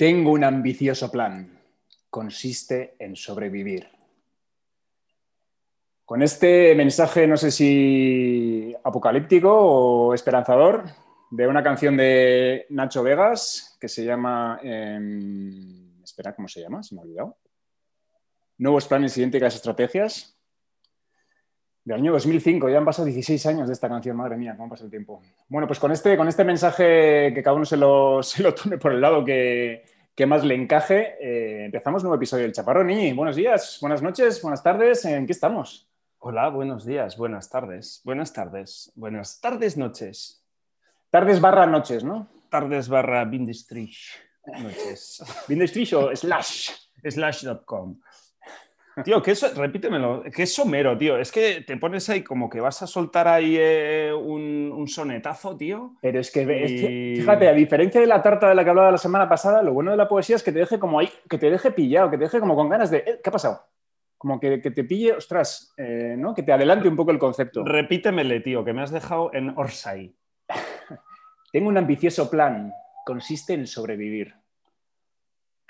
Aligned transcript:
Tengo 0.00 0.30
un 0.30 0.44
ambicioso 0.44 1.10
plan. 1.10 1.60
Consiste 2.08 2.96
en 2.98 3.14
sobrevivir. 3.14 3.86
Con 6.06 6.22
este 6.22 6.74
mensaje, 6.74 7.26
no 7.26 7.36
sé 7.36 7.50
si 7.50 8.74
apocalíptico 8.82 9.52
o 9.52 10.14
esperanzador, 10.14 10.86
de 11.30 11.46
una 11.46 11.62
canción 11.62 11.98
de 11.98 12.64
Nacho 12.70 13.02
Vegas 13.02 13.76
que 13.78 13.90
se 13.90 14.06
llama... 14.06 14.58
em, 14.62 16.02
espera, 16.02 16.34
¿cómo 16.34 16.48
se 16.48 16.62
llama? 16.62 16.82
Se 16.82 16.94
me 16.94 17.02
ha 17.02 17.04
olvidado. 17.04 17.36
Nuevos 18.56 18.88
planes, 18.88 19.18
idénticas 19.18 19.54
estrategias. 19.54 20.34
Del 21.84 21.96
año 21.96 22.12
2005, 22.12 22.68
ya 22.68 22.78
han 22.78 22.84
pasado 22.84 23.06
16 23.06 23.46
años 23.46 23.66
de 23.66 23.72
esta 23.72 23.88
canción, 23.88 24.16
madre 24.16 24.36
mía, 24.36 24.54
cómo 24.56 24.68
pasa 24.68 24.84
el 24.84 24.90
tiempo. 24.90 25.22
Bueno, 25.48 25.66
pues 25.66 25.78
con 25.78 25.90
este, 25.90 26.16
con 26.16 26.28
este 26.28 26.44
mensaje 26.44 27.32
que 27.34 27.42
cada 27.42 27.56
uno 27.56 27.64
se 27.64 27.78
lo, 27.78 28.22
se 28.22 28.42
lo 28.42 28.54
tome 28.54 28.76
por 28.76 28.92
el 28.92 29.00
lado 29.00 29.24
que, 29.24 29.84
que 30.14 30.26
más 30.26 30.44
le 30.44 30.54
encaje, 30.54 31.16
eh, 31.20 31.64
empezamos 31.64 32.02
un 32.02 32.08
nuevo 32.08 32.20
episodio 32.20 32.42
del 32.42 32.52
Chaparrón. 32.52 32.90
Y 32.90 33.14
buenos 33.14 33.34
días, 33.34 33.78
buenas 33.80 34.02
noches, 34.02 34.42
buenas 34.42 34.62
tardes, 34.62 35.06
¿en 35.06 35.24
qué 35.24 35.32
estamos? 35.32 35.88
Hola, 36.18 36.50
buenos 36.50 36.84
días, 36.84 37.16
buenas 37.16 37.48
tardes, 37.48 38.02
buenas 38.04 38.34
tardes, 38.34 38.92
buenas 38.94 39.40
tardes, 39.40 39.78
noches. 39.78 40.44
Tardes 41.08 41.40
barra 41.40 41.66
noches, 41.66 42.04
¿no? 42.04 42.28
Tardes 42.50 42.90
barra 42.90 43.24
Bindestrich, 43.24 44.10
noches. 44.46 45.24
Bindestrich 45.48 45.94
o 45.94 46.14
slash. 46.14 46.70
Slash.com. 47.02 47.98
Tío, 49.04 49.22
que 49.22 49.30
eso, 49.30 49.46
repítemelo, 49.54 50.22
que 50.34 50.42
es 50.42 50.54
somero, 50.54 50.96
tío. 50.98 51.16
Es 51.16 51.30
que 51.32 51.62
te 51.62 51.76
pones 51.76 52.08
ahí 52.10 52.22
como 52.22 52.50
que 52.50 52.60
vas 52.60 52.82
a 52.82 52.86
soltar 52.86 53.28
ahí 53.28 53.56
eh, 53.58 54.12
un, 54.12 54.72
un 54.74 54.88
sonetazo, 54.88 55.56
tío. 55.56 55.94
Pero 56.02 56.20
es 56.20 56.30
que, 56.30 56.42
Y- 56.42 57.16
fíjate, 57.20 57.48
a 57.48 57.52
diferencia 57.52 58.00
de 58.00 58.06
la 58.06 58.20
tarta 58.22 58.48
de 58.48 58.54
la 58.54 58.64
que 58.64 58.70
hablaba 58.70 58.90
la 58.90 58.98
semana 58.98 59.28
pasada, 59.28 59.62
lo 59.62 59.72
bueno 59.72 59.90
de 59.92 59.96
la 59.96 60.08
poesía 60.08 60.36
es 60.36 60.42
que 60.42 60.52
te 60.52 60.58
deje 60.58 60.78
como 60.78 60.98
ahí, 60.98 61.08
que 61.28 61.38
te 61.38 61.50
deje 61.50 61.70
pillado, 61.70 62.10
que 62.10 62.18
te 62.18 62.24
deje 62.24 62.40
como 62.40 62.56
con 62.56 62.68
ganas 62.68 62.90
de, 62.90 62.98
eh, 62.98 63.20
¿qué 63.22 63.30
ha 63.30 63.32
pasado? 63.32 63.62
Como 64.18 64.38
que, 64.38 64.60
que 64.60 64.70
te 64.70 64.84
pille, 64.84 65.12
ostras, 65.14 65.72
eh, 65.78 66.14
¿no? 66.18 66.34
Que 66.34 66.42
te 66.42 66.52
adelante 66.52 66.88
un 66.88 66.96
poco 66.96 67.10
el 67.10 67.18
concepto. 67.18 67.64
Repítemele, 67.64 68.40
tío, 68.40 68.64
que 68.64 68.72
me 68.74 68.82
has 68.82 68.90
dejado 68.90 69.30
en 69.32 69.50
Orsay. 69.56 70.14
Tengo 71.52 71.68
un 71.68 71.78
ambicioso 71.78 72.30
plan. 72.30 72.72
Consiste 73.06 73.54
en 73.54 73.66
sobrevivir. 73.66 74.34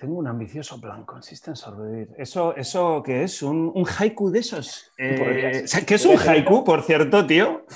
Tengo 0.00 0.14
un 0.18 0.26
ambicioso 0.26 0.80
plan, 0.80 1.04
consiste 1.04 1.50
en 1.50 1.56
sobrevivir. 1.56 2.08
¿Eso, 2.16 2.56
eso 2.56 3.02
qué 3.04 3.24
es? 3.24 3.42
¿Un, 3.42 3.70
un 3.74 3.84
haiku 3.98 4.30
de 4.30 4.38
esos? 4.38 4.90
Eh, 4.96 5.62
o 5.64 5.66
sea, 5.68 5.84
¿Qué 5.84 5.96
es 5.96 6.06
un 6.06 6.16
haiku, 6.16 6.64
por 6.64 6.82
cierto, 6.82 7.26
tío? 7.26 7.64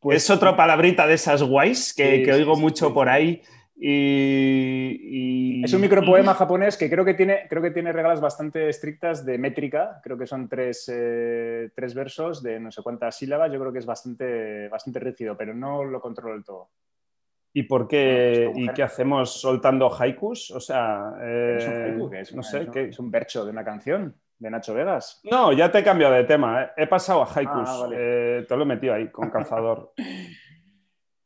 Pues- 0.00 0.22
es 0.22 0.30
otra 0.30 0.56
palabrita 0.56 1.08
de 1.08 1.14
esas 1.14 1.42
guays 1.42 1.92
que, 1.92 2.18
Sí, 2.18 2.22
que 2.22 2.32
oigo 2.32 2.54
sí, 2.54 2.60
mucho 2.60 2.86
sí. 2.88 2.92
por 2.92 3.08
ahí. 3.08 3.42
Y, 3.76 5.60
y- 5.60 5.64
Es 5.64 5.72
un 5.72 5.80
micropoema 5.80 6.34
japonés 6.34 6.76
que 6.76 6.88
creo 6.88 7.04
que 7.04 7.14
tiene, 7.14 7.46
creo 7.48 7.60
que 7.62 7.72
tiene 7.72 7.92
reglas 7.92 8.20
bastante 8.20 8.68
estrictas 8.68 9.24
de 9.24 9.38
métrica. 9.38 10.00
Creo 10.04 10.16
que 10.16 10.26
son 10.26 10.48
tres, 10.48 10.88
eh, 10.92 11.70
tres 11.74 11.94
versos 11.94 12.42
de 12.44 12.60
no 12.60 12.70
sé 12.70 12.82
cuántas 12.82 13.16
sílabas. 13.16 13.50
Yo 13.52 13.58
creo 13.58 13.72
que 13.72 13.80
es 13.80 13.86
bastante, 13.86 14.68
bastante 14.68 15.00
rígido, 15.00 15.36
pero 15.36 15.52
no 15.54 15.82
lo 15.84 16.00
controlo 16.00 16.34
del 16.34 16.44
todo. 16.44 16.68
¿Y 17.58 17.62
por 17.64 17.88
qué? 17.88 18.50
pues, 18.52 18.58
¿Y 18.64 18.68
qué 18.74 18.82
hacemos 18.82 19.40
soltando 19.40 19.90
haikus? 19.92 20.50
O 20.52 20.60
sea, 20.60 21.12
Es 21.56 21.66
un 21.66 21.72
eh, 21.72 21.84
haiku, 21.92 22.10
que 22.10 22.20
es, 22.20 22.34
no 22.34 22.42
sé. 22.42 22.60
es 22.60 22.66
un- 22.66 22.72
¿qué- 22.72 22.88
es 22.88 22.98
un 22.98 23.10
verso 23.10 23.44
de 23.44 23.50
una 23.50 23.64
canción 23.64 24.14
de 24.38 24.50
Nacho 24.50 24.72
Vegas. 24.74 25.20
No, 25.24 25.52
ya 25.52 25.68
te 25.72 25.78
he 25.80 25.82
cambiado 25.82 26.14
de 26.14 26.22
tema. 26.24 26.62
eh. 26.62 26.68
He 26.76 26.86
pasado 26.86 27.22
a 27.22 27.26
haikus. 27.34 27.68
Ah, 27.68 27.78
vale. 27.80 27.96
Eh, 27.98 28.44
te 28.46 28.56
lo 28.56 28.62
he 28.62 28.66
metido 28.66 28.94
ahí 28.94 29.08
con 29.10 29.28
calzador. 29.30 29.92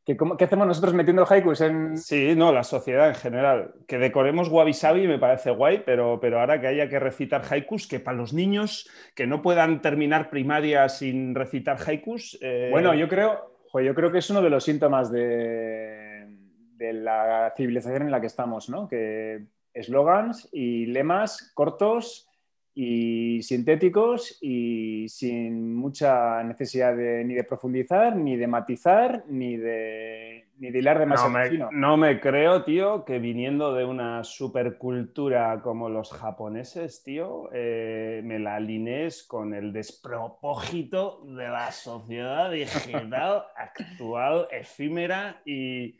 ¿Qué, 0.05 0.17
cómo- 0.17 0.35
qué 0.35 0.43
hacemos 0.43 0.67
nosotros 0.67 0.93
metiendo 0.93 1.25
haikus 1.29 1.61
en...? 1.61 1.97
Sí, 1.97 2.33
no, 2.35 2.51
la 2.51 2.63
sociedad 2.63 3.07
en 3.07 3.15
general. 3.15 3.73
Que 3.87 3.97
decoremos 3.97 4.49
wabi 4.49 4.73
sabi 4.73 5.07
me 5.07 5.17
parece 5.17 5.51
guay, 5.51 5.81
pero, 5.85 6.19
pero 6.19 6.41
ahora 6.41 6.59
que 6.59 6.67
haya 6.67 6.89
que 6.89 6.99
recitar 6.99 7.41
haikus, 7.49 7.87
que 7.87 8.01
para 8.01 8.17
los 8.17 8.33
niños 8.33 8.89
que 9.15 9.27
no 9.27 9.41
puedan 9.41 9.81
terminar 9.81 10.29
primaria 10.29 10.89
sin 10.89 11.33
recitar 11.35 11.77
haikus. 11.87 12.37
Bueno, 12.71 12.93
yo 12.95 13.07
creo, 13.07 13.52
jo, 13.73 13.81
yo 13.81 13.95
creo 13.95 14.11
que 14.11 14.19
es 14.19 14.29
uno 14.29 14.41
de 14.41 14.49
los 14.49 14.63
síntomas 14.63 15.11
de, 15.11 16.37
de 16.77 16.93
la 16.93 17.51
civilización 17.57 18.03
en 18.03 18.11
la 18.11 18.21
que 18.21 18.27
estamos, 18.27 18.69
¿no? 18.69 18.87
Que 18.87 19.47
eslogans 19.73 20.47
y 20.51 20.85
lemas 20.85 21.51
cortos 21.53 22.29
y 22.75 23.43
sintéticos 23.43 24.39
y 24.41 25.07
sin 25.07 25.75
mucha 25.75 26.43
necesidad 26.43 26.95
de, 26.95 27.23
ni 27.23 27.35
de 27.35 27.43
profundizar, 27.43 28.15
ni 28.15 28.35
de 28.35 28.47
matizar, 28.47 29.23
ni 29.27 29.57
de, 29.57 30.47
ni 30.57 30.71
de 30.71 30.79
hilar 30.79 30.95
No 30.97 31.01
demasiado 31.01 31.31
me, 31.31 31.49
fino. 31.49 31.69
no 31.71 31.97
me 31.97 32.19
creo, 32.19 32.63
tío, 32.63 33.05
que 33.05 33.19
viniendo 33.19 33.75
de 33.75 33.85
una 33.85 34.23
supercultura 34.23 35.61
como 35.61 35.87
los 35.87 36.11
japoneses, 36.11 37.03
tío, 37.03 37.49
eh, 37.53 38.21
me 38.23 38.39
la 38.39 38.55
alinees 38.55 39.23
con 39.23 39.53
el 39.53 39.71
despropósito 39.71 41.23
de 41.25 41.49
la 41.49 41.71
sociedad 41.71 42.49
digital 42.49 43.43
actual, 43.55 44.47
efímera 44.51 45.41
y 45.45 45.95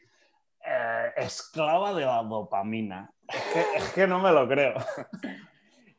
eh, 0.65 1.11
esclava 1.17 1.93
de 1.93 2.05
la 2.05 2.23
dopamina. 2.23 3.11
Es 3.27 3.41
que, 3.53 3.77
es 3.77 3.93
que 3.93 4.07
no 4.07 4.19
me 4.19 4.31
lo 4.31 4.47
creo. 4.47 4.73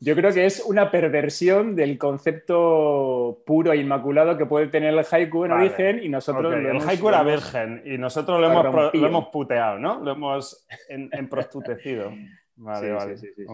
Yo 0.04 0.15
creo 0.15 0.32
que 0.32 0.44
es 0.44 0.60
una 0.66 0.91
perversión 0.91 1.75
del 1.75 1.97
concepto 1.98 3.42
puro 3.47 3.72
e 3.72 3.78
inmaculado 3.78 4.37
que 4.37 4.44
puede 4.47 4.66
tener 4.69 4.92
el 4.92 5.04
haiku 5.10 5.44
en 5.44 5.50
Vale. 5.53 5.65
origen 5.66 6.03
y 6.03 6.09
nosotros 6.09 6.53
lo 6.53 6.59
el 6.59 6.66
hemos- 6.66 6.87
haiku 6.87 7.04
lo 7.04 7.09
era 7.09 7.22
virgen 7.22 7.82
y 7.87 7.97
nosotros 7.97 8.41
lo 8.41 8.50
hemos, 8.50 8.92
lo 8.94 9.06
hemos 9.06 9.28
puteado, 9.28 9.78
¿no? 9.78 10.00
Lo 10.00 10.12
hemos 10.12 10.66
en, 10.88 11.09
emprostutecido. 11.12 12.10
Vale, 12.56 12.87
Sí, 12.87 12.92
vale. 12.92 13.16
sí, 13.16 13.26
sí. 13.34 13.44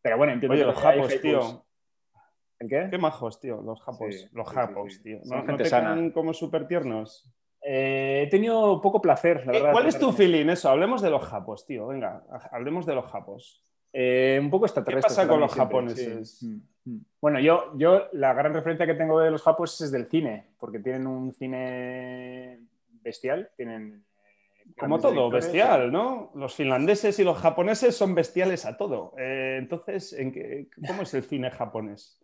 Pero 0.00 0.16
bueno, 0.16 0.32
entiendo 0.32 0.52
Oye, 0.54 0.62
que 0.62 0.66
los 0.66 0.78
japos, 0.80 1.20
tío. 1.20 1.64
¿El 2.60 2.68
qué? 2.68 2.86
Qué 2.88 2.98
majos, 2.98 3.40
tío, 3.40 3.60
los 3.62 3.80
japos. 3.82 4.28
Los 4.32 4.48
japos, 4.48 5.00
tío. 5.02 5.18
¿No, 5.24 5.38
no 5.38 5.44
gente 5.46 5.64
te 5.64 5.68
sana. 5.70 5.94
caen 5.94 6.12
como 6.12 6.32
súper 6.32 6.68
tiernos? 6.68 7.28
Eh, 7.60 8.22
he 8.26 8.30
tenido 8.30 8.80
poco 8.80 9.02
placer, 9.02 9.38
la 9.44 9.52
Eh, 9.52 9.56
verdad. 9.56 9.72
¿Cuál 9.72 9.86
es 9.86 9.98
tu 9.98 10.12
feeling 10.12 10.50
eso? 10.50 10.68
Hablemos 10.70 11.02
de 11.02 11.10
los 11.10 11.24
japos, 11.24 11.66
tío. 11.66 11.88
Venga, 11.88 12.22
ha- 12.30 12.50
hablemos 12.54 12.86
de 12.86 12.94
los 12.94 13.06
japos. 13.10 13.60
Eh, 13.96 14.38
un 14.42 14.50
poco 14.50 14.66
extraterrestre. 14.66 15.08
¿Qué 15.08 15.14
pasa 15.14 15.28
con 15.28 15.38
los 15.40 15.52
siempre, 15.52 15.76
japoneses? 15.76 16.38
sí. 16.38 16.46
Mm, 16.84 16.90
mm. 16.96 17.04
Bueno, 17.20 17.38
yo, 17.38 17.72
yo 17.76 18.08
la 18.12 18.34
gran 18.34 18.52
referencia 18.52 18.86
que 18.86 18.94
tengo 18.94 19.20
de 19.20 19.30
los 19.30 19.40
japos 19.42 19.80
es 19.80 19.92
del 19.92 20.06
cine, 20.06 20.48
porque 20.58 20.80
tienen 20.80 21.06
un 21.06 21.32
cine 21.32 22.58
bestial, 23.02 23.50
tienen... 23.56 24.04
eh, 24.66 24.72
Como 24.76 24.98
todo, 24.98 25.30
bestial, 25.30 25.92
¿no? 25.92 26.32
Los 26.34 26.54
finlandeses 26.56 27.16
y 27.20 27.24
los 27.24 27.38
japoneses 27.38 27.96
son 27.96 28.16
bestiales 28.16 28.66
a 28.66 28.76
todo. 28.76 29.14
Eh, 29.16 29.58
entonces, 29.60 30.12
¿en 30.12 30.32
qué- 30.32 30.68
¿cómo 30.86 31.02
es 31.02 31.14
el 31.14 31.22
cine 31.22 31.50
japonés? 31.52 32.20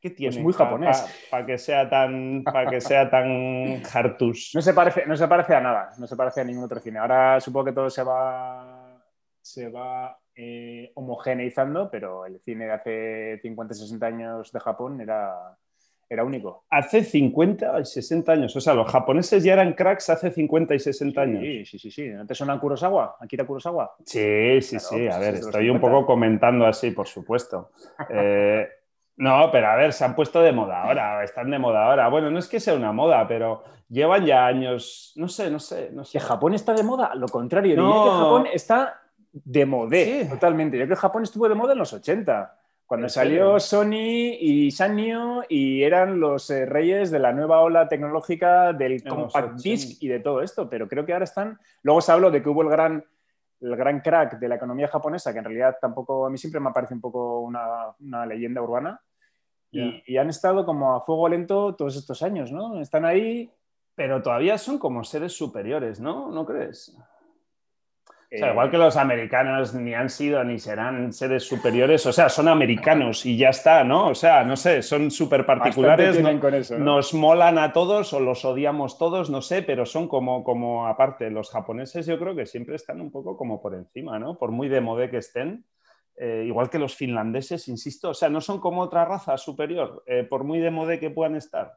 ¿Qué 0.00 0.10
tiene? 0.10 0.32
Pues 0.34 0.42
muy 0.42 0.52
japonés. 0.54 1.04
Para 1.30 1.46
que 1.46 1.56
sea 1.58 1.88
tan, 1.88 2.42
para 2.42 2.68
que 2.70 2.80
sea 2.80 3.08
tan 3.08 3.80
hartus. 3.92 4.50
No 4.54 4.62
se, 4.62 4.72
parece, 4.74 5.04
no 5.06 5.14
se 5.16 5.28
parece 5.28 5.54
a 5.54 5.60
nada, 5.60 5.90
no 5.98 6.06
se 6.08 6.16
parece 6.16 6.40
a 6.40 6.44
ningún 6.44 6.64
otro 6.64 6.80
cine. 6.80 6.98
Ahora 6.98 7.38
supongo 7.40 7.66
que 7.66 7.72
todo 7.72 7.90
se 7.90 8.02
va, 8.02 8.98
se 9.42 9.68
va 9.68 10.18
eh, 10.42 10.90
homogeneizando, 10.94 11.90
pero 11.90 12.24
el 12.24 12.40
cine 12.40 12.64
de 12.66 12.72
hace 12.72 13.38
50, 13.42 13.74
60 13.74 14.06
años 14.06 14.52
de 14.52 14.60
Japón 14.60 15.00
era, 15.00 15.34
era 16.08 16.24
único. 16.24 16.64
Hace 16.70 17.04
50 17.04 17.80
y 17.80 17.84
60 17.84 18.32
años. 18.32 18.56
O 18.56 18.60
sea, 18.60 18.72
los 18.74 18.90
japoneses 18.90 19.44
ya 19.44 19.52
eran 19.52 19.74
cracks 19.74 20.08
hace 20.08 20.30
50 20.30 20.74
y 20.74 20.78
60 20.78 21.20
años. 21.20 21.40
Sí, 21.42 21.64
sí, 21.66 21.78
sí, 21.78 21.90
sí. 21.90 22.08
¿No 22.08 22.26
te 22.26 22.34
suena 22.34 22.58
Kurosawa? 22.58 23.16
Akira 23.20 23.44
Kurosawa. 23.46 23.94
Sí, 24.06 24.60
sí, 24.62 24.76
Claro, 24.78 24.88
sí. 24.88 24.96
pues 25.04 25.14
A 25.14 25.18
ver, 25.18 25.34
estoy 25.34 25.68
un 25.70 25.76
50. 25.76 25.80
poco 25.90 26.06
comentando 26.06 26.66
así, 26.66 26.90
por 26.92 27.06
supuesto. 27.06 27.70
Eh, 28.10 28.66
no, 29.16 29.50
pero 29.52 29.66
a 29.66 29.76
ver, 29.76 29.92
se 29.92 30.02
han 30.02 30.14
puesto 30.14 30.40
de 30.40 30.50
moda 30.52 30.82
ahora, 30.84 31.22
están 31.22 31.50
de 31.50 31.58
moda 31.58 31.84
ahora. 31.84 32.08
Bueno, 32.08 32.30
no 32.30 32.38
es 32.38 32.48
que 32.48 32.58
sea 32.58 32.72
una 32.74 32.90
moda, 32.92 33.28
pero 33.28 33.62
llevan 33.90 34.24
ya 34.24 34.46
años, 34.46 35.12
no 35.16 35.28
sé, 35.28 35.50
no 35.50 35.58
sé, 35.58 35.90
no 35.92 36.06
sé. 36.06 36.12
Que 36.18 36.24
Japón 36.24 36.54
está 36.54 36.72
de 36.72 36.82
moda, 36.82 37.14
lo 37.14 37.28
contrario, 37.28 37.76
No. 37.76 37.86
diría 37.86 38.02
que 38.04 38.10
Japón 38.18 38.46
está 38.50 39.02
de 39.32 39.66
modé, 39.66 40.22
Sí. 40.24 40.28
totalmente. 40.30 40.76
Yo 40.78 40.84
creo 40.86 40.96
que 40.96 41.00
Japón 41.00 41.22
estuvo 41.22 41.48
de 41.48 41.54
moda 41.54 41.72
en 41.72 41.78
los 41.78 41.92
80, 41.92 42.56
cuando 42.86 43.06
¿En 43.06 43.10
salió 43.10 43.58
serio? 43.58 43.60
Sony 43.60 44.36
y 44.40 44.70
Sanyo 44.72 45.42
y 45.48 45.82
eran 45.84 46.18
los 46.18 46.50
eh, 46.50 46.66
reyes 46.66 47.10
de 47.12 47.20
la 47.20 47.32
nueva 47.32 47.60
ola 47.60 47.88
tecnológica 47.88 48.72
del 48.72 49.02
compact 49.04 49.54
80. 49.58 49.62
disc 49.62 50.02
y 50.02 50.08
de 50.08 50.18
todo 50.20 50.42
esto, 50.42 50.68
pero 50.68 50.88
creo 50.88 51.06
que 51.06 51.12
ahora 51.12 51.24
están... 51.24 51.58
Luego 51.82 52.00
se 52.00 52.10
habló 52.10 52.30
de 52.32 52.42
que 52.42 52.48
hubo 52.48 52.62
el 52.62 52.68
gran, 52.68 53.04
el 53.60 53.76
gran 53.76 54.00
crack 54.00 54.40
de 54.40 54.48
la 54.48 54.56
economía 54.56 54.88
japonesa, 54.88 55.32
que 55.32 55.38
en 55.38 55.44
realidad 55.44 55.76
tampoco, 55.80 56.26
a 56.26 56.30
mí 56.30 56.36
siempre 56.38 56.60
me 56.60 56.72
parece 56.72 56.94
un 56.94 57.00
poco 57.00 57.38
una, 57.40 57.94
una 58.00 58.26
leyenda 58.26 58.60
urbana, 58.60 59.00
y, 59.70 59.78
Ya. 59.98 60.02
y 60.06 60.16
han 60.16 60.28
estado 60.30 60.66
como 60.66 60.92
a 60.96 61.02
fuego 61.02 61.28
lento 61.28 61.76
todos 61.76 61.94
estos 61.94 62.20
años, 62.24 62.50
¿no? 62.50 62.80
Están 62.80 63.04
ahí 63.04 63.52
Pero 63.94 64.20
todavía 64.22 64.56
son 64.58 64.78
como 64.78 65.04
seres 65.04 65.32
superiores, 65.34 66.00
¿no? 66.00 66.30
¿No 66.32 66.44
crees? 66.44 66.96
O 68.32 68.38
sea, 68.38 68.52
igual 68.52 68.70
que 68.70 68.78
los 68.78 68.96
americanos 68.96 69.74
ni 69.74 69.92
han 69.92 70.08
sido 70.08 70.44
ni 70.44 70.60
serán 70.60 71.12
seres 71.12 71.42
superiores, 71.42 72.06
o 72.06 72.12
sea, 72.12 72.28
son 72.28 72.46
americanos 72.46 73.26
y 73.26 73.36
ya 73.36 73.48
está, 73.48 73.82
¿no? 73.82 74.08
O 74.08 74.14
sea, 74.14 74.44
no 74.44 74.56
sé, 74.56 74.82
son 74.82 75.10
súper 75.10 75.44
particulares, 75.44 76.22
no, 76.22 76.38
con 76.38 76.54
eso, 76.54 76.78
¿no? 76.78 76.84
nos 76.84 77.12
molan 77.12 77.58
a 77.58 77.72
todos 77.72 78.12
o 78.12 78.20
los 78.20 78.44
odiamos 78.44 78.98
todos, 78.98 79.30
no 79.30 79.42
sé, 79.42 79.62
pero 79.62 79.84
son 79.84 80.06
como, 80.06 80.44
como 80.44 80.86
aparte, 80.86 81.28
los 81.28 81.50
japoneses 81.50 82.06
yo 82.06 82.20
creo 82.20 82.36
que 82.36 82.46
siempre 82.46 82.76
están 82.76 83.00
un 83.00 83.10
poco 83.10 83.36
como 83.36 83.60
por 83.60 83.74
encima, 83.74 84.20
¿no? 84.20 84.38
Por 84.38 84.52
muy 84.52 84.68
de 84.68 84.80
moda 84.80 85.10
que 85.10 85.16
estén. 85.18 85.64
Eh, 86.16 86.44
igual 86.46 86.70
que 86.70 86.78
los 86.78 86.94
finlandeses, 86.94 87.66
insisto, 87.66 88.10
o 88.10 88.14
sea, 88.14 88.28
no 88.28 88.40
son 88.40 88.60
como 88.60 88.82
otra 88.82 89.06
raza 89.06 89.36
superior, 89.38 90.04
eh, 90.06 90.22
por 90.22 90.44
muy 90.44 90.60
de 90.60 90.70
moda 90.70 91.00
que 91.00 91.10
puedan 91.10 91.34
estar. 91.34 91.72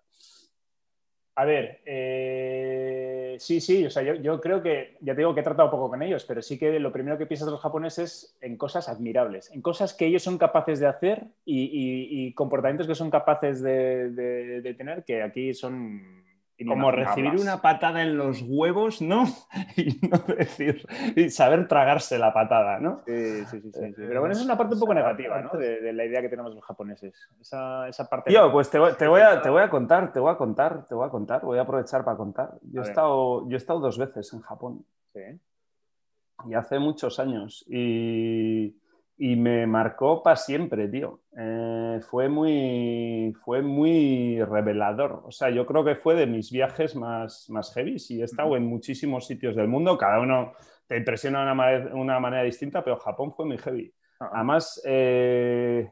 A 1.35 1.45
ver, 1.45 1.81
eh, 1.85 2.92
sí, 3.39 3.61
sí, 3.61 3.85
o 3.85 3.89
sea, 3.89 4.03
yo, 4.03 4.15
yo, 4.15 4.39
creo 4.41 4.61
que, 4.61 4.97
ya 5.01 5.13
te 5.13 5.21
digo 5.21 5.33
que 5.33 5.41
he 5.41 5.43
tratado 5.43 5.69
poco 5.71 5.89
con 5.89 6.01
ellos, 6.01 6.25
pero 6.25 6.41
sí 6.41 6.57
que 6.57 6.79
lo 6.79 6.91
primero 6.91 7.17
que 7.17 7.25
piensas 7.25 7.45
de 7.47 7.51
los 7.51 7.61
japoneses 7.61 8.35
en 8.41 8.57
cosas 8.57 8.89
admirables, 8.89 9.51
en 9.51 9.61
cosas 9.61 9.93
que 9.93 10.05
ellos 10.05 10.23
son 10.23 10.37
capaces 10.37 10.79
de 10.79 10.87
hacer 10.87 11.25
y, 11.45 11.63
y, 11.63 12.27
y 12.27 12.33
comportamientos 12.33 12.87
que 12.87 12.95
son 12.95 13.09
capaces 13.09 13.61
de, 13.61 14.75
tener, 14.77 15.03
que 15.03 15.21
aquí 15.21 15.53
son 15.53 16.22
como 16.67 16.91
recibir 16.91 17.33
una 17.39 17.61
patada 17.61 18.01
en 18.03 18.17
los 18.17 18.43
huevos, 18.45 19.01
¿no? 19.01 19.25
Y 19.75 19.99
no 20.07 20.17
decir, 20.35 20.85
y 21.15 21.29
saber 21.29 21.67
tragarse 21.67 22.19
la 22.19 22.33
patada, 22.33 22.79
¿no? 22.79 23.01
Sí, 23.05 23.45
sí, 23.45 23.61
sí. 23.61 23.71
sí, 23.73 23.87
sí. 23.87 23.93
Pero 23.95 24.19
bueno, 24.19 24.33
esa 24.33 24.41
es 24.41 24.45
una 24.45 24.57
parte 24.57 24.75
un 24.75 24.79
poco 24.79 24.93
negativa, 24.93 25.41
¿no? 25.41 25.57
De, 25.57 25.81
de 25.81 25.93
la 25.93 26.05
idea 26.05 26.21
que 26.21 26.29
tenemos 26.29 26.53
los 26.53 26.63
japoneses. 26.63 27.13
Esa, 27.41 27.87
esa 27.87 28.07
parte. 28.07 28.29
Tío, 28.29 28.51
pues 28.51 28.69
te, 28.69 28.79
te, 28.97 29.07
voy 29.07 29.21
a, 29.21 29.41
te 29.41 29.49
voy 29.49 29.61
a 29.61 29.69
contar, 29.69 30.11
te 30.13 30.19
voy 30.19 30.31
a 30.31 30.37
contar, 30.37 30.85
te 30.87 30.95
voy 30.95 31.07
a 31.07 31.09
contar, 31.09 31.41
voy 31.41 31.57
a 31.57 31.61
aprovechar 31.61 32.05
para 32.05 32.17
contar. 32.17 32.51
Yo, 32.61 32.81
he 32.81 32.85
estado, 32.85 33.49
yo 33.49 33.55
he 33.55 33.57
estado 33.57 33.79
dos 33.79 33.97
veces 33.97 34.31
en 34.33 34.41
Japón. 34.41 34.85
Sí. 35.13 35.21
Y 36.45 36.53
hace 36.53 36.79
muchos 36.79 37.19
años. 37.19 37.65
Y 37.67 38.75
y 39.17 39.35
me 39.35 39.67
marcó 39.67 40.23
para 40.23 40.35
siempre, 40.35 40.87
tío. 40.87 41.21
Eh, 41.37 41.99
fue, 42.09 42.29
muy, 42.29 43.33
fue 43.43 43.61
muy 43.61 44.43
revelador. 44.43 45.23
O 45.25 45.31
sea, 45.31 45.49
yo 45.49 45.65
creo 45.65 45.83
que 45.83 45.95
fue 45.95 46.15
de 46.15 46.25
mis 46.25 46.51
viajes 46.51 46.95
más, 46.95 47.49
más 47.49 47.73
heavy 47.73 47.97
y 48.09 48.21
he 48.21 48.25
estado 48.25 48.55
en 48.55 48.65
muchísimos 48.65 49.27
sitios 49.27 49.55
del 49.55 49.67
mundo. 49.67 49.97
Cada 49.97 50.19
uno 50.19 50.53
te 50.87 50.97
impresiona 50.97 51.39
de 51.39 51.43
una, 51.45 51.53
manera, 51.53 51.95
una 51.95 52.19
manera 52.19 52.43
distinta, 52.43 52.83
pero 52.83 52.97
Japón 52.97 53.33
fue 53.33 53.45
muy 53.45 53.57
heavy. 53.57 53.93
Además, 54.19 54.81
eh, 54.85 55.89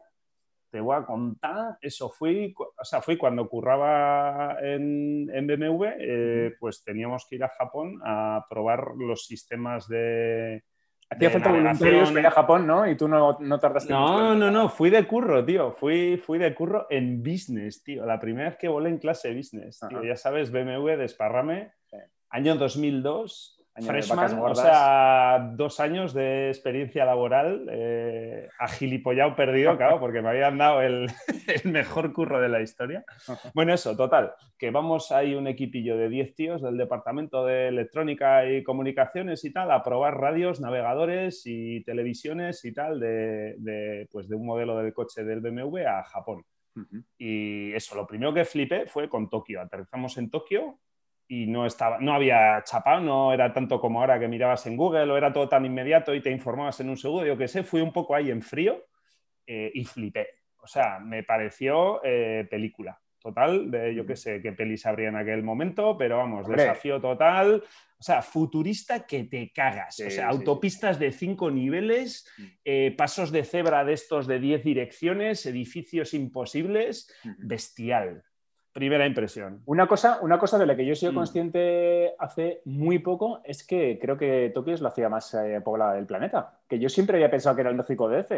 te 0.72 0.80
voy 0.80 0.96
a 0.96 1.06
contar, 1.06 1.78
eso 1.82 2.10
fui, 2.10 2.54
o 2.58 2.84
sea, 2.84 3.02
fui 3.02 3.18
cuando 3.18 3.48
curraba 3.50 4.58
en, 4.62 5.30
en 5.34 5.48
BMW, 5.48 5.86
eh, 6.00 6.56
pues 6.60 6.82
teníamos 6.84 7.28
que 7.30 7.36
ir 7.36 7.44
a 7.44 7.50
Japón 7.50 8.00
a 8.06 8.46
probar 8.50 8.94
los 8.98 9.26
sistemas 9.26 9.88
de, 9.90 10.64
Hacía 11.12 11.30
falta 11.30 11.52
voluntarios 11.52 12.10
para 12.10 12.20
ir 12.22 12.28
a 12.28 12.32
Japón, 12.32 12.66
¿no? 12.66 12.90
Y 12.90 12.96
tú 12.96 13.10
no, 13.10 13.38
no 13.42 13.60
tardaste 13.60 13.92
No, 13.92 14.34
no, 14.34 14.50
no, 14.50 14.70
fui 14.70 14.90
de 14.90 15.06
curro, 15.06 15.44
tío. 15.44 15.74
Fui, 15.74 16.16
fui 16.16 16.40
de 16.40 16.56
curro 16.56 16.88
en 16.90 17.22
business, 17.22 17.84
tío. 17.84 18.06
La 18.06 18.18
primera 18.18 18.50
vez 18.50 18.58
que 18.58 18.70
volé 18.70 18.90
en 18.90 18.98
clase 18.98 19.28
de 19.28 19.36
business, 19.36 19.82
tío. 19.90 20.02
Ya 20.04 20.16
sabes, 20.16 20.52
BMW, 20.52 20.96
desparrame. 20.98 21.74
Año 22.30 22.56
2002. 22.56 23.61
Freshman, 23.74 24.38
o 24.40 24.54
sea, 24.54 25.54
dos 25.56 25.80
años 25.80 26.14
de 26.14 26.50
experiencia 26.50 27.06
laboral 27.06 27.68
eh, 27.72 28.50
agilipollado 28.60 29.34
perdido, 29.36 29.78
claro, 29.78 30.00
porque 30.00 30.22
me 30.22 30.30
habían 30.30 30.58
dado 30.58 30.82
el, 30.82 31.08
el, 31.48 31.72
mejor 31.72 32.12
curro 32.12 32.42
de 32.42 32.50
la 32.50 32.62
historia. 32.62 33.06
Bueno, 33.54 33.74
eso, 33.74 33.96
total, 33.96 34.34
que 34.58 34.72
vamos 34.72 35.12
ahí 35.12 35.36
un 35.36 35.48
equipillo 35.48 35.98
de 35.98 36.10
10 36.10 36.36
tíos 36.36 36.62
del 36.62 36.78
departamento 36.78 37.46
de 37.46 37.68
electrónica 37.68 38.46
y 38.50 38.64
comunicaciones 38.64 39.44
y 39.46 39.54
tal 39.54 39.72
a 39.72 39.84
probar 39.84 40.20
radios, 40.20 40.60
navegadores 40.60 41.44
y 41.46 41.84
televisiones 41.84 42.64
y 42.66 42.74
tal 42.74 43.00
de, 43.00 43.56
de 43.58 44.08
pues 44.12 44.28
de 44.28 44.36
un 44.36 44.46
modelo 44.46 44.78
del 44.78 44.94
coche 44.94 45.24
del 45.24 45.42
BMW 45.42 45.88
a 45.88 46.04
Japón. 46.04 46.44
Uh 46.76 46.80
-huh. 46.82 47.04
Y 47.18 47.74
eso, 47.74 47.96
lo 47.96 48.08
primero 48.08 48.34
que 48.34 48.46
flipé 48.46 48.86
fue 48.88 49.10
con 49.10 49.30
Tokio. 49.30 49.62
Aterrizamos 49.62 50.18
en 50.18 50.30
Tokio 50.30 50.80
y 51.32 51.48
no, 51.48 51.66
estaba, 51.66 51.98
no 51.98 52.12
había 52.12 52.62
chapado, 52.66 53.00
no 53.00 53.32
era 53.32 53.54
tanto 53.54 53.80
como 53.80 54.02
ahora 54.02 54.20
que 54.20 54.28
mirabas 54.28 54.68
en 54.68 54.76
Google 54.76 55.10
o 55.10 55.16
era 55.16 55.32
todo 55.32 55.48
tan 55.48 55.66
inmediato 55.66 56.14
y 56.14 56.20
te 56.20 56.30
informabas 56.30 56.82
en 56.82 56.90
un 56.90 56.98
segundo, 56.98 57.26
yo 57.26 57.38
qué 57.38 57.48
sé, 57.48 57.64
fui 57.64 57.80
un 57.80 57.94
poco 57.94 58.14
ahí 58.14 58.30
en 58.30 58.42
frío 58.42 58.86
eh, 59.48 59.72
y 59.74 59.86
flipé. 59.86 60.28
O 60.62 60.68
sea, 60.68 61.00
me 61.00 61.24
pareció 61.24 62.02
eh, 62.04 62.46
película 62.52 63.00
total, 63.18 63.72
de 63.72 63.96
yo 63.96 64.06
qué 64.06 64.18
sé 64.18 64.42
qué 64.42 64.52
pelis 64.52 64.86
habría 64.86 65.08
en 65.08 65.16
aquel 65.16 65.42
momento, 65.42 65.98
pero 65.98 66.18
vamos, 66.18 66.48
Hombre. 66.48 66.64
desafío 66.64 67.00
total. 67.00 67.64
O 67.98 68.04
sea, 68.04 68.22
futurista 68.22 69.06
que 69.06 69.24
te 69.24 69.54
cagas. 69.54 69.96
Sí, 69.96 70.04
o 70.04 70.10
sea, 70.10 70.30
sí, 70.30 70.36
autopistas 70.38 70.98
sí. 70.98 71.06
de 71.06 71.12
cinco 71.14 71.50
niveles, 71.50 72.30
eh, 72.66 72.94
pasos 72.98 73.32
de 73.32 73.46
cebra 73.46 73.86
de 73.86 73.94
estos 73.94 74.28
de 74.28 74.40
diez 74.40 74.66
direcciones, 74.66 75.46
edificios 75.46 76.14
imposibles, 76.14 77.10
bestial. 77.38 78.22
Primera 78.74 79.06
impresión. 79.06 79.62
Una 79.66 79.86
cosa, 79.88 80.20
una 80.22 80.40
cosa 80.40 80.58
de 80.58 80.66
la 80.66 80.76
que 80.76 80.86
yo 80.86 80.94
he 80.94 80.96
sido 80.96 81.12
mm. 81.12 81.16
consciente 81.16 82.14
hace 82.18 82.62
muy 82.66 83.00
poco 83.00 83.42
es 83.44 83.66
que 83.66 84.00
creo 84.00 84.18
que 84.18 84.52
Tokio 84.54 84.74
es 84.74 84.82
la 84.82 84.92
ciudad 84.92 85.10
más 85.10 85.34
eh, 85.34 85.60
poblada 85.62 85.96
del 85.96 86.06
planeta. 86.06 86.60
Que 86.68 86.80
yo 86.80 86.88
siempre 86.88 87.18
había 87.18 87.30
pensado 87.30 87.56
que 87.56 87.62
era 87.62 87.70
el 87.70 87.76
México 87.76 88.08
DF. 88.08 88.32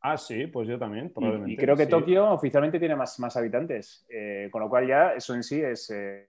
Ah, 0.00 0.16
sí, 0.16 0.46
pues 0.48 0.68
yo 0.68 0.78
también, 0.78 1.12
probablemente. 1.12 1.52
Y, 1.52 1.54
y 1.54 1.56
creo 1.56 1.76
que 1.76 1.84
sí. 1.84 1.90
Tokio 1.90 2.30
oficialmente 2.30 2.78
tiene 2.78 2.96
más, 2.96 3.18
más 3.20 3.36
habitantes. 3.36 4.04
Eh, 4.08 4.48
con 4.50 4.62
lo 4.62 4.68
cual 4.68 4.86
ya 4.86 5.12
eso 5.14 5.34
en 5.34 5.42
sí 5.42 5.60
es... 5.60 5.90
Eh, 5.90 6.28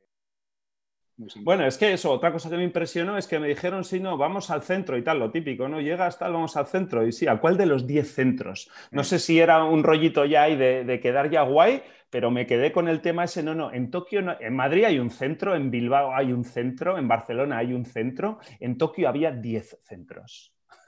bueno, 1.38 1.66
es 1.66 1.78
que 1.78 1.94
eso, 1.94 2.12
otra 2.12 2.32
cosa 2.32 2.50
que 2.50 2.58
me 2.58 2.64
impresionó 2.64 3.18
es 3.18 3.28
que 3.28 3.40
me 3.40 3.48
dijeron, 3.48 3.84
sí, 3.84 4.00
no, 4.00 4.18
vamos 4.18 4.52
al 4.52 4.62
centro 4.62 4.98
y 4.98 5.04
tal, 5.04 5.18
lo 5.18 5.32
típico, 5.32 5.68
¿no? 5.68 5.82
Llegas 5.82 6.20
tal, 6.20 6.34
vamos 6.34 6.56
al 6.58 6.68
centro. 6.68 7.06
Y 7.08 7.12
sí, 7.12 7.28
¿a 7.28 7.38
cuál 7.38 7.58
de 7.58 7.66
los 7.66 7.88
10 7.88 8.14
centros? 8.14 8.70
No 8.92 9.04
sé 9.04 9.18
si 9.18 9.40
era 9.40 9.64
un 9.64 9.84
rollito 9.84 10.26
ya 10.26 10.44
ahí 10.44 10.56
de, 10.56 10.84
de, 10.84 11.00
quedar 11.00 11.32
ya 11.32 11.42
guay, 11.42 11.82
pero 12.12 12.30
me 12.30 12.46
quedé 12.46 12.72
con 12.72 12.88
el 12.88 13.02
tema 13.02 13.24
ese, 13.24 13.42
no, 13.42 13.56
no, 13.56 13.74
en 13.74 13.90
Tokio, 13.90 14.22
no, 14.22 14.36
en 14.40 14.56
Madrid 14.56 14.84
hay 14.84 15.00
un 15.00 15.10
centro, 15.10 15.56
en 15.56 15.72
Bilbao 15.72 16.14
hay 16.14 16.32
un 16.32 16.44
centro, 16.44 17.00
en 17.00 17.08
Barcelona 17.08 17.58
hay 17.58 17.74
un 17.74 17.86
centro, 17.86 18.38
en 18.60 18.78
Tokio 18.78 19.10
había 19.10 19.32
10 19.32 19.80
centros. 19.82 20.54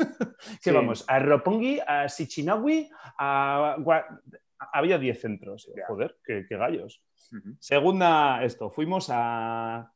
¿Qué 0.63 0.69
sí. 0.69 0.71
vamos? 0.71 1.05
A 1.07 1.19
Roppongi, 1.19 1.79
a 1.85 2.07
Sichinawi, 2.07 2.89
a... 3.17 3.77
Había 4.73 4.97
10 4.99 5.21
centros. 5.21 5.71
Joder, 5.87 6.17
qué, 6.23 6.45
qué 6.47 6.57
gallos. 6.57 7.01
Uh 7.31 7.37
-huh. 7.37 7.57
Segunda, 7.59 8.43
esto, 8.43 8.69
fuimos 8.69 9.09
a 9.09 9.89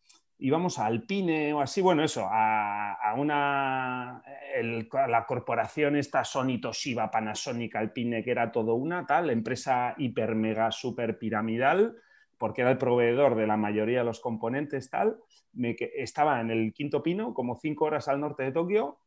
íbamos 0.43 0.77
a 0.77 0.87
Alpine 0.87 1.53
o 1.53 1.61
así, 1.61 1.79
bueno, 1.79 2.03
eso, 2.03 2.27
a, 2.29 2.95
a 2.95 3.13
una, 3.13 4.21
el, 4.53 4.89
la 5.07 5.25
corporación 5.25 5.95
esta 5.95 6.25
Sony 6.25 6.59
Toshiba 6.61 7.09
Panasonic 7.09 7.77
Alpine, 7.77 8.21
que 8.21 8.31
era 8.31 8.51
todo 8.51 8.75
una 8.75 9.05
tal, 9.05 9.29
empresa 9.29 9.95
hiper, 9.97 10.35
mega, 10.35 10.69
super 10.69 11.17
piramidal, 11.17 11.95
porque 12.37 12.59
era 12.61 12.71
el 12.71 12.77
proveedor 12.77 13.35
de 13.35 13.47
la 13.47 13.55
mayoría 13.55 13.99
de 13.99 14.05
los 14.05 14.19
componentes 14.19 14.89
tal, 14.89 15.15
me, 15.53 15.77
estaba 15.79 16.41
en 16.41 16.51
el 16.51 16.73
quinto 16.73 17.01
pino, 17.01 17.33
como 17.33 17.55
cinco 17.55 17.85
horas 17.85 18.09
al 18.09 18.19
norte 18.19 18.43
de 18.43 18.51
Tokio, 18.51 18.97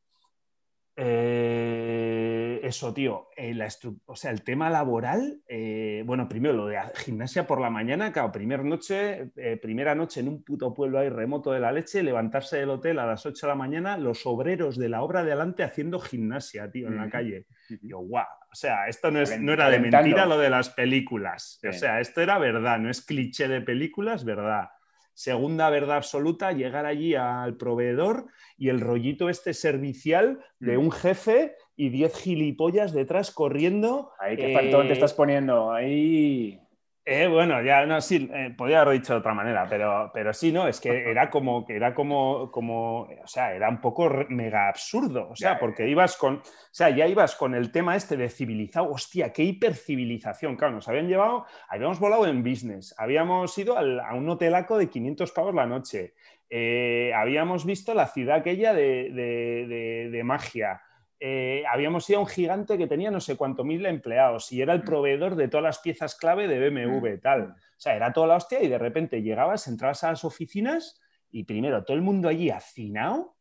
eh, 0.96 2.25
eso, 2.66 2.92
tío, 2.92 3.28
eh, 3.36 3.54
la 3.54 3.68
o 4.06 4.16
sea, 4.16 4.30
el 4.30 4.42
tema 4.42 4.70
laboral, 4.70 5.40
eh, 5.48 6.02
bueno, 6.06 6.28
primero 6.28 6.54
lo 6.54 6.66
de 6.66 6.78
gimnasia 6.96 7.46
por 7.46 7.60
la 7.60 7.70
mañana, 7.70 8.12
claro, 8.12 8.32
primera 8.32 8.62
noche, 8.62 9.30
eh, 9.36 9.56
primera 9.56 9.94
noche 9.94 10.20
en 10.20 10.28
un 10.28 10.42
puto 10.42 10.74
pueblo 10.74 10.98
ahí 10.98 11.08
remoto 11.08 11.52
de 11.52 11.60
la 11.60 11.72
leche, 11.72 12.02
levantarse 12.02 12.58
del 12.58 12.70
hotel 12.70 12.98
a 12.98 13.06
las 13.06 13.24
8 13.24 13.46
de 13.46 13.50
la 13.50 13.56
mañana, 13.56 13.96
los 13.96 14.26
obreros 14.26 14.76
de 14.76 14.88
la 14.88 15.02
obra 15.02 15.24
de 15.24 15.32
adelante 15.32 15.62
haciendo 15.62 15.98
gimnasia, 15.98 16.70
tío, 16.70 16.88
en 16.88 16.96
la 16.96 17.08
calle. 17.08 17.46
Y 17.68 17.88
yo, 17.88 17.98
guau, 17.98 18.26
o 18.50 18.54
sea, 18.54 18.88
esto 18.88 19.10
no, 19.10 19.20
es, 19.20 19.40
no 19.40 19.52
era 19.52 19.70
de 19.70 19.78
mentira 19.78 20.26
lo 20.26 20.38
de 20.38 20.50
las 20.50 20.70
películas, 20.70 21.60
o 21.68 21.72
sea, 21.72 22.00
esto 22.00 22.20
era 22.20 22.38
verdad, 22.38 22.78
no 22.78 22.90
es 22.90 23.00
cliché 23.02 23.48
de 23.48 23.60
películas, 23.60 24.24
verdad. 24.24 24.68
Segunda 25.16 25.70
verdad 25.70 25.96
absoluta, 25.96 26.52
llegar 26.52 26.84
allí 26.84 27.14
al 27.14 27.56
proveedor 27.56 28.26
y 28.58 28.68
el 28.68 28.82
rollito 28.82 29.30
este 29.30 29.54
servicial 29.54 30.44
de 30.58 30.76
un 30.76 30.92
jefe 30.92 31.54
y 31.76 31.90
10 31.90 32.16
gilipollas 32.16 32.92
detrás 32.92 33.30
corriendo. 33.30 34.12
Ahí, 34.18 34.36
qué 34.36 34.50
eh, 34.50 34.54
faltón 34.54 34.86
te 34.86 34.94
estás 34.94 35.12
poniendo. 35.14 35.72
Ahí. 35.72 36.60
Eh, 37.08 37.28
bueno, 37.28 37.62
ya 37.62 37.86
no, 37.86 38.00
sí, 38.00 38.28
eh, 38.34 38.52
podría 38.58 38.80
haber 38.80 38.94
dicho 38.94 39.12
de 39.12 39.20
otra 39.20 39.32
manera, 39.32 39.64
pero, 39.70 40.10
pero 40.12 40.34
sí, 40.34 40.50
no, 40.50 40.66
es 40.66 40.80
que 40.80 40.88
era 41.10 41.30
como, 41.30 41.64
era 41.68 41.94
como, 41.94 42.50
como, 42.50 43.02
o 43.02 43.26
sea, 43.26 43.54
era 43.54 43.68
un 43.68 43.80
poco 43.80 44.10
mega 44.28 44.68
absurdo, 44.68 45.28
o 45.30 45.36
sea, 45.36 45.52
ya, 45.52 45.58
porque 45.60 45.88
ibas 45.88 46.16
con, 46.16 46.38
o 46.38 46.42
sea, 46.72 46.90
ya 46.90 47.06
ibas 47.06 47.36
con 47.36 47.54
el 47.54 47.70
tema 47.70 47.94
este 47.94 48.16
de 48.16 48.28
civilizado, 48.28 48.90
hostia, 48.90 49.32
qué 49.32 49.44
hipercivilización, 49.44 50.56
claro, 50.56 50.74
nos 50.74 50.88
habían 50.88 51.06
llevado, 51.06 51.46
habíamos 51.68 52.00
volado 52.00 52.26
en 52.26 52.42
business, 52.42 52.92
habíamos 52.98 53.56
ido 53.56 53.78
al, 53.78 54.00
a 54.00 54.12
un 54.14 54.28
hotelaco 54.28 54.76
de 54.76 54.90
500 54.90 55.30
pavos 55.30 55.54
la 55.54 55.66
noche, 55.66 56.14
eh, 56.50 57.12
habíamos 57.14 57.64
visto 57.64 57.94
la 57.94 58.08
ciudad 58.08 58.38
aquella 58.38 58.74
de, 58.74 59.12
de, 59.12 59.66
de, 59.68 60.10
de 60.10 60.24
magia, 60.24 60.82
eh, 61.20 61.64
habíamos 61.70 62.08
ido 62.10 62.18
a 62.18 62.22
un 62.22 62.28
gigante 62.28 62.76
que 62.76 62.86
tenía 62.86 63.10
no 63.10 63.20
sé 63.20 63.36
cuánto 63.36 63.64
mil 63.64 63.84
empleados 63.86 64.52
y 64.52 64.60
era 64.60 64.74
el 64.74 64.82
proveedor 64.82 65.36
de 65.36 65.48
todas 65.48 65.64
las 65.64 65.78
piezas 65.78 66.14
clave 66.14 66.48
de 66.48 66.70
BMW, 66.70 67.18
tal. 67.20 67.42
O 67.50 67.78
sea, 67.78 67.96
era 67.96 68.12
toda 68.12 68.26
la 68.26 68.36
hostia 68.36 68.62
y 68.62 68.68
de 68.68 68.78
repente 68.78 69.22
llegabas, 69.22 69.66
entrabas 69.66 70.04
a 70.04 70.10
las 70.10 70.24
oficinas 70.24 71.00
y 71.30 71.44
primero 71.44 71.84
todo 71.84 71.96
el 71.96 72.02
mundo 72.02 72.28
allí 72.28 72.50
hacinado 72.50 73.36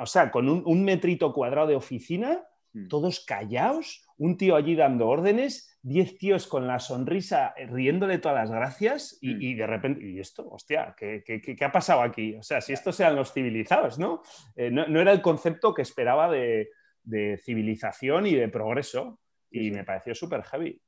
o 0.00 0.06
sea, 0.06 0.30
con 0.30 0.48
un, 0.48 0.84
metrito 0.84 1.32
cuadrado 1.32 1.68
de 1.68 1.76
oficina, 1.76 2.44
todos 2.90 3.24
callados, 3.24 4.04
un 4.18 4.36
tío 4.36 4.54
allí 4.54 4.76
dando 4.76 5.08
órdenes, 5.08 5.78
diez 5.80 6.18
tíos 6.18 6.46
con 6.46 6.66
la 6.66 6.78
sonrisa 6.78 7.54
riéndole 7.70 8.18
todas 8.18 8.36
las 8.36 8.50
gracias 8.50 9.18
y, 9.22 9.54
de 9.54 9.66
repente, 9.66 10.06
¿y 10.06 10.18
esto? 10.18 10.46
Hostia, 10.50 10.94
¿qué, 10.96 11.22
qué, 11.24 11.64
ha 11.64 11.72
pasado 11.72 12.02
aquí? 12.02 12.34
O 12.36 12.42
sea, 12.42 12.60
si 12.60 12.74
estos 12.74 13.00
eran 13.00 13.16
los 13.16 13.32
civilizados, 13.32 13.98
¿no? 13.98 14.20
Eh, 14.56 14.70
no, 14.70 15.00
era 15.00 15.12
el 15.12 15.22
concepto 15.22 15.72
que 15.72 15.82
esperaba 15.82 16.30
de, 16.30 16.68
de 17.06 17.38
civilización 17.38 18.26
y 18.26 18.34
de 18.34 18.48
progreso 18.48 19.18
y 19.50 19.70
me 19.70 19.84
pareció 19.84 20.14
súper 20.14 20.42
heavy. 20.42 20.78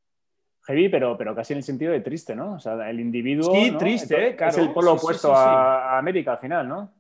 Heavy, 0.66 0.88
pero, 0.90 1.16
pero 1.16 1.34
casi 1.34 1.54
en 1.54 1.58
el 1.58 1.62
sentido 1.62 1.92
de 1.92 2.00
triste, 2.00 2.36
¿no? 2.36 2.54
O 2.54 2.58
sea, 2.58 2.90
el 2.90 3.00
individuo. 3.00 3.54
Sí, 3.54 3.72
triste, 3.78 4.36
claro. 4.36 4.52
Es 4.52 4.58
el 4.58 4.72
polo 4.72 4.92
opuesto 4.94 5.34
a 5.34 5.96
América 5.96 6.32
al 6.32 6.38
final, 6.38 6.68
¿no? 6.68 6.97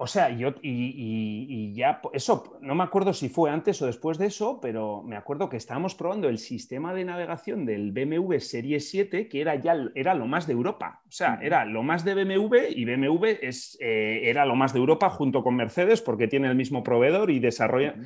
O 0.00 0.06
sea, 0.06 0.30
yo, 0.30 0.54
y, 0.62 1.72
ya, 1.74 2.00
eso, 2.12 2.56
no 2.60 2.76
me 2.76 2.84
acuerdo 2.84 3.12
si 3.12 3.28
fue 3.28 3.50
antes 3.50 3.82
o 3.82 3.86
después 3.86 4.16
de 4.16 4.26
eso, 4.26 4.60
pero 4.60 5.02
me 5.02 5.16
acuerdo 5.16 5.48
que 5.48 5.56
estábamos 5.56 5.96
probando 5.96 6.28
el 6.28 6.38
sistema 6.38 6.94
de 6.94 7.04
navegación 7.04 7.66
del 7.66 7.90
BMW 7.90 8.38
Serie 8.38 8.78
7, 8.78 9.28
que 9.28 9.40
era 9.40 9.56
ya 9.56 9.74
era 9.96 10.14
lo 10.14 10.28
más 10.28 10.46
de 10.46 10.52
Europa. 10.52 11.02
O 11.08 11.10
sea, 11.10 11.40
era 11.42 11.64
lo 11.64 11.82
más 11.82 12.04
de 12.04 12.14
BMW 12.14 12.68
y 12.76 12.84
BMW 12.84 13.38
es, 13.42 13.76
eh, 13.80 14.20
era 14.22 14.46
lo 14.46 14.54
más 14.54 14.72
de 14.72 14.78
Europa 14.78 15.10
junto 15.10 15.42
con 15.42 15.56
Mercedes 15.56 16.00
porque 16.00 16.28
tiene 16.28 16.46
el 16.46 16.54
mismo 16.54 16.84
proveedor 16.84 17.32
y 17.32 17.40
desarrolla, 17.40 17.96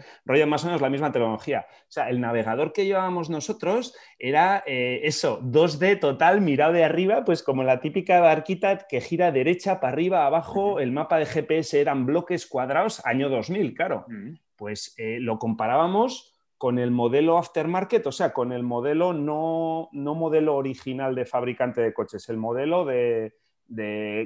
más 0.46 0.64
o 0.64 0.68
menos 0.68 0.80
la 0.80 0.88
misma 0.88 1.12
tecnología. 1.12 1.66
O 1.68 1.92
sea, 1.92 2.08
el 2.08 2.22
navegador 2.22 2.72
que 2.72 2.86
llevábamos 2.86 3.28
nosotros 3.28 3.94
era 4.18 4.64
eh, 4.66 5.00
eso, 5.04 5.42
2D 5.42 6.00
total, 6.00 6.40
mirado 6.40 6.72
de 6.72 6.84
arriba, 6.84 7.26
pues 7.26 7.42
como 7.42 7.64
la 7.64 7.80
típica 7.80 8.18
barquita 8.20 8.86
que 8.88 9.02
gira 9.02 9.30
derecha 9.30 9.78
para 9.78 9.92
arriba, 9.92 10.24
abajo, 10.24 10.80
el 10.80 10.90
mapa 10.90 11.18
de 11.18 11.26
GPS 11.26 11.81
eran 11.82 12.06
bloques 12.06 12.46
cuadrados 12.46 13.04
año 13.04 13.28
2000, 13.28 13.74
claro. 13.74 14.06
Mm. 14.08 14.34
Pues 14.56 14.94
eh, 14.96 15.18
lo 15.20 15.38
comparábamos 15.38 16.32
con 16.62 16.78
el 16.78 16.92
modelo 16.92 17.38
aftermarket, 17.38 18.06
o 18.06 18.12
sea, 18.12 18.32
con 18.32 18.52
el 18.52 18.62
modelo 18.62 19.12
no, 19.12 19.88
no 19.90 20.14
modelo 20.14 20.54
original 20.54 21.12
de 21.12 21.24
fabricante 21.24 21.80
de 21.80 21.92
coches, 21.92 22.28
el 22.28 22.36
modelo 22.36 22.84
de, 22.84 23.34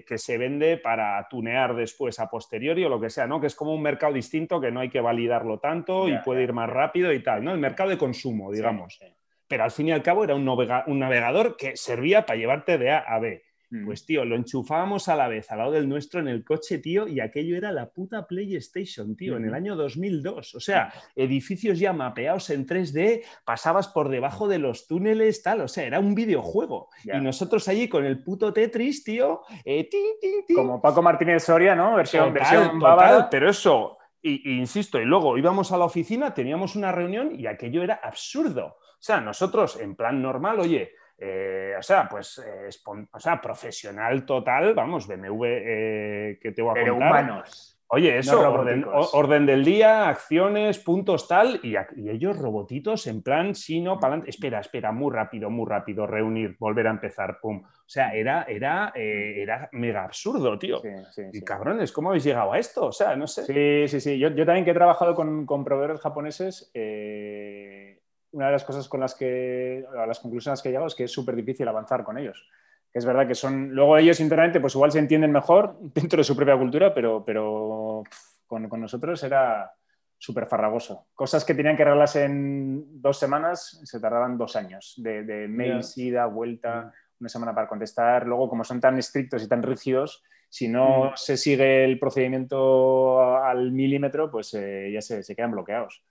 que 0.07 0.19
se 0.19 0.37
vende 0.37 0.77
para 0.77 1.27
tunear 1.31 1.75
después 1.75 2.21
a 2.21 2.29
posteriori 2.29 2.85
o 2.85 2.91
lo 2.91 3.01
que 3.01 3.09
sea, 3.09 3.27
¿no? 3.27 3.41
Que 3.41 3.47
es 3.47 3.55
como 3.55 3.73
un 3.73 3.81
mercado 3.81 4.13
distinto 4.13 4.61
que 4.61 4.71
no 4.71 4.81
hay 4.81 4.91
que 4.91 5.01
validarlo 5.01 5.61
tanto 5.61 6.09
y 6.09 6.19
puede 6.19 6.43
ir 6.43 6.53
más 6.53 6.69
rápido 6.69 7.11
y 7.11 7.23
tal, 7.23 7.43
¿no? 7.43 7.53
El 7.53 7.59
mercado 7.59 7.89
de 7.89 7.97
consumo, 7.97 8.53
digamos. 8.53 9.01
Pero 9.49 9.65
al 9.65 9.71
fin 9.71 9.89
y 9.89 9.93
al 9.93 10.03
cabo 10.03 10.23
era 10.23 10.35
un, 10.35 10.47
un 10.47 10.99
navegador 10.99 11.57
que 11.57 11.75
servía 11.75 12.27
para 12.27 12.39
llevarte 12.39 12.77
de 12.77 12.91
A 12.91 12.99
a 12.99 13.19
B. 13.19 13.46
Mm. 13.71 13.85
Pues 13.85 14.07
tío, 14.07 14.25
lo 14.25 14.37
enchufábamos 14.37 15.09
a 15.09 15.17
la 15.17 15.29
vez 15.29 15.51
al 15.51 15.59
lado 15.59 15.73
del 15.73 15.89
nuestro 15.89 16.21
en 16.21 16.29
el 16.29 16.45
coche, 16.45 16.79
tío, 16.79 17.09
y 17.09 17.21
aquello 17.21 17.57
era 17.57 17.73
la 17.73 17.91
puta 17.91 18.27
PlayStation, 18.27 19.17
tío, 19.17 19.37
en 19.37 19.45
el 19.45 19.55
año 19.55 19.75
2002. 19.75 20.55
O 20.55 20.61
sea, 20.61 20.93
edificios 21.17 21.79
ya 21.79 21.93
mapeados 21.93 22.51
en 22.51 22.67
3D, 22.67 23.25
pasabas 23.45 23.89
por 23.89 24.09
debajo 24.09 24.47
de 24.47 24.59
los 24.59 24.87
túneles, 24.87 25.43
tal, 25.43 25.63
o 25.63 25.69
sea, 25.69 25.85
era 25.85 25.99
un 25.99 26.15
videojuego. 26.15 26.89
Y 27.05 27.19
nosotros 27.19 27.67
allí 27.69 27.89
con 27.89 28.05
el 28.05 28.23
puto 28.23 28.53
Tetris, 28.53 29.03
tío, 29.03 29.43
eh, 29.65 29.89
como 30.55 30.81
Paco 30.81 31.03
Martínez 31.03 31.45
Soria, 31.45 31.75
¿no? 31.75 31.97
Versión, 31.97 32.33
versión 32.33 32.79
total, 32.79 33.29
pero 33.31 33.51
eso, 33.51 33.99
y, 34.23 34.59
insisto, 34.59 35.01
y 35.01 35.05
luego 35.05 35.39
íbamos 35.39 35.73
a 35.73 35.79
la 35.79 35.85
oficina, 35.85 36.35
teníamos 36.35 36.77
una 36.77 36.93
reunión 36.93 37.39
y 37.39 37.47
aquello 37.47 37.83
era 37.83 38.01
absurdo. 38.03 38.77
O 38.79 39.03
sea, 39.07 39.21
nosotros 39.21 39.79
en 39.79 39.95
plan 39.95 40.21
normal, 40.21 40.61
oye, 40.61 40.93
eh, 41.19 41.75
o 41.79 41.83
sea, 41.83 42.07
pues, 42.09 42.39
eh, 42.39 42.69
o 43.11 43.19
sea, 43.19 43.41
profesional 43.41 44.27
total, 44.27 44.75
vamos, 44.75 45.07
BMW, 45.07 45.45
eh, 45.45 46.39
que 46.41 46.53
te 46.53 46.61
voy 46.61 46.73
a 46.73 46.75
Pero 46.75 46.97
humanos. 46.97 47.73
Oye, 47.89 48.19
eso, 48.19 48.41
orden, 49.13 49.47
del 49.47 49.65
día, 49.65 50.09
acciones, 50.09 50.81
puntos 50.81 51.29
tal, 51.29 51.61
y, 51.63 51.77
ellos 52.11 52.37
robotitos 52.37 53.07
en 53.07 53.23
plan, 53.23 53.55
si 53.55 53.81
no, 53.81 54.01
para 54.01 54.25
espera, 54.27 54.59
espera, 54.59 54.91
muy 54.91 55.15
rápido, 55.15 55.51
muy 55.51 55.71
rápido, 55.71 56.05
reunir, 56.05 56.57
volver 56.59 56.89
a 56.89 56.91
empezar, 56.91 57.39
pum. 57.41 57.63
O 57.65 57.89
sea, 57.89 58.13
era, 58.13 58.43
era, 58.49 58.93
era 58.97 59.69
mega 59.71 60.03
absurdo, 60.03 60.59
tío. 60.59 60.83
y 61.33 61.41
cabrones, 61.43 61.93
¿cómo 61.93 62.09
habéis 62.09 62.25
llegado 62.25 62.53
a 62.53 62.59
esto? 62.59 62.87
O 62.87 62.93
sea, 62.93 63.15
no 63.15 63.29
sé. 63.29 63.45
Sí, 63.45 63.89
sí, 63.89 64.01
sí. 64.01 64.19
Yo, 64.19 64.35
también 64.45 64.65
que 64.65 64.73
he 64.73 64.75
trabajado 64.75 65.15
con, 65.15 65.47
con 65.47 65.65
proveedores 65.65 66.01
japoneses, 66.01 66.69
una 68.37 68.47
de 68.47 68.53
las 68.53 68.65
cosas 68.65 68.87
con 68.87 69.01
las 69.01 69.15
que, 69.15 69.87
a 69.99 70.07
las 70.07 70.21
conclusiones 70.21 70.61
que 70.61 70.69
he 70.69 70.73
llegado 70.73 70.89
es 70.89 70.95
que 70.95 71.05
es 71.05 71.11
súper 71.13 71.35
difícil 71.35 71.67
avanzar 71.67 72.05
con 72.05 72.19
ellos. 72.19 72.47
es 72.93 73.05
verdad 73.05 73.27
que 73.27 73.35
son, 73.35 73.71
luego 73.71 73.97
ellos 73.97 74.21
internamente, 74.21 74.61
pues 74.61 74.75
igual 74.75 74.93
se 74.93 74.99
entienden 74.99 75.33
mejor 75.33 75.79
dentro 75.81 76.19
de 76.19 76.25
su 76.25 76.37
propia 76.37 76.59
cultura, 76.59 76.93
pero, 76.93 77.25
pero 77.25 78.03
con, 78.47 78.69
con 78.69 78.81
nosotros 78.81 79.23
era 79.23 79.73
súper 80.19 80.47
farragoso. 80.47 81.07
Cosas 81.15 81.47
que 81.47 81.55
tenían 81.55 81.77
que 81.77 81.83
arreglarse 81.83 82.25
en 82.25 83.01
dos 83.01 83.19
semanas 83.19 83.81
se 83.85 84.01
tardaban 84.01 84.37
dos 84.37 84.55
años, 84.55 84.95
de, 84.99 85.23
de 85.25 85.49
mails, 85.49 85.97
ida, 85.97 86.27
vuelta, 86.27 86.93
una 87.19 87.29
semana 87.31 87.55
para 87.55 87.69
contestar. 87.69 88.27
Luego, 88.27 88.51
como 88.51 88.65
son 88.65 88.81
tan 88.81 88.99
estrictos 88.99 89.43
y 89.43 89.49
tan 89.49 89.63
rígidos, 89.63 90.23
si 90.51 90.69
no 90.69 91.07
mm. 91.07 91.13
se 91.17 91.39
sigue 91.39 91.85
el 91.85 91.99
procedimiento 91.99 93.43
al 93.43 93.73
milímetro, 93.73 94.31
pues 94.31 94.53
eh, 94.55 94.91
ya 94.93 95.01
se, 95.01 95.23
se 95.23 95.35
quedan 95.35 95.53
bloqueados. 95.53 96.05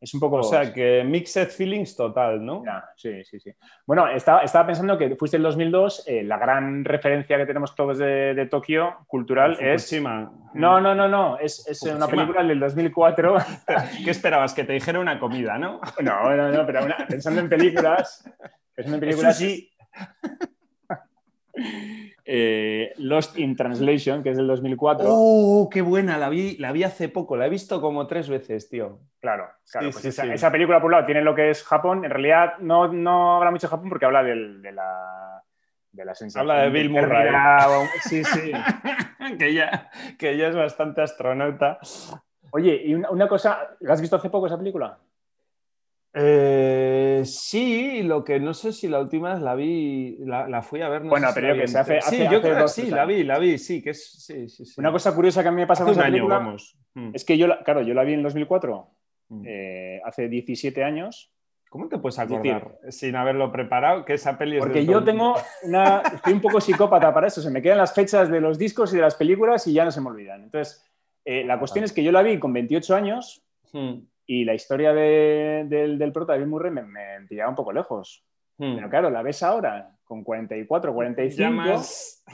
Es 0.00 0.14
un 0.14 0.20
poco. 0.20 0.36
O 0.36 0.42
sea, 0.44 0.72
que 0.72 1.02
mixed 1.04 1.48
feelings 1.48 1.96
total, 1.96 2.44
¿no? 2.44 2.62
sí, 2.96 3.24
sí, 3.24 3.40
sí. 3.40 3.52
Bueno, 3.84 4.08
estaba, 4.08 4.42
estaba, 4.42 4.66
pensando 4.66 4.96
que 4.96 5.16
fuiste 5.16 5.36
el 5.36 5.42
2002, 5.42 6.04
eh, 6.06 6.22
la 6.22 6.38
gran 6.38 6.84
referencia 6.84 7.36
que 7.36 7.46
tenemos 7.46 7.74
todos 7.74 7.98
de, 7.98 8.48
Tokio 8.50 8.98
cultural 9.06 9.56
es. 9.60 9.92
No, 10.54 10.80
no, 10.80 10.94
no, 10.94 11.08
no. 11.08 11.38
Es, 11.38 11.66
es 11.66 11.82
una 11.82 12.06
película 12.06 12.44
del 12.44 12.60
2004. 12.60 13.36
¿Qué 14.04 14.10
esperabas? 14.10 14.54
Que 14.54 14.64
te 14.64 14.72
dijera 14.72 15.00
una 15.00 15.18
comida, 15.18 15.58
¿no? 15.58 15.80
No, 16.00 16.34
no, 16.34 16.50
no, 16.50 16.64
pero 16.64 16.86
pensando 17.08 17.40
en 17.40 17.48
películas. 17.48 18.24
Pensando 18.74 18.96
en 18.96 19.00
películas. 19.00 19.36
Sí. 19.36 19.70
Eh, 22.30 22.92
Lost 22.98 23.38
in 23.38 23.56
Translation, 23.56 24.22
que 24.22 24.30
es 24.30 24.36
del 24.36 24.46
2004. 24.46 25.06
¡Oh, 25.08 25.70
qué 25.72 25.80
buena! 25.80 26.18
La 26.18 26.28
vi, 26.28 26.58
la 26.58 26.72
vi 26.72 26.84
hace 26.84 27.08
poco, 27.08 27.38
la 27.38 27.46
he 27.46 27.48
visto 27.48 27.80
como 27.80 28.06
tres 28.06 28.28
veces, 28.28 28.68
tío. 28.68 29.00
Claro, 29.18 29.48
claro. 29.70 29.88
Pues 29.90 30.04
esa, 30.04 30.52
película, 30.52 30.78
por 30.78 30.86
un 30.86 30.92
lado, 30.92 31.06
tiene 31.06 31.22
lo 31.22 31.34
que 31.34 31.48
es 31.48 31.64
Japón. 31.64 32.04
En 32.04 32.10
realidad, 32.10 32.58
no, 32.58 32.92
no 32.92 33.36
habla 33.36 33.50
mucho 33.50 33.66
de 33.66 33.70
Japón 33.70 33.88
porque 33.88 34.04
habla 34.04 34.22
de 34.22 34.72
la 34.72 35.42
de 35.90 36.04
la 36.04 36.14
sensación. 36.14 36.50
Habla 36.50 36.64
de 36.64 36.70
Bill 36.70 36.90
Murray. 36.90 37.32
Sí, 38.02 38.22
sí. 38.22 38.52
que, 39.38 39.54
ya, 39.54 39.90
que 40.18 40.36
ya 40.36 40.48
es 40.48 40.54
bastante 40.54 41.00
astronauta. 41.00 41.78
Oye, 42.50 42.82
y 42.84 42.94
una, 42.94 43.10
una, 43.10 43.26
cosa, 43.26 43.76
¿la 43.80 43.94
has 43.94 44.00
visto 44.02 44.16
hace 44.16 44.28
poco 44.28 44.46
esa 44.48 44.58
película? 44.58 44.98
Eh, 46.20 47.22
sí, 47.24 48.02
lo 48.02 48.24
que 48.24 48.40
no 48.40 48.52
sé 48.52 48.72
si 48.72 48.88
la 48.88 48.98
última 49.00 49.34
vez 49.34 49.42
la 49.42 49.54
vi, 49.54 50.16
la, 50.18 50.62
fui 50.62 50.82
a 50.82 50.88
ver. 50.88 51.02
bueno, 51.02 51.28
pero 51.32 51.54
yo 51.54 51.60
que 51.60 51.68
se 51.68 51.78
hace, 51.78 52.00
Sí, 52.00 52.24
yo 52.28 52.42
creo 52.42 52.64
que 52.64 52.68
sí, 52.68 52.90
la 52.90 53.04
vi, 53.04 53.22
la 53.22 53.38
vi, 53.38 53.56
sí, 53.56 53.80
que 53.80 53.90
es. 53.90 54.24
Sí, 54.24 54.48
sí, 54.48 54.64
Una 54.78 54.90
cosa 54.90 55.14
curiosa 55.14 55.42
que 55.42 55.48
a 55.48 55.52
mí 55.52 55.58
me 55.58 55.66
pasa 55.66 55.84
con 55.84 55.92
esa 55.92 56.02
película 56.02 56.38
vamos. 56.38 56.76
Mm. 56.94 57.10
es 57.14 57.24
que 57.24 57.38
yo, 57.38 57.46
claro, 57.64 57.82
yo 57.82 57.94
la 57.94 58.02
vi 58.02 58.14
en 58.14 58.24
2004, 58.24 58.90
mm. 59.28 59.42
eh, 59.46 60.00
hace 60.04 60.28
17 60.28 60.82
años. 60.82 61.30
¿Cómo 61.68 61.88
te 61.88 61.98
puedes 61.98 62.18
acordar 62.18 62.78
sin 62.88 63.14
haberlo 63.14 63.52
preparado 63.52 64.04
que 64.04 64.14
esa 64.14 64.38
peli 64.38 64.56
es 64.56 64.62
Porque 64.62 64.86
yo 64.86 65.04
tengo 65.04 65.36
una. 65.62 66.00
Estoy 66.00 66.32
un 66.32 66.40
poco 66.40 66.60
psicópata 66.60 67.12
para 67.12 67.26
eso. 67.26 67.42
Se 67.42 67.50
me 67.50 67.60
quedan 67.60 67.78
las 67.78 67.94
fechas 67.94 68.30
de 68.30 68.40
los 68.40 68.58
discos 68.58 68.92
y 68.92 68.96
de 68.96 69.02
las 69.02 69.14
películas 69.14 69.66
y 69.66 69.74
ya 69.74 69.84
no 69.84 69.90
se 69.90 70.00
me 70.00 70.08
olvidan. 70.08 70.44
Entonces, 70.44 70.82
eh, 71.26 71.44
la 71.44 71.58
cuestión 71.58 71.84
es 71.84 71.92
que 71.92 72.02
yo 72.02 72.10
la 72.10 72.22
vi 72.22 72.38
con 72.38 72.54
28 72.54 72.96
años. 72.96 73.42
Mm. 73.74 73.98
Y 74.30 74.44
la 74.44 74.54
historia 74.54 74.92
del, 74.92 75.98
del 75.98 76.12
prota 76.12 76.34
de 76.34 76.40
Bill 76.40 76.48
Murray 76.48 76.70
me, 76.70 76.82
me 76.82 77.26
pillaba 77.26 77.48
un 77.48 77.56
poco 77.56 77.72
lejos. 77.72 78.24
Hmm. 78.58 78.74
Pero 78.74 78.90
claro, 78.90 79.10
la 79.10 79.22
ves 79.22 79.42
ahora 79.42 79.90
con 80.04 80.24
44, 80.24 80.92
45. 80.92 81.50
Más... 81.50 82.24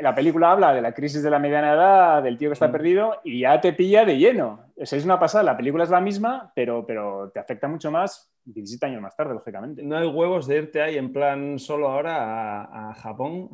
la 0.00 0.14
película 0.14 0.52
habla 0.52 0.72
de 0.72 0.82
la 0.82 0.92
crisis 0.92 1.22
de 1.22 1.30
la 1.30 1.38
mediana 1.38 1.72
edad, 1.72 2.22
del 2.22 2.38
tío 2.38 2.48
que 2.48 2.54
está 2.54 2.68
hmm. 2.68 2.72
perdido 2.72 3.20
y 3.24 3.40
ya 3.40 3.60
te 3.60 3.72
pilla 3.72 4.04
de 4.04 4.16
lleno. 4.16 4.72
es 4.76 4.92
una 5.04 5.18
pasada, 5.18 5.44
la 5.44 5.56
película 5.56 5.84
es 5.84 5.90
la 5.90 6.00
misma, 6.00 6.52
pero, 6.54 6.86
pero 6.86 7.30
te 7.30 7.40
afecta 7.40 7.68
mucho 7.68 7.90
más 7.90 8.32
17 8.46 8.86
años 8.86 9.02
más 9.02 9.16
tarde, 9.16 9.34
lógicamente. 9.34 9.82
No 9.82 9.96
hay 9.96 10.06
huevos 10.06 10.46
de 10.46 10.56
irte 10.56 10.80
ahí 10.80 10.96
en 10.96 11.12
plan 11.12 11.58
solo 11.58 11.88
ahora 11.88 12.62
a, 12.90 12.94
Japón, 12.94 13.50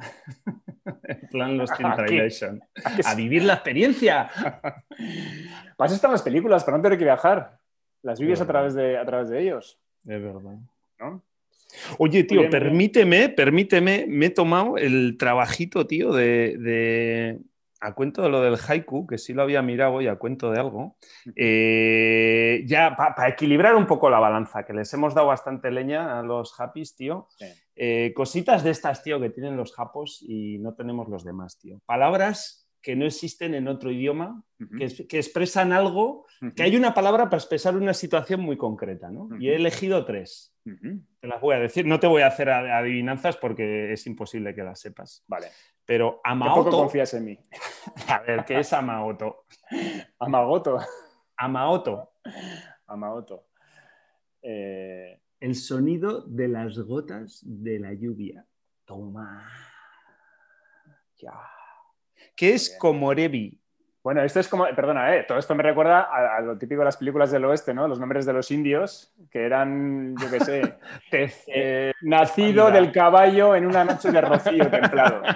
en 1.05 1.29
plan 1.31 1.57
los 1.57 1.71
Translation, 1.71 2.61
a 3.05 3.15
vivir 3.15 3.45
la 3.45 3.55
experiencia. 3.55 4.29
Para 5.77 5.93
eso 5.93 6.11
las 6.11 6.23
películas, 6.23 6.62
para 6.62 6.77
no 6.77 6.83
tener 6.83 6.99
que 6.99 7.05
viajar. 7.05 7.59
Las 8.02 8.18
vives 8.18 8.40
a 8.40 8.47
través, 8.47 8.75
de, 8.75 8.99
a 8.99 9.04
través 9.04 9.28
de 9.28 9.40
ellos. 9.40 9.78
Es 10.04 10.23
verdad. 10.23 10.59
Oye, 11.99 12.25
tío, 12.25 12.50
permíteme, 12.50 13.28
permíteme, 13.28 14.04
me 14.09 14.26
he 14.26 14.30
tomado 14.30 14.76
el 14.76 15.16
trabajito, 15.18 15.87
tío, 15.87 16.12
de, 16.12 17.38
a 17.80 17.94
cuento 17.94 18.23
de 18.23 18.28
lo 18.28 18.42
del 18.42 18.59
haiku, 18.68 19.06
que 19.06 19.18
sí 19.18 19.32
lo 19.32 19.42
había 19.42 19.62
mirado 19.62 20.00
y 20.00 20.09
a 20.09 20.16
cuento 20.16 20.50
de 20.50 20.61
algo, 20.61 20.97
eh, 21.35 22.62
ya 22.66 22.94
para 22.97 23.28
equilibrar 23.28 23.75
un 23.75 23.87
poco 23.87 24.11
la 24.11 24.18
balanza, 24.18 24.64
que 24.64 24.73
les 24.73 24.92
hemos 24.92 25.14
dado 25.14 25.28
bastante 25.28 25.71
leña 25.71 26.18
a 26.18 26.23
los 26.23 26.59
happies, 26.61 26.94
tío. 26.94 27.28
Eh, 27.75 28.12
cositas 28.14 28.62
de 28.62 28.71
estas, 28.71 29.02
tío, 29.02 29.18
que 29.18 29.30
tienen 29.30 29.56
los 29.56 29.75
japos 29.75 30.23
y 30.28 30.59
no 30.59 30.75
tenemos 30.75 31.09
los 31.09 31.25
demás, 31.25 31.59
tío. 31.59 31.80
Palabras 31.87 32.62
que 32.83 32.97
no 32.97 33.07
existen 33.07 33.55
en 33.55 33.69
otro 33.69 33.91
idioma, 33.93 34.43
que, 34.79 35.07
que 35.07 35.19
expresan 35.19 35.73
algo, 35.73 36.27
que 36.57 36.62
hay 36.65 36.77
una 36.77 36.93
palabra 36.95 37.25
para 37.31 37.37
expresar 37.39 37.77
una 37.77 37.95
situación 37.95 38.41
muy 38.41 38.57
concreta, 38.57 39.11
¿no? 39.11 39.29
Y 39.39 39.49
he 39.49 39.55
elegido 39.57 40.05
tres. 40.05 40.55
Te 41.21 41.27
las 41.29 41.41
voy 41.41 41.55
a 41.55 41.61
decir. 41.61 41.87
No 41.87 41.99
te 42.01 42.07
voy 42.09 42.23
a 42.23 42.27
hacer 42.27 42.51
ad- 42.51 42.71
adivinanzas 42.71 43.37
porque 43.37 43.93
es 43.93 44.07
imposible 44.07 44.55
que 44.55 44.62
las 44.65 44.81
sepas. 44.81 45.25
Vale. 45.29 45.47
Pero 45.85 46.21
Amaoto, 46.25 46.71
confías 46.71 47.15
en 47.15 47.25
mí. 47.25 47.39
a 48.09 48.19
ver, 48.21 48.45
¿qué 48.45 48.59
es 48.61 48.73
Amaoto? 48.73 49.47
Amagoto. 50.19 50.79
Amaoto, 51.37 52.12
Amagoto. 52.87 53.47
Eh, 54.43 55.21
el 55.41 55.55
sonido 55.55 56.23
de 56.27 56.49
las 56.49 56.79
gotas 56.79 57.41
de 57.45 57.79
la 57.81 57.93
lluvia. 57.95 58.45
Toma. 58.85 59.49
Ya. 61.17 61.33
¿Qué 62.37 62.55
es. 62.55 62.76
Komorebi? 62.79 63.59
Bueno, 64.02 64.21
esto 64.23 64.41
es 64.41 64.49
como, 64.49 64.64
perdona, 64.75 65.14
eh, 65.14 65.25
todo 65.29 65.38
esto 65.38 65.55
me 65.55 65.62
recuerda 65.62 66.00
a, 66.11 66.38
a 66.38 66.41
lo 66.41 66.59
típico 66.59 66.81
de 66.81 66.87
las 66.87 66.97
películas 66.97 67.31
del 67.31 67.45
oeste, 67.45 67.73
¿no? 67.73 67.87
Los 67.87 68.00
nombres 68.00 68.26
de 68.26 68.33
los 68.33 68.50
indios, 68.50 69.14
que 69.31 69.45
eran, 69.47 70.17
yo 70.17 70.29
qué 70.29 70.41
sé, 70.41 70.75
Tez. 71.11 71.45
eh, 71.47 71.93
nacido 72.02 72.73
del 72.73 72.91
caballo 72.91 73.55
en 73.55 73.64
una 73.67 73.85
noche 73.85 74.11
de 74.11 74.21
rocío 74.21 74.69
templado. 74.69 75.23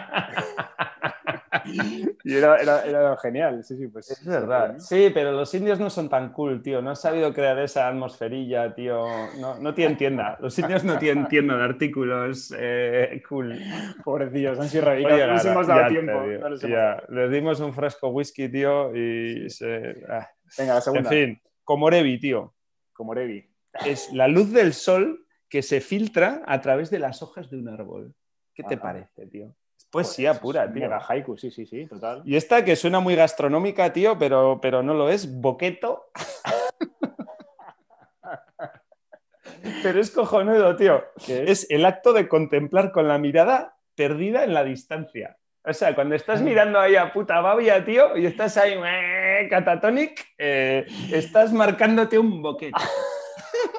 Y 2.29 2.35
era, 2.37 2.57
era- 2.57 2.85
era 2.85 3.17
genial, 3.19 3.63
sí, 3.63 3.77
sí, 3.77 3.87
pues. 3.87 4.11
Es 4.11 4.25
verdad. 4.27 4.73
¿no? 4.75 4.81
Sí, 4.81 5.11
pero 5.15 5.31
los 5.31 5.55
indios 5.55 5.79
no 5.79 5.89
son 5.91 6.09
tan 6.09 6.33
cool, 6.33 6.61
tío. 6.61 6.83
No 6.83 6.91
han 6.91 6.97
sabido 6.97 7.33
crear 7.33 7.57
esa 7.61 7.87
atmosferilla, 7.87 8.75
tío. 8.75 9.05
No, 9.39 9.59
no 9.61 9.73
tienen 9.75 9.97
tienda. 9.97 10.37
Los 10.41 10.59
indios 10.59 10.83
no 10.83 10.99
tienen 10.99 11.29
tienda 11.29 11.57
de 11.57 11.63
artículos 11.63 12.53
eh, 12.59 13.23
cool. 13.29 13.57
Pobrecillos, 14.05 14.59
han 14.59 14.69
sido 14.69 14.83
Oye, 14.91 15.05
radicados, 15.05 15.27
no 15.29 15.35
les 15.35 15.45
hemos 15.45 15.67
dado 15.69 15.81
ya 15.83 15.89
tiempo. 15.89 16.13
no 16.13 16.49
les 16.49 16.63
hemos 16.65 16.77
ya, 16.77 16.77
dado. 16.97 17.03
les 17.11 17.31
dimos 17.31 17.61
un 17.61 17.73
fresco 17.73 18.09
whisky, 18.09 18.49
tío, 18.49 18.95
y 18.97 19.49
se... 19.49 20.05
ah. 20.09 20.29
Venga, 20.59 20.73
la 20.73 20.79
En 20.79 20.83
segunda. 20.83 21.11
fin, 21.11 21.41
Komorebi, 21.63 22.19
tío. 22.19 22.55
Como 22.93 23.15
Revi. 23.15 23.49
Es 23.85 24.13
la 24.13 24.27
luz 24.27 24.53
del 24.53 24.73
sol 24.73 25.27
que 25.49 25.63
se 25.63 25.81
filtra 25.81 26.43
a 26.47 26.61
través 26.61 26.91
de 26.91 26.99
las 26.99 27.23
hojas 27.23 27.51
de 27.51 27.59
un 27.59 27.69
árbol. 27.69 28.15
¿Qué 28.55 28.63
te 28.65 28.77
parece, 28.79 29.27
tío? 29.27 29.55
Es 29.87 29.91
poesía 29.91 30.31
Joder, 30.31 30.43
pura, 30.43 30.73
tío. 30.73 30.83
Mega 30.83 31.05
haiku, 31.09 31.37
sí, 31.37 31.51
sí, 31.51 31.65
sí, 31.65 31.87
total. 31.87 32.23
Y 32.25 32.37
esta 32.37 32.65
que 32.65 32.77
suena 32.77 33.01
muy 33.01 33.15
gastronómica, 33.15 33.93
tío, 33.93 34.19
pero, 34.19 34.59
pero 34.61 34.83
no 34.83 34.95
lo 34.95 35.09
es, 35.09 35.41
boqueto. 35.41 36.11
pero 39.83 40.01
es 40.01 40.11
cojonudo, 40.11 40.77
tío. 40.77 41.05
¿Qué 41.25 41.51
es? 41.51 41.67
El 41.71 41.87
acto 41.87 42.13
de 42.13 42.29
contemplar 42.29 42.93
con 42.93 43.09
la 43.09 43.19
mirada 43.19 43.77
perdida 43.95 44.45
en 44.45 44.55
la 44.55 44.65
distancia. 44.65 45.39
O 45.65 45.73
sea, 45.73 45.95
cuando 45.95 46.15
estás 46.15 46.43
mirando 46.43 46.79
ahí 46.79 46.95
a 46.95 47.13
puta 47.13 47.41
babia, 47.41 47.85
tío, 47.85 48.17
y 48.17 48.27
estás 48.27 48.57
ahí 48.57 48.79
eh, 48.87 49.49
catatonic, 49.51 50.25
eh, 50.39 50.87
estás 51.11 51.53
marcándote 51.53 52.19
un 52.19 52.41
boquete. 52.41 52.79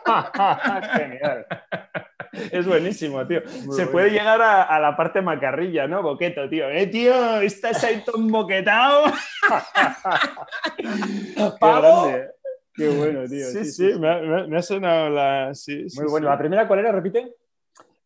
Genial. 0.95 1.45
Es 2.51 2.65
buenísimo, 2.65 3.25
tío. 3.27 3.41
Muy 3.45 3.53
Se 3.61 3.67
bueno. 3.83 3.91
puede 3.91 4.09
llegar 4.11 4.41
a, 4.41 4.63
a 4.63 4.79
la 4.79 4.95
parte 4.95 5.21
macarrilla, 5.21 5.87
¿no? 5.87 6.01
Boqueto, 6.03 6.47
tío. 6.49 6.69
Eh, 6.69 6.87
tío, 6.87 7.41
estás 7.41 7.83
ahí 7.83 8.03
todo 8.05 8.17
emboquetado. 8.17 9.05
Qué 10.77 11.51
¡Pavo! 11.59 12.07
grande. 12.07 12.27
Qué 12.73 12.89
bueno, 12.89 13.23
tío. 13.27 13.45
Sí, 13.47 13.65
sí, 13.65 13.93
Me, 13.99 14.09
ha, 14.09 14.17
me 14.19 14.41
ha- 14.41 14.47
me 14.47 14.57
ha 14.57 14.61
sonado 14.61 15.09
la. 15.09 15.53
Sí, 15.53 15.89
sí, 15.89 15.99
Muy 15.99 16.09
bueno. 16.11 16.29
¿La 16.29 16.37
primera 16.37 16.67
cuál 16.67 16.79
era? 16.79 16.91
Repite. 16.91 17.33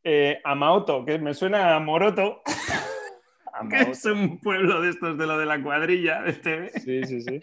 Eh, 0.03 0.39
Amaoto, 0.43 1.06
que 1.06 1.19
me 1.19 1.34
suena 1.34 1.75
a 1.75 1.79
Moroto, 1.79 2.41
que 3.69 3.91
es 3.91 4.03
un 4.06 4.39
pueblo 4.39 4.82
de 4.82 4.89
estos 4.89 5.15
de 5.17 5.27
lo 5.27 5.38
de 5.38 5.45
la 5.45 5.62
cuadrilla 5.62 6.21
de 6.23 6.34
TV. 6.34 6.71
Sí, 6.79 7.03
sí, 7.03 7.21
sí. 7.21 7.39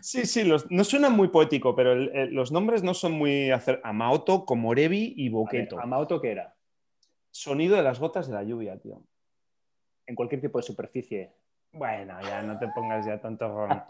Sí, 0.00 0.26
sí, 0.26 0.44
los, 0.44 0.70
no 0.70 0.84
suena 0.84 1.10
muy 1.10 1.28
poético, 1.28 1.74
pero 1.74 1.92
el- 1.92 2.10
el- 2.14 2.34
los 2.34 2.52
nombres 2.52 2.82
no 2.82 2.94
son 2.94 3.12
muy. 3.12 3.50
acer- 3.50 3.80
Amaoto, 3.84 4.44
Komorebi 4.44 5.14
y 5.16 5.28
Boqueto. 5.28 5.76
Vale, 5.76 5.84
¿Amaoto 5.86 6.20
qué 6.20 6.32
era? 6.32 6.54
Sonido 7.30 7.76
de 7.76 7.82
las 7.82 7.98
gotas 8.00 8.28
de 8.28 8.34
la 8.34 8.42
lluvia, 8.42 8.78
tío. 8.78 9.02
En 10.06 10.14
cualquier 10.14 10.40
tipo 10.40 10.58
de 10.58 10.62
superficie. 10.62 11.32
Bueno, 11.72 12.20
ya 12.22 12.42
no 12.42 12.58
te 12.58 12.66
pongas 12.68 13.06
ya 13.06 13.20
tanto. 13.20 13.52
con- 13.54 13.82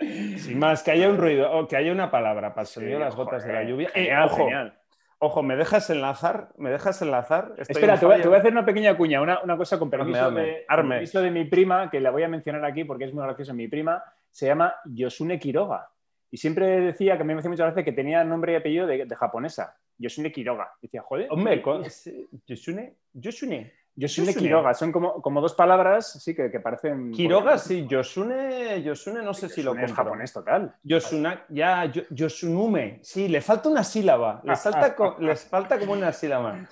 Sin 0.38 0.58
más, 0.58 0.82
que 0.82 0.90
haya 0.92 1.08
un 1.10 1.18
ruido, 1.18 1.50
o 1.52 1.68
que 1.68 1.76
haya 1.76 1.92
una 1.92 2.10
palabra 2.10 2.50
para 2.54 2.62
el 2.62 2.66
sonido 2.68 2.94
de 2.98 3.04
las 3.04 3.14
gotas 3.16 3.44
de 3.44 3.52
la 3.52 3.62
lluvia. 3.64 3.88
Eh, 3.94 4.04
Genial, 4.04 4.24
ojo, 4.24 4.36
genial. 4.36 4.78
ojo, 5.18 5.42
¿me 5.42 5.56
dejas 5.56 5.90
enlazar? 5.90 6.48
¿Me 6.56 6.70
dejas 6.70 7.02
enlazar? 7.02 7.52
Estoy 7.58 7.74
Espera, 7.76 7.94
en 7.94 8.00
te 8.00 8.06
voy, 8.06 8.12
fallo. 8.14 8.22
te 8.22 8.28
voy 8.28 8.36
a 8.36 8.40
hacer 8.40 8.52
una 8.52 8.64
pequeña 8.64 8.96
cuña, 8.96 9.20
una, 9.20 9.40
una 9.42 9.56
cosa 9.58 9.78
con 9.78 9.90
permiso, 9.90 10.30
de, 10.30 10.64
permiso 10.68 11.20
de 11.20 11.30
mi 11.30 11.44
prima, 11.44 11.90
que 11.90 12.00
la 12.00 12.10
voy 12.10 12.22
a 12.22 12.28
mencionar 12.28 12.64
aquí 12.64 12.84
porque 12.84 13.04
es 13.04 13.12
muy 13.12 13.22
graciosa. 13.24 13.52
Mi 13.52 13.68
prima 13.68 14.02
se 14.32 14.46
llama 14.46 14.74
Yosune 14.86 15.38
Quiroga. 15.38 15.88
Y 16.30 16.38
siempre 16.38 16.80
decía, 16.80 17.16
que 17.16 17.22
a 17.22 17.24
mí 17.24 17.34
me 17.34 17.38
hacía 17.40 17.50
muchas 17.50 17.68
veces, 17.74 17.84
que 17.84 17.92
tenía 17.92 18.24
nombre 18.24 18.54
y 18.54 18.56
apellido 18.56 18.86
de, 18.86 19.04
de 19.04 19.14
japonesa. 19.16 19.76
Yosune 19.98 20.32
Quiroga. 20.32 20.70
Y 20.80 20.86
decía, 20.86 21.02
joder. 21.02 21.28
Hombre, 21.30 21.60
con- 21.62 21.88
sí, 21.88 22.26
Yoshune, 22.46 22.96
Yoshune. 23.12 23.72
Yosune 23.94 24.26
Yosune. 24.28 24.34
Quiroga. 24.34 24.72
Son 24.72 24.90
como, 24.90 25.20
como 25.20 25.42
dos 25.42 25.52
palabras, 25.54 26.12
sí, 26.24 26.34
que, 26.34 26.50
que 26.50 26.58
parecen... 26.60 27.12
Quiroga, 27.12 27.58
sí, 27.58 27.86
Yoshune, 27.86 28.82
Yoshune 28.82 29.22
no 29.22 29.34
sé 29.34 29.50
si 29.50 29.62
lo 29.62 29.72
Yosune 29.72 29.84
es 29.84 29.92
japonés 29.92 30.32
total. 30.32 30.74
Yosuna, 30.82 31.44
ya, 31.50 31.84
Yo- 31.84 32.04
Yosunume. 32.08 33.00
Sí, 33.02 33.28
le 33.28 33.42
falta 33.42 33.68
una 33.68 33.84
sílaba. 33.84 34.40
Les 34.44 34.58
falta, 34.62 34.96
co- 34.96 35.16
les 35.20 35.44
falta 35.44 35.78
como 35.78 35.92
una 35.92 36.10
sílaba. 36.12 36.66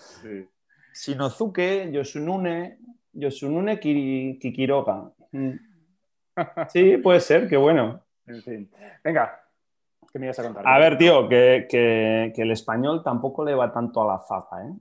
Shinozuke, 0.95 1.91
Yosunune, 1.93 2.79
Yosunune 3.13 3.79
Kikiroga. 3.79 5.13
Mm. 5.33 5.51
Sí, 6.69 6.97
puede 6.99 7.21
ser, 7.21 7.49
qué 7.49 7.57
bueno. 7.57 8.01
En 8.27 8.43
fin. 8.43 8.71
Venga, 9.03 9.41
¿qué 10.13 10.19
me 10.19 10.27
ibas 10.27 10.39
a 10.39 10.43
contar? 10.45 10.67
A 10.67 10.79
ver, 10.79 10.97
tío, 10.99 11.29
que, 11.29 11.67
que- 11.69 12.33
que 12.35 12.43
el 12.43 12.51
español 12.53 13.03
tampoco 13.03 13.45
le 13.45 13.55
va 13.55 13.73
tanto 13.73 14.03
a 14.03 14.15
la 14.15 14.19
zafa, 14.21 14.63
¿eh? 14.67 14.73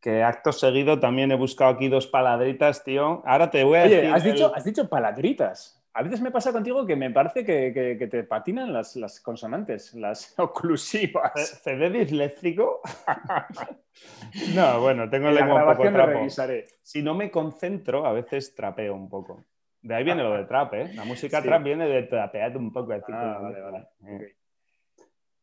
Que 0.00 0.22
acto 0.22 0.52
seguido 0.52 1.00
también 1.00 1.32
he 1.32 1.36
buscado 1.36 1.72
aquí 1.72 1.88
dos 1.88 2.06
paladritas, 2.06 2.84
tío. 2.84 3.22
Ahora 3.26 3.50
te 3.50 3.64
voy 3.64 3.78
a 3.78 3.82
Oye, 3.84 3.96
decir. 3.96 4.10
has 4.14 4.24
el- 4.24 4.32
dicho, 4.32 4.52
has 4.54 4.64
dicho 4.64 4.88
paladritas. 4.88 5.82
A 5.94 6.02
veces 6.02 6.20
me 6.20 6.30
pasa 6.30 6.52
contigo 6.52 6.84
que 6.84 6.94
me 6.94 7.10
parece 7.10 7.42
que, 7.44 7.72
que- 7.72 7.96
que 7.98 8.06
te 8.06 8.22
patinan 8.22 8.72
las, 8.72 8.94
las 8.96 9.18
consonantes, 9.20 9.94
las 9.94 10.34
oclusivas. 10.38 11.60
¿CD 11.64 11.88
disléxico? 11.90 12.82
no, 14.54 14.80
bueno, 14.80 15.08
tengo 15.08 15.28
En 15.28 15.34
la 15.36 15.40
lengua 15.40 15.64
un 15.64 15.76
poco 15.76 15.90
trapo. 15.90 16.10
revisaré. 16.12 16.66
Si 16.82 17.02
no 17.02 17.14
me 17.14 17.30
concentro, 17.30 18.06
a 18.06 18.12
veces 18.12 18.54
trapeo 18.54 18.94
un 18.94 19.08
poco. 19.08 19.42
De 19.86 19.94
ahí 19.94 20.02
viene 20.04 20.22
lo 20.24 20.32
de 20.34 20.44
trap, 20.46 20.74
¿eh? 20.74 20.92
La 20.94 21.04
música 21.04 21.40
Sí. 21.40 21.46
trap 21.46 21.62
viene 21.62 21.86
de 21.86 22.02
trapear 22.04 22.56
un 22.56 22.72
poco. 22.72 22.92
así 22.92 23.04
Ah, 23.12 23.38
vale, 23.40 23.60
vale. 23.60 23.86
Eh. 24.08 24.36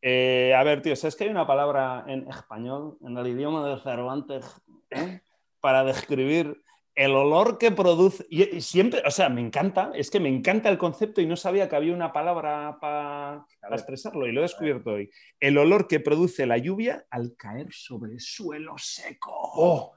Eh, 0.02 0.54
a 0.54 0.62
ver, 0.64 0.82
tío, 0.82 0.94
¿sabes 0.96 1.16
que 1.16 1.24
hay 1.24 1.30
una 1.30 1.46
palabra 1.46 2.04
en 2.06 2.28
español, 2.28 2.98
en 3.00 3.16
el 3.16 3.26
idioma 3.26 3.66
de 3.66 3.80
Cervantes, 3.80 4.44
eh? 4.90 5.20
para 5.60 5.82
describir 5.82 6.62
el 6.94 7.12
olor 7.12 7.56
que 7.56 7.70
produce? 7.70 8.26
Y, 8.28 8.56
y 8.56 8.60
siempre, 8.60 9.02
o 9.06 9.10
sea, 9.10 9.30
me 9.30 9.40
encanta, 9.40 9.92
es 9.94 10.10
que 10.10 10.20
me 10.20 10.28
encanta 10.28 10.68
el 10.68 10.76
concepto 10.76 11.22
y 11.22 11.26
no 11.26 11.36
sabía 11.36 11.70
que 11.70 11.76
había 11.76 11.94
una 11.94 12.12
palabra 12.12 12.76
para 12.82 13.46
expresarlo 13.70 14.26
y 14.26 14.32
lo 14.32 14.40
he 14.40 14.42
descubierto 14.42 14.90
hoy. 14.90 15.08
El 15.40 15.56
olor 15.56 15.88
que 15.88 16.00
produce 16.00 16.44
la 16.44 16.58
lluvia 16.58 17.06
al 17.08 17.34
caer 17.34 17.68
sobre 17.72 18.18
suelo 18.20 18.74
seco. 18.76 19.32
¡Oh! 19.34 19.94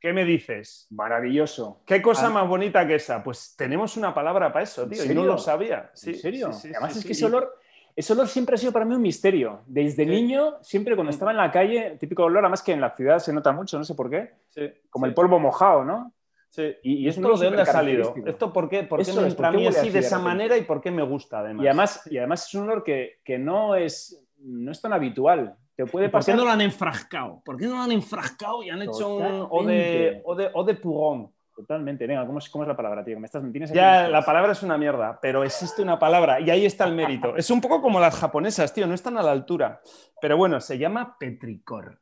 ¿Qué 0.00 0.12
me 0.14 0.24
dices? 0.24 0.86
Maravilloso. 0.90 1.82
¿Qué 1.84 2.00
cosa 2.00 2.28
Ah. 2.28 2.30
más 2.30 2.48
bonita 2.48 2.86
que 2.86 2.94
esa? 2.94 3.22
Pues 3.22 3.54
tenemos 3.56 3.96
una 3.98 4.14
palabra 4.14 4.50
para 4.52 4.62
eso, 4.62 4.84
¿En 4.84 4.90
tío, 4.90 5.04
y 5.04 5.06
serio? 5.06 5.22
no 5.22 5.26
lo 5.28 5.38
sabía. 5.38 5.90
Sí, 5.94 6.10
¿En 6.10 6.16
serio? 6.16 6.52
sí, 6.52 6.68
sí, 6.68 6.74
Además 6.74 6.96
es 6.96 7.04
que 7.04 7.12
ese 7.12 7.26
olor, 7.26 7.54
ese 7.94 8.12
olor 8.14 8.26
siempre 8.28 8.54
ha 8.54 8.58
sido 8.58 8.72
para 8.72 8.86
mí 8.86 8.94
un 8.94 9.02
misterio. 9.02 9.60
Desde 9.66 10.06
niño, 10.06 10.54
siempre 10.62 10.94
cuando 10.94 11.10
Mm. 11.10 11.14
estaba 11.14 11.30
en 11.32 11.36
la 11.36 11.50
calle, 11.50 11.96
típico 12.00 12.24
olor, 12.24 12.42
además 12.44 12.62
que 12.62 12.72
en 12.72 12.80
la 12.80 12.96
ciudad 12.96 13.18
se 13.18 13.32
nota 13.32 13.52
mucho, 13.52 13.76
no 13.76 13.84
sé 13.84 13.94
por 13.94 14.08
qué, 14.08 14.30
Sí, 14.48 14.62
como 14.88 15.04
el 15.04 15.12
polvo 15.12 15.38
mojado, 15.38 15.84
¿no? 15.84 16.12
sí. 16.48 16.62
Y- 16.82 16.92
y 16.94 17.04
¿Y 17.04 17.08
es 17.08 17.18
un 17.18 17.24
esto 17.26 17.36
de 17.38 17.46
dónde 17.46 17.62
ha 17.62 17.66
salido? 17.66 18.14
¿Esto 18.24 18.52
por 18.54 18.70
qué, 18.70 18.84
por 18.84 18.98
qué 18.98 19.10
Eso 19.10 19.20
me 19.20 19.26
es, 19.28 19.34
entra 19.34 19.48
a 19.48 19.50
¿por 19.52 19.60
qué 19.60 19.68
mí 19.68 19.68
así 19.68 19.90
de 19.90 19.98
esa 19.98 20.18
manera 20.18 20.56
y 20.56 20.62
por 20.62 20.80
qué 20.80 20.90
me 20.90 21.02
gusta 21.02 21.40
además? 21.40 21.62
Y 21.62 21.68
además, 21.68 22.02
y 22.10 22.16
además 22.16 22.46
es 22.46 22.54
un 22.54 22.62
olor 22.64 22.82
que, 22.82 23.20
que 23.22 23.38
no, 23.38 23.76
es, 23.76 24.18
no 24.38 24.72
es 24.72 24.80
tan 24.80 24.94
habitual. 24.94 25.56
Te 25.84 25.90
puede 25.90 26.06
¿Y 26.06 26.08
¿Por 26.10 26.22
qué 26.22 26.34
no 26.34 26.44
lo 26.44 26.50
han 26.50 26.60
enfrascado? 26.60 27.40
¿Por 27.42 27.56
qué 27.56 27.66
no 27.66 27.76
lo 27.76 27.82
han 27.82 27.92
enfrascado 27.92 28.62
y 28.62 28.68
han 28.68 28.82
hecho 28.82 29.16
un 29.16 29.46
o 29.48 29.64
de, 29.64 30.20
o 30.24 30.34
de, 30.34 30.50
o 30.52 30.62
de 30.62 30.74
purón? 30.74 31.32
Totalmente. 31.56 32.06
Venga, 32.06 32.26
¿cómo 32.26 32.38
es, 32.38 32.50
cómo 32.50 32.64
es 32.64 32.68
la 32.68 32.76
palabra, 32.76 33.02
tío? 33.02 33.18
Me 33.18 33.24
estás, 33.24 33.42
me 33.42 33.50
tienes 33.50 33.72
Ya, 33.72 34.08
la 34.08 34.22
palabra 34.22 34.52
es 34.52 34.62
una 34.62 34.76
mierda, 34.76 35.18
pero 35.22 35.42
existe 35.42 35.80
una 35.80 35.98
palabra 35.98 36.38
y 36.38 36.50
ahí 36.50 36.66
está 36.66 36.84
el 36.84 36.94
mérito. 36.94 37.34
Es 37.34 37.50
un 37.50 37.62
poco 37.62 37.80
como 37.80 37.98
las 37.98 38.14
japonesas, 38.14 38.74
tío, 38.74 38.86
no 38.86 38.94
están 38.94 39.16
a 39.16 39.22
la 39.22 39.32
altura. 39.32 39.80
Pero 40.20 40.36
bueno, 40.36 40.60
se 40.60 40.76
llama 40.76 41.16
petricor. 41.18 41.98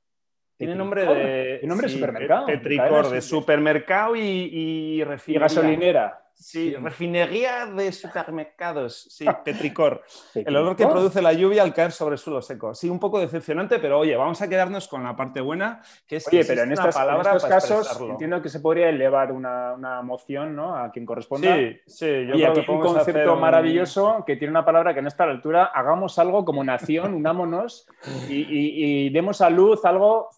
Tiene 0.56 0.74
nombre 0.74 1.06
de. 1.06 1.58
¿Tiene 1.58 1.68
nombre 1.68 1.86
de 1.86 1.94
supermercado? 1.94 2.46
Petricor, 2.46 3.10
de 3.10 3.22
supermercado 3.22 4.16
y, 4.16 4.20
y 4.20 5.02
Y 5.26 5.38
gasolinera. 5.38 6.27
Sí, 6.38 6.72
refinería 6.76 7.66
de 7.66 7.90
supermercados. 7.90 9.08
Sí, 9.10 9.26
petricor. 9.44 10.02
El 10.34 10.56
olor 10.56 10.76
que 10.76 10.86
produce 10.86 11.20
la 11.20 11.32
lluvia 11.32 11.64
al 11.64 11.74
caer 11.74 11.90
sobre 11.90 12.16
suelo 12.16 12.40
seco. 12.40 12.74
Sí, 12.74 12.88
un 12.88 13.00
poco 13.00 13.18
decepcionante, 13.18 13.80
pero 13.80 13.98
oye, 13.98 14.16
vamos 14.16 14.40
a 14.40 14.48
quedarnos 14.48 14.86
con 14.86 15.02
la 15.02 15.16
parte 15.16 15.40
buena, 15.40 15.82
que 16.06 16.16
es 16.16 16.28
Oye, 16.28 16.44
pero 16.44 16.62
en, 16.62 16.72
estas, 16.72 16.94
palabra 16.94 17.34
estos 17.34 17.50
casos 17.50 18.00
entiendo 18.00 18.40
que 18.40 18.48
se 18.48 18.60
podría 18.60 18.88
elevar 18.88 19.32
una, 19.32 19.72
una 19.72 20.00
moción 20.02 20.54
¿no? 20.54 20.76
a 20.76 20.92
quien 20.92 21.04
corresponda. 21.04 21.56
Sí, 21.56 21.80
sí. 21.86 22.26
Yo 22.26 22.34
creo 22.34 22.54
que 22.54 22.70
un 22.70 22.80
concepto 22.80 23.36
maravilloso 23.36 24.22
que 24.24 24.36
tiene 24.36 24.52
una 24.52 24.64
palabra 24.64 24.94
que 24.94 25.02
no 25.02 25.08
está 25.08 25.24
a 25.24 25.26
la 25.26 25.32
altura. 25.32 25.64
Hagamos 25.74 26.18
algo 26.20 26.44
como 26.44 26.62
nación, 26.62 27.14
unámonos 27.14 27.88
y, 28.28 29.06
y 29.06 29.10
demos 29.10 29.40
a 29.40 29.50
luz 29.50 29.84
algo 29.84 30.30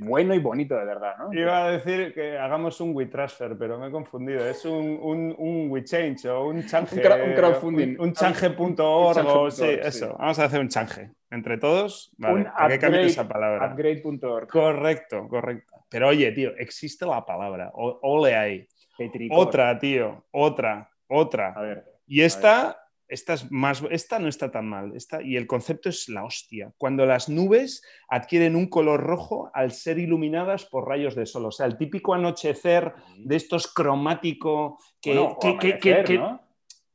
bueno 0.00 0.34
y 0.34 0.38
bonito 0.38 0.76
de 0.76 0.84
verdad, 0.84 1.14
¿no? 1.18 1.32
Iba 1.32 1.64
a 1.64 1.70
decir 1.70 2.12
que 2.14 2.38
hagamos 2.38 2.80
un 2.80 2.94
WeTransfer, 2.94 3.56
pero 3.58 3.78
me 3.78 3.88
he 3.88 3.90
confundido. 3.90 4.46
Es 4.46 4.64
un, 4.64 4.98
un, 5.00 5.34
un 5.38 5.70
WeChange 5.70 6.28
o 6.28 6.48
un 6.48 6.64
change. 6.66 6.94
un, 6.94 7.34
crowdfunding. 7.34 7.96
Un, 7.98 8.12
change.org. 8.12 9.52
Sí, 9.52 9.66
eso. 9.82 10.16
Vamos 10.18 10.38
a 10.38 10.44
hacer 10.44 10.60
un 10.60 10.68
change. 10.68 11.10
Entre 11.30 11.58
todos, 11.58 12.12
vale. 12.16 12.46
¿A 12.56 12.68
qué 12.68 13.06
esa 13.06 13.28
palabra? 13.28 13.72
Upgrade.org. 13.72 14.48
Correcto, 14.48 15.28
correcto. 15.28 15.84
Pero 15.90 16.08
oye, 16.08 16.32
tío, 16.32 16.56
existe 16.56 17.06
la 17.06 17.24
palabra. 17.24 17.70
Ole 17.74 18.34
ahí. 18.34 18.68
Otra, 19.30 19.78
tío. 19.78 20.24
Otra, 20.30 20.90
otra. 21.06 21.52
A 21.52 21.62
ver. 21.62 21.84
Y 22.06 22.22
esta 22.22 22.87
esta, 23.08 23.34
es 23.34 23.50
más, 23.50 23.82
esta 23.90 24.18
no 24.18 24.28
está 24.28 24.50
tan 24.50 24.68
mal. 24.68 24.94
Esta, 24.94 25.22
y 25.22 25.36
el 25.36 25.46
concepto 25.46 25.88
es 25.88 26.08
la 26.08 26.24
hostia. 26.24 26.72
Cuando 26.76 27.06
las 27.06 27.28
nubes 27.28 27.82
adquieren 28.08 28.54
un 28.54 28.68
color 28.68 29.00
rojo 29.00 29.50
al 29.54 29.72
ser 29.72 29.98
iluminadas 29.98 30.66
por 30.66 30.86
rayos 30.86 31.14
de 31.14 31.26
sol. 31.26 31.46
O 31.46 31.50
sea, 31.50 31.66
el 31.66 31.78
típico 31.78 32.14
anochecer 32.14 32.94
de 33.16 33.36
estos 33.36 33.66
cromático 33.72 34.78
que. 35.00 35.14
¿no? 36.18 36.40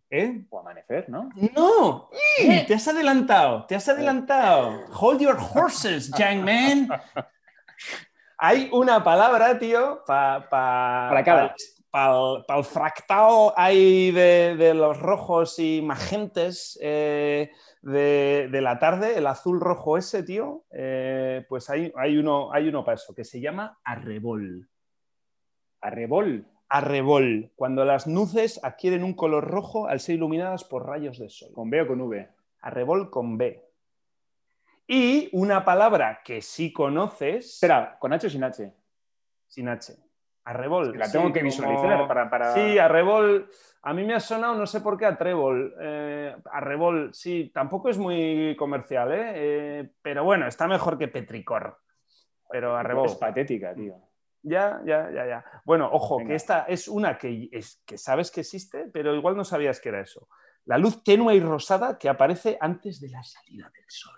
¿Eh? 0.10 0.46
O 0.52 0.60
amanecer, 0.60 1.10
¿no? 1.10 1.30
¡No! 1.56 2.10
Te 2.68 2.76
has 2.76 2.88
adelantado, 2.88 3.66
te 3.66 3.74
has 3.74 3.90
adelantado. 3.90 4.86
Hold 4.94 5.22
your 5.22 5.38
horses, 5.38 6.12
young 6.12 6.46
man. 6.46 6.88
Hay 8.38 8.70
una 8.72 9.04
palabra, 9.04 9.58
tío, 9.58 10.04
para 10.06 11.24
cada 11.26 11.56
para 11.94 12.44
el 12.58 12.64
fractal 12.64 13.54
hay 13.56 14.10
de, 14.10 14.74
los 14.74 15.00
rojos 15.00 15.60
y 15.60 15.80
magentes 15.84 16.76
eh, 16.82 17.52
de, 17.84 18.60
la 18.64 18.80
tarde, 18.80 19.16
el 19.16 19.28
azul 19.28 19.62
rojo 19.62 19.96
ese, 19.96 20.24
tío, 20.24 20.66
eh, 20.72 21.46
pues 21.48 21.70
hay, 21.70 21.94
hay, 21.96 22.18
uno, 22.18 22.52
hay 22.52 22.68
uno 22.68 22.84
para 22.84 22.96
eso, 22.96 23.14
que 23.14 23.24
se 23.24 23.40
llama 23.40 23.80
arrebol. 23.84 24.68
¿Arrebol? 25.82 26.48
Arrebol, 26.68 27.52
cuando 27.56 27.86
las 27.86 28.08
nuces 28.08 28.60
adquieren 28.64 29.04
un 29.04 29.14
color 29.14 29.44
rojo 29.48 29.86
al 29.86 30.00
ser 30.00 30.16
iluminadas 30.16 30.64
por 30.64 30.88
rayos 30.88 31.20
de 31.20 31.30
sol. 31.30 31.52
¿Con 31.54 31.70
B 31.70 31.80
o 31.84 31.88
con 31.88 32.02
V? 32.02 32.28
Arrebol 32.62 33.12
con 33.12 33.38
B. 33.38 33.64
Y 34.88 35.30
una 35.32 35.64
palabra 35.64 36.22
que 36.26 36.42
sí 36.42 36.74
conoces. 36.74 37.54
Espera, 37.54 38.00
¿con 38.00 38.14
H 38.14 38.26
o 38.26 38.30
sin 38.32 38.44
H? 38.44 38.74
Sin 39.46 39.70
H. 39.70 39.94
Arrebol. 40.46 40.98
La 40.98 41.10
tengo 41.10 41.32
que 41.32 41.42
visualizar 41.42 42.08
para, 42.08 42.30
para, 42.30 42.54
Sí, 42.54 42.78
Arrebol. 42.78 43.50
A 43.84 43.94
mí 43.94 44.04
me 44.04 44.14
ha 44.14 44.20
sonado, 44.20 44.56
no 44.56 44.66
sé 44.66 44.82
por 44.82 44.98
qué, 44.98 45.06
a 45.06 45.18
Trébol. 45.18 45.76
Eh, 45.80 46.36
Arrebol, 46.52 47.14
sí, 47.14 47.52
tampoco 47.54 47.90
es 47.90 47.98
muy 47.98 48.56
comercial, 48.58 49.12
¿eh? 49.12 49.32
¿eh? 49.36 49.92
Pero 50.02 50.24
bueno, 50.24 50.48
está 50.48 50.68
mejor 50.68 50.98
que 50.98 51.08
Petricor. 51.08 51.80
Pero 52.50 52.76
Arrebol. 52.76 53.08
Es 53.08 53.16
patética, 53.16 53.74
tío. 53.74 53.96
Ya, 54.42 54.82
ya, 54.86 55.10
ya, 55.12 55.26
ya. 55.26 55.46
Bueno, 55.66 55.90
ojo, 55.92 56.18
que 56.26 56.36
esta 56.36 56.64
es 56.64 56.88
una 56.90 57.18
que, 57.18 57.50
es, 57.52 57.82
que 57.86 57.98
sabes 57.98 58.30
que 58.30 58.42
existe, 58.42 58.90
pero 58.92 59.16
igual 59.16 59.38
no 59.38 59.46
sabías 59.46 59.80
que 59.80 59.90
era 59.90 60.02
eso. 60.02 60.28
La 60.66 60.78
luz 60.78 61.04
tenue 61.04 61.36
y 61.36 61.40
rosada 61.40 61.98
que 61.98 62.10
aparece 62.10 62.58
antes 62.60 63.00
de 63.00 63.10
la 63.10 63.24
salida 63.24 63.72
del 63.74 63.86
sol. 63.88 64.18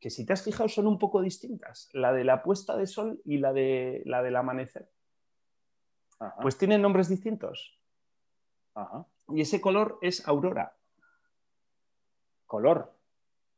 Que 0.00 0.10
si 0.10 0.24
te 0.24 0.32
has 0.32 0.42
fijado 0.42 0.68
son 0.68 0.86
un 0.86 0.98
poco 0.98 1.20
distintas. 1.20 1.88
La 1.92 2.12
de 2.12 2.24
la 2.24 2.42
puesta 2.42 2.76
de 2.76 2.86
sol 2.86 3.20
y 3.24 3.38
la, 3.38 3.52
de, 3.52 4.02
la 4.06 4.22
del 4.22 4.36
amanecer 4.36 4.88
pues 6.40 6.56
tienen 6.56 6.82
nombres 6.82 7.08
distintos. 7.08 7.78
Y 9.28 9.40
ese 9.40 9.60
color 9.60 9.98
es 10.02 10.26
aurora. 10.26 10.74
Color. 12.46 12.92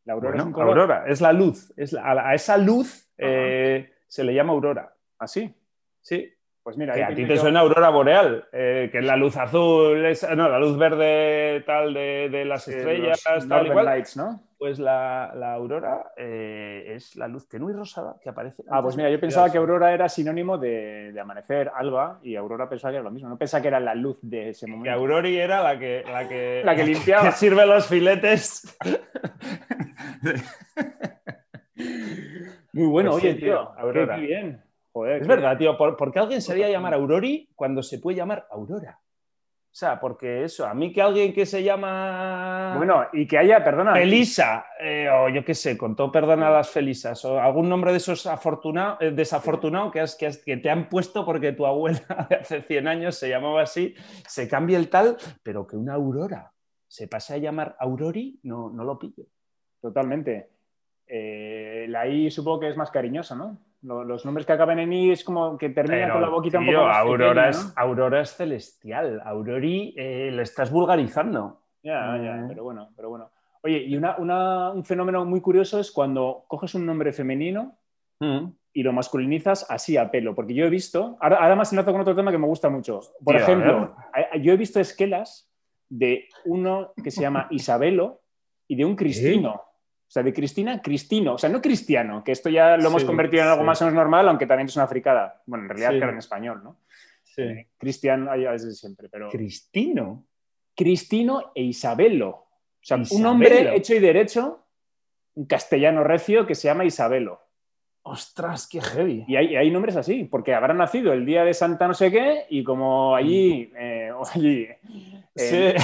La 0.04 0.12
aurora 0.12 0.38
es 0.38 0.44
un 0.44 0.52
color. 0.52 0.68
Aurora, 0.68 1.04
es 1.08 1.20
la 1.20 1.32
luz. 1.32 1.72
Es 1.76 1.94
a, 1.94 2.34
esa 2.34 2.56
luz 2.56 3.08
eh, 3.18 3.92
se 4.06 4.24
le 4.24 4.34
llama 4.34 4.52
aurora. 4.52 4.94
¿Así? 5.18 5.54
Sí. 6.00 6.32
Pues 6.66 6.76
mira, 6.76 6.94
que 6.94 7.04
a 7.04 7.14
ti 7.14 7.24
te 7.24 7.36
suena 7.36 7.60
aurora 7.60 7.90
boreal, 7.90 8.48
eh, 8.50 8.88
que 8.90 8.98
es 8.98 9.04
la 9.04 9.14
luz 9.14 9.36
azul, 9.36 10.02
no, 10.36 10.48
la 10.48 10.58
luz 10.58 10.76
verde 10.76 11.62
tal 11.64 11.94
de, 11.94 12.44
las 12.44 12.66
estrellas, 12.66 13.22
tal 13.22 13.84
Lights, 13.84 14.16
¿no? 14.16 14.42
Pues 14.58 14.80
la, 14.80 15.26
aurora 15.52 16.10
eh, 16.16 16.94
es 16.96 17.14
la 17.14 17.28
luz 17.28 17.48
tenue 17.48 17.70
y 17.70 17.76
rosada 17.76 18.16
que 18.20 18.30
aparece. 18.30 18.64
Ah, 18.68 18.82
pues 18.82 18.96
mira, 18.96 19.08
yo 19.10 19.20
pensaba 19.20 19.48
que 19.48 19.58
aurora 19.58 19.94
era 19.94 20.08
sinónimo 20.08 20.58
de, 20.58 21.16
amanecer, 21.20 21.70
alba, 21.72 22.18
y 22.24 22.34
aurora 22.34 22.68
pensaba 22.68 22.90
que 22.90 22.96
era 22.96 23.04
lo 23.04 23.12
mismo. 23.12 23.28
No 23.28 23.38
pensaba 23.38 23.62
que 23.62 23.68
era 23.68 23.78
la 23.78 23.94
luz 23.94 24.18
de 24.22 24.48
ese 24.48 24.66
momento. 24.66 24.86
Que 24.86 24.90
aurori 24.90 25.38
era 25.38 25.62
la 25.62 25.78
que, 25.78 26.02
la 26.04 26.28
que, 26.28 26.62
la 26.64 26.74
que 26.74 26.84
limpiaba. 26.84 27.26
Que 27.26 27.32
sirve 27.36 27.64
los 27.64 27.86
filetes. 27.86 28.76
Muy 32.72 32.88
bueno, 32.88 33.12
pues 33.12 33.22
oye, 33.22 33.34
tío. 33.34 33.72
Aurora. 33.78 34.16
Qué 34.16 34.22
bien 34.22 34.65
es 35.04 35.26
verdad, 35.26 35.58
tío. 35.58 35.76
¿Por, 35.76 36.12
qué 36.12 36.18
alguien 36.18 36.40
se 36.40 36.52
haría 36.52 36.70
llamar 36.70 36.94
Aurori 36.94 37.50
cuando 37.54 37.82
se 37.82 37.98
puede 37.98 38.16
llamar 38.16 38.46
Aurora? 38.50 39.00
O 39.00 39.78
sea, 39.78 40.00
porque 40.00 40.44
eso, 40.44 40.64
a 40.64 40.72
mí 40.72 40.90
que 40.90 41.02
alguien 41.02 41.34
que 41.34 41.44
se 41.44 41.62
llama. 41.62 42.74
Bueno, 42.78 43.04
y 43.12 43.26
que 43.26 43.36
haya, 43.36 43.62
perdona. 43.62 43.92
Felisa, 43.92 44.64
eh, 44.80 45.06
o 45.10 45.28
yo 45.28 45.44
qué 45.44 45.54
sé, 45.54 45.76
con 45.76 45.94
todo 45.94 46.10
perdón 46.10 46.42
a 46.42 46.48
las 46.48 46.70
Felisas, 46.70 47.22
o 47.26 47.38
algún 47.38 47.68
nombre 47.68 47.90
de 47.90 47.98
esos 47.98 48.26
afortunado, 48.26 48.96
eh, 49.00 49.10
desafortunado 49.10 49.90
que, 49.90 50.00
has, 50.00 50.16
que, 50.16 50.30
que, 50.42 50.56
te 50.56 50.70
han 50.70 50.88
puesto 50.88 51.26
porque 51.26 51.52
tu 51.52 51.66
abuela 51.66 52.00
de 52.30 52.36
hace 52.36 52.62
100 52.62 52.88
años 52.88 53.16
se 53.16 53.28
llamaba 53.28 53.62
así, 53.62 53.94
se 54.26 54.48
cambia 54.48 54.78
el 54.78 54.88
tal, 54.88 55.18
pero 55.42 55.66
que 55.66 55.76
una 55.76 55.92
Aurora 55.92 56.54
se 56.88 57.08
pase 57.08 57.34
a 57.34 57.38
llamar 57.38 57.76
Aurori, 57.78 58.40
no, 58.44 58.70
no 58.70 58.82
lo 58.82 58.98
pillo. 58.98 59.24
Totalmente. 59.80 60.50
Eh, 61.06 61.86
la 61.88 62.08
I 62.08 62.30
supongo 62.30 62.60
que 62.60 62.68
es 62.70 62.76
más 62.76 62.90
cariñosa, 62.90 63.36
¿no? 63.36 63.58
Los 63.82 64.24
nombres 64.24 64.46
que 64.46 64.52
acaban 64.52 64.78
en 64.78 64.92
I 64.92 65.12
es 65.12 65.22
como 65.22 65.56
que 65.56 65.68
terminan 65.70 66.10
con 66.10 66.22
la 66.22 66.28
boquita 66.28 66.58
un 66.58 66.66
poco 66.66 66.84
más 66.84 66.96
Aurora, 66.96 67.48
es, 67.50 67.72
Aurora 67.76 68.20
es 68.20 68.34
celestial. 68.34 69.20
Aurori 69.24 69.94
eh, 69.96 70.30
le 70.32 70.42
estás 70.42 70.70
vulgarizando. 70.70 71.62
Ya, 71.82 72.18
ya, 72.20 72.34
mm. 72.34 72.48
pero 72.48 72.64
bueno, 72.64 72.90
pero 72.96 73.10
bueno. 73.10 73.30
Oye, 73.62 73.78
y 73.78 73.96
un 73.96 74.84
fenómeno 74.84 75.24
muy 75.24 75.40
curioso 75.40 75.78
es 75.78 75.92
cuando 75.92 76.44
coges 76.48 76.74
un 76.74 76.86
nombre 76.86 77.12
femenino 77.12 77.76
mm. 78.20 78.46
y 78.72 78.82
lo 78.82 78.92
masculinizas 78.92 79.70
así 79.70 79.96
a 79.96 80.10
pelo. 80.10 80.34
Porque 80.34 80.54
yo 80.54 80.66
he 80.66 80.70
visto, 80.70 81.16
ahora, 81.20 81.36
ahora 81.36 81.56
más 81.56 81.72
enlazo 81.72 81.92
con 81.92 82.00
otro 82.00 82.16
tema 82.16 82.32
que 82.32 82.38
me 82.38 82.46
gusta 82.46 82.68
mucho. 82.68 83.00
Por 83.24 83.36
ejemplo, 83.36 83.94
yo 84.40 84.52
he 84.52 84.56
visto 84.56 84.80
esquelas 84.80 85.48
de 85.88 86.28
uno 86.44 86.92
que 87.02 87.10
se 87.10 87.20
llama 87.20 87.46
Isabelo 87.50 88.20
y 88.66 88.76
de 88.76 88.84
un 88.84 88.96
Cristino. 88.96 89.62
O 90.08 90.10
sea, 90.10 90.22
de 90.22 90.32
Cristina, 90.32 90.80
Cristino. 90.80 91.34
O 91.34 91.38
sea, 91.38 91.50
no 91.50 91.60
cristiano, 91.60 92.22
que 92.22 92.32
esto 92.32 92.48
ya 92.48 92.76
lo 92.76 92.88
hemos 92.88 93.04
convertido 93.04 93.42
en 93.42 93.48
algo 93.48 93.64
más 93.64 93.82
o 93.82 93.86
menos 93.86 93.96
normal, 93.96 94.28
aunque 94.28 94.46
también 94.46 94.68
es 94.68 94.76
una 94.76 94.86
fricada. 94.86 95.42
Bueno, 95.46 95.64
en 95.64 95.68
realidad 95.70 95.96
era 95.96 96.10
en 96.10 96.18
español, 96.18 96.60
¿no? 96.62 96.76
Sí. 97.24 97.42
Eh, 97.42 97.68
cristiano 97.76 98.30
desde 98.32 98.72
siempre, 98.72 99.08
pero... 99.08 99.28
Cristino. 99.30 100.24
Cristino 100.76 101.52
e 101.54 101.62
Isabelo. 101.62 102.28
O 102.28 102.48
sea, 102.80 102.98
un 103.10 103.26
hombre 103.26 103.74
hecho 103.74 103.94
y 103.94 103.98
derecho, 103.98 104.64
un 105.34 105.46
castellano 105.46 106.04
recio 106.04 106.46
que 106.46 106.54
se 106.54 106.68
llama 106.68 106.84
Isabelo. 106.84 107.40
Ostras, 108.02 108.68
qué 108.68 108.80
heavy. 108.80 109.24
Y 109.26 109.34
hay, 109.34 109.70
nombres 109.72 109.96
así, 109.96 110.22
porque 110.22 110.54
habrá 110.54 110.72
nacido 110.72 111.12
el 111.12 111.26
día 111.26 111.42
de 111.42 111.52
Santa 111.52 111.88
no 111.88 111.94
sé 111.94 112.12
qué 112.12 112.46
y 112.48 112.62
como 112.62 113.16
allí... 113.16 113.72
Eh, 113.76 114.12
allí 114.32 114.68
Sí. 115.36 115.74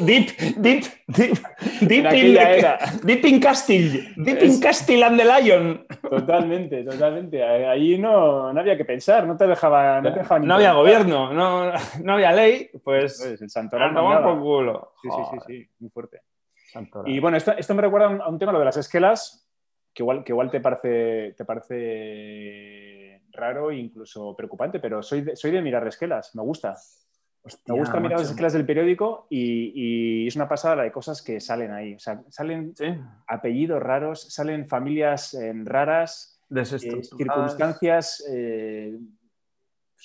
deep, 0.00 0.36
deep, 0.56 0.84
deep, 1.06 1.38
deep, 1.80 2.12
in, 2.12 2.36
era. 2.36 2.78
deep 3.04 3.24
in 3.24 3.40
Castile, 3.40 4.12
deep 4.16 4.42
in 4.42 4.60
Castile 4.60 5.04
and 5.04 5.18
the 5.18 5.24
Lion. 5.24 5.86
Totalmente, 6.02 6.82
totalmente. 6.82 7.42
Ahí 7.42 7.98
no, 7.98 8.52
no 8.52 8.60
había 8.60 8.76
que 8.76 8.84
pensar, 8.84 9.26
no 9.26 9.36
te 9.36 9.46
dejaba, 9.46 10.00
no, 10.00 10.12
te 10.12 10.18
dejaba 10.18 10.40
no 10.40 10.54
había 10.56 10.72
gobierno, 10.72 11.32
no, 11.32 11.72
no, 12.02 12.12
había 12.12 12.32
ley, 12.32 12.68
pues, 12.82 13.18
pues 13.20 13.40
el 13.40 13.48
Santoral 13.48 13.94
no 13.94 14.22
por 14.22 14.40
culo. 14.40 14.92
Sí, 15.00 15.08
sí, 15.08 15.22
sí, 15.30 15.38
sí, 15.46 15.70
muy 15.78 15.90
fuerte. 15.90 16.22
Y 17.06 17.20
bueno, 17.20 17.36
esto, 17.36 17.52
esto 17.52 17.74
me 17.74 17.82
recuerda 17.82 18.06
a 18.06 18.28
un, 18.28 18.38
tema, 18.38 18.52
lo 18.52 18.58
de 18.58 18.64
las 18.64 18.76
esquelas, 18.76 19.48
que 19.94 20.02
igual, 20.02 20.24
que 20.24 20.32
igual 20.32 20.50
te 20.50 20.60
parece, 20.60 21.34
te 21.36 21.44
parece 21.44 23.22
raro 23.30 23.70
e 23.70 23.76
incluso 23.76 24.34
preocupante, 24.34 24.80
pero 24.80 25.02
soy 25.02 25.22
de, 25.22 25.36
soy 25.36 25.52
de 25.52 25.62
mirar 25.62 25.86
esquelas, 25.86 26.34
me 26.34 26.42
gusta 26.42 26.76
me 27.66 27.78
gusta 27.78 28.00
mirar 28.00 28.20
las 28.20 28.30
esquelas 28.30 28.52
del 28.52 28.66
periódico 28.66 29.26
y, 29.30 30.26
es 30.26 30.36
una 30.36 30.48
pasada 30.48 30.82
de 30.82 30.92
cosas 30.92 31.22
que 31.22 31.40
salen 31.40 31.72
ahí. 31.72 31.94
O 31.94 31.98
sea, 31.98 32.22
salen 32.28 32.74
apellidos 33.26 33.82
raros, 33.82 34.32
salen 34.32 34.68
familias 34.68 35.34
eh, 35.34 35.52
raras, 35.64 36.40
eh, 36.54 36.64
circunstancias 36.64 38.24
eh, 38.30 38.96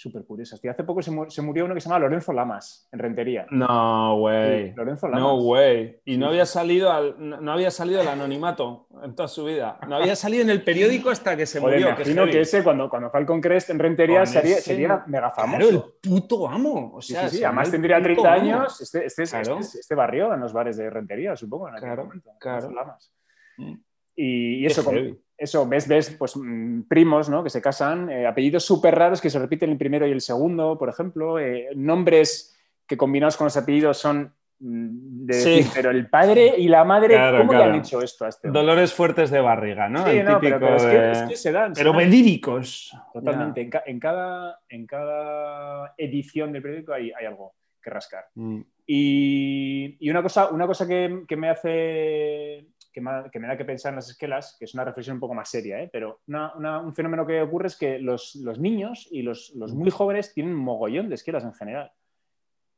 súper 0.01 0.23
curiosas. 0.25 0.59
Tío. 0.59 0.71
Hace 0.71 0.83
poco 0.83 1.01
se, 1.01 1.11
mu- 1.11 1.29
se 1.29 1.41
murió 1.41 1.65
uno 1.65 1.75
que 1.75 1.81
se 1.81 1.87
llama 1.89 1.99
Lorenzo 1.99 2.33
Lamas, 2.33 2.87
en 2.91 2.99
Rentería. 2.99 3.45
No, 3.51 4.17
güey. 4.17 4.69
Sí, 4.69 4.73
Lorenzo 4.75 5.07
Lamas. 5.07 5.21
No, 5.21 5.37
güey. 5.41 6.01
Y 6.05 6.17
no 6.17 6.25
Sí. 6.27 6.29
había 6.31 6.45
salido 6.45 6.91
al, 6.91 7.15
no 7.17 7.51
había 7.51 7.69
salido 7.71 8.01
el 8.01 8.07
anonimato 8.07 8.87
en 9.03 9.15
toda 9.15 9.27
su 9.27 9.45
vida. 9.45 9.77
No 9.87 9.95
había 9.97 10.15
salido 10.15 10.43
en 10.43 10.49
el 10.49 10.63
periódico 10.63 11.09
hasta 11.11 11.37
que 11.37 11.45
se 11.45 11.59
Joder, 11.59 11.75
murió. 11.75 11.89
me 11.91 11.95
que 11.95 12.01
imagino 12.01 12.21
heavy. 12.23 12.31
que 12.31 12.41
ese, 12.41 12.63
cuando, 12.63 12.89
cuando 12.89 13.09
Falcon 13.11 13.39
Crest 13.41 13.69
en 13.69 13.79
Rentería, 13.79 14.25
sería, 14.25 14.55
ese- 14.57 14.61
sería 14.61 15.03
mega 15.07 15.31
famoso. 15.31 15.59
Claro, 15.69 15.85
el 16.03 16.09
puto 16.09 16.47
amo. 16.49 16.91
O 16.95 17.01
Sí, 17.01 17.13
sea, 17.13 17.23
sí, 17.23 17.27
sí, 17.27 17.31
sería 17.35 17.47
Además 17.49 17.71
tendría 17.71 17.95
puto 17.97 18.03
30 18.05 18.33
amo. 18.33 18.41
años. 18.41 18.81
Este, 18.81 19.05
este, 19.05 19.23
es- 19.23 19.29
Claro. 19.31 19.59
este, 19.59 19.79
este 19.79 19.95
barrio 19.95 20.33
en 20.33 20.39
los 20.39 20.51
bares 20.53 20.77
de 20.77 20.89
Rentería, 20.89 21.35
supongo, 21.35 21.67
en 21.69 21.75
aquel 21.75 21.87
Claro, 21.89 22.03
momento. 22.05 22.29
claro. 22.39 22.71
Lamas. 22.71 23.13
Mm. 23.57 23.73
Y, 24.15 24.55
y 24.63 24.65
eso, 24.65 24.83
con-. 24.83 25.17
Eso, 25.41 25.67
ves, 25.67 25.87
ves, 25.87 26.11
pues 26.17 26.35
mm, 26.37 26.83
primos, 26.83 27.29
¿no? 27.29 27.43
Que 27.43 27.49
se 27.49 27.61
casan, 27.61 28.09
eh, 28.09 28.27
apellidos 28.27 28.63
súper 28.63 28.95
raros 28.95 29.19
que 29.19 29.29
se 29.29 29.39
repiten 29.39 29.71
el 29.71 29.77
primero 29.77 30.05
y 30.07 30.11
el 30.11 30.21
segundo, 30.21 30.77
por 30.77 30.89
ejemplo, 30.89 31.39
eh, 31.39 31.69
nombres 31.75 32.55
que 32.87 32.95
combinados 32.97 33.37
con 33.37 33.45
los 33.45 33.57
apellidos 33.57 33.97
son 33.97 34.33
mm, 34.59 35.25
de 35.25 35.33
Sí. 35.33 35.49
decir, 35.55 35.71
pero 35.73 35.89
el 35.89 36.07
padre 36.09 36.53
y 36.57 36.67
la 36.67 36.83
madre, 36.83 37.15
Claro, 37.15 37.39
¿cómo 37.39 37.53
le 37.53 37.57
claro. 37.57 37.73
han 37.73 37.79
hecho 37.79 38.01
esto 38.01 38.25
a 38.25 38.29
este 38.29 38.47
hombre? 38.49 38.61
Dolores 38.61 38.93
fuertes 38.93 39.31
de 39.31 39.41
barriga, 39.41 39.89
¿no? 39.89 40.03
Sí, 40.05 40.17
El 40.17 40.25
no, 40.25 40.39
pero, 40.39 40.57
típico 40.57 40.59
pero 40.59 40.75
es, 40.75 40.83
que, 40.83 40.87
de- 40.99 41.11
es 41.11 41.21
que 41.23 41.35
se 41.37 41.51
dan. 41.51 41.73
Pero 41.73 41.93
verídicos. 41.93 42.95
Totalmente. 43.13 43.61
En, 43.61 43.69
ca- 43.71 43.83
en 43.87 43.99
cada, 43.99 44.59
en 44.69 44.85
cada 44.85 45.93
edición 45.97 46.51
del 46.53 46.61
periódico 46.61 46.93
hay, 46.93 47.11
hay 47.11 47.25
algo 47.25 47.55
que 47.81 47.89
rascar. 47.89 48.25
Mm. 48.35 48.61
Y, 48.85 49.97
y 49.99 50.09
una 50.11 50.21
cosa, 50.21 50.49
una 50.49 50.67
cosa 50.67 50.87
que, 50.87 51.23
que 51.27 51.35
me 51.37 51.49
hace 51.49 52.67
que 52.91 53.01
me, 53.01 53.29
que 53.31 53.39
me 53.39 53.47
da 53.47 53.57
que 53.57 53.65
pensar 53.65 53.91
en 53.91 53.97
las 53.97 54.09
esquelas, 54.09 54.55
que 54.59 54.65
es 54.65 54.73
una 54.73 54.83
reflexión 54.83 55.15
un 55.15 55.19
poco 55.19 55.33
más 55.33 55.49
seria, 55.49 55.79
¿eh? 55.81 55.89
pero 55.91 56.21
una- 56.27 56.53
una- 56.55 56.79
un 56.79 56.93
fenómeno 56.93 57.25
que 57.25 57.41
ocurre 57.41 57.67
es 57.67 57.77
que 57.77 57.99
los, 57.99 58.35
los 58.35 58.59
niños 58.59 59.07
y 59.11 59.21
los, 59.21 59.51
los 59.55 59.73
muy 59.73 59.89
jóvenes 59.91 60.33
tienen 60.33 60.53
un 60.53 60.59
mogollón 60.61 61.09
de 61.09 61.15
esquelas 61.15 61.43
en 61.43 61.53
general. 61.53 61.91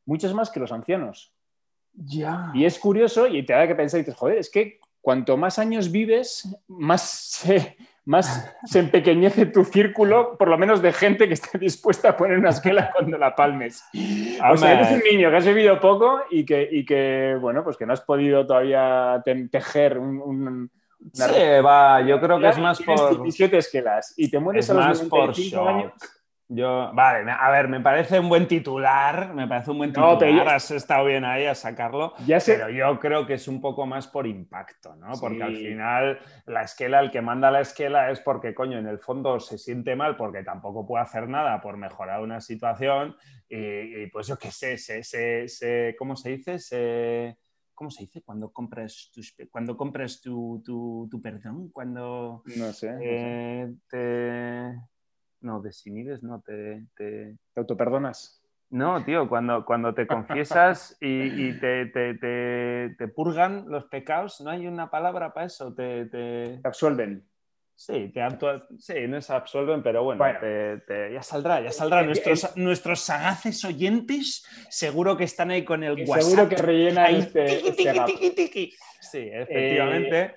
Muchas 0.05 0.33
más 0.33 0.49
que 0.49 0.59
los 0.59 0.71
ancianos. 0.71 1.33
Ya. 1.93 2.51
Y 2.53 2.65
es 2.65 2.79
curioso 2.79 3.27
y 3.27 3.45
te 3.45 3.53
da 3.53 3.67
que 3.67 3.75
pensar 3.75 3.99
y 3.99 4.03
dices, 4.03 4.15
joder, 4.17 4.37
es 4.39 4.49
que 4.51 4.79
cuanto 5.03 5.35
más 5.37 5.59
años 5.59 5.91
vives, 5.91 6.47
más 6.69 7.01
se, 7.01 7.75
más 8.05 8.55
se 8.65 8.79
empequeñece 8.79 9.45
tu 9.47 9.65
círculo, 9.65 10.37
por 10.37 10.47
lo 10.47 10.57
menos 10.57 10.81
de 10.81 10.93
gente 10.93 11.27
que 11.27 11.33
esté 11.35 11.57
dispuesta 11.59 12.09
a 12.11 12.17
poner 12.17 12.39
una 12.39 12.49
esquela 12.51 12.89
cuando 12.93 13.17
la 13.17 13.35
palmes. 13.35 13.83
O 14.51 14.57
sea, 14.57 14.73
eres 14.73 14.91
un 14.91 15.01
niño 15.11 15.29
que 15.29 15.35
has 15.37 15.45
vivido 15.45 15.79
poco 15.79 16.21
y 16.31 16.45
que, 16.45 16.67
y 16.71 16.85
que 16.85 17.37
bueno, 17.39 17.63
pues 17.63 17.75
que 17.77 17.85
no 17.85 17.91
has 17.93 18.01
podido 18.01 18.47
todavía 18.47 19.21
te- 19.25 19.47
tejer 19.49 19.99
un, 19.99 20.19
un- 20.21 20.71
una 21.15 21.27
Sí, 21.27 21.41
va, 21.63 21.99
yo 22.01 22.17
creo 22.21 22.39
que 22.39 22.47
es 22.47 22.57
más 22.59 22.81
por... 22.81 23.09
17 23.21 23.57
esquelas 23.57 24.13
y 24.15 24.31
te 24.31 24.39
mueres 24.39 24.65
Es 24.65 24.71
a 24.71 24.73
los 24.75 24.85
más 24.85 25.01
por 25.01 25.19
95 25.19 25.55
shock. 25.57 25.67
años. 25.67 25.91
Yo, 26.55 26.91
vale, 26.93 27.29
a 27.31 27.49
ver, 27.49 27.67
me 27.67 27.79
parece 27.81 28.19
un 28.19 28.29
buen 28.29 28.47
titular, 28.47 29.33
me 29.33 29.47
parece 29.47 29.71
un 29.71 29.79
buen 29.79 29.89
No, 29.91 29.93
titular, 30.13 30.19
pero 30.19 30.43
yo- 30.45 30.49
has 30.51 30.69
estado 30.71 31.05
bien 31.05 31.25
ahí 31.25 31.45
a 31.45 31.55
sacarlo, 31.55 32.13
Ya 32.27 32.39
sé, 32.39 32.53
pero 32.55 32.69
yo 32.69 32.99
creo 32.99 33.25
que 33.25 33.33
es 33.35 33.47
un 33.47 33.59
poco 33.59 33.85
más 33.87 34.07
por 34.07 34.27
impacto, 34.27 34.95
¿no? 34.95 35.13
Porque 35.19 35.41
al 35.43 35.55
final 35.55 36.19
la 36.45 36.61
esquela, 36.63 36.99
el 36.99 37.09
que 37.09 37.21
manda 37.21 37.49
la 37.49 37.61
esquela 37.61 38.11
es 38.11 38.19
porque, 38.19 38.53
coño, 38.53 38.77
en 38.77 38.87
el 38.87 38.99
fondo 38.99 39.39
se 39.39 39.57
siente 39.57 39.95
mal 39.95 40.15
porque 40.15 40.43
tampoco 40.43 40.85
puede 40.85 41.03
hacer 41.03 41.27
nada 41.27 41.59
por 41.59 41.77
mejorar 41.77 42.21
una 42.21 42.39
situación 42.39 43.15
y, 43.49 44.03
y, 44.03 44.07
pues 44.11 44.27
yo 44.27 44.37
qué 44.37 44.51
sé, 44.51 44.77
se, 44.77 45.03
se- 45.03 45.47
se- 45.47 45.95
¿cómo 45.97 46.15
se 46.15 46.29
dice? 46.31 46.59
Se- 46.59 47.37
¿Cómo 47.75 47.89
se 47.89 48.03
dice? 48.03 48.21
Cuando 48.21 48.51
compras, 48.53 49.09
tus- 49.11 49.35
cuando 49.49 49.75
compras 49.75 50.21
tu, 50.21 50.61
tu- 50.63 51.07
tu 51.09 51.19
perdón, 51.19 51.69
cuando... 51.71 52.43
no 52.45 52.71
sé, 52.71 52.91
no 52.91 52.99
sé. 52.99 52.99
Eh, 53.01 53.73
te... 53.89 54.92
No, 55.43 55.61
desinhibes, 55.61 56.23
no, 56.23 56.41
te, 56.41 56.85
te- 56.95 57.35
¿te 57.53 57.59
autoperdonas? 57.59 58.41
No, 58.69 59.03
tío, 59.03 59.27
cuando, 59.29 59.65
cuando 59.65 59.93
te 59.93 60.07
confiesas 60.07 60.97
y, 60.99 61.07
y 61.49 61.59
te, 61.59 61.85
te- 61.87 62.13
te- 62.15 62.95
te 62.97 63.07
purgan 63.09 63.65
los 63.67 63.85
pecados, 63.85 64.39
no 64.41 64.49
hay 64.49 64.65
una 64.65 64.89
palabra 64.89 65.33
para 65.33 65.45
eso. 65.45 65.75
Te, 65.75 66.59
absuelven. 66.63 67.27
Sí, 67.75 68.13
te 68.13 68.21
sí, 68.79 68.93
no 69.07 69.19
se 69.21 69.33
absuelven, 69.33 69.83
pero 69.83 70.03
bueno, 70.03 70.23
ya 71.11 71.21
saldrá, 71.23 71.59
ya 71.59 71.71
saldrá. 71.71 72.01
Eh, 72.01 72.05
Nuestros, 72.05 72.55
nuestros 72.55 73.01
sagaces 73.01 73.65
oyentes 73.65 74.45
seguro 74.69 75.17
que 75.17 75.25
están 75.25 75.51
ahí 75.51 75.65
con 75.65 75.83
el 75.83 76.07
WhatsApp. 76.07 76.21
seguro 76.21 76.49
que 76.49 76.55
rellena 76.55 77.05
Ahí, 77.05 77.15
este, 77.19 77.45
tiqui, 77.45 77.67
este 77.69 78.03
tiqui, 78.05 78.29
tiqui. 78.31 78.73
Sí, 79.01 79.29
efectivamente. 79.31 80.35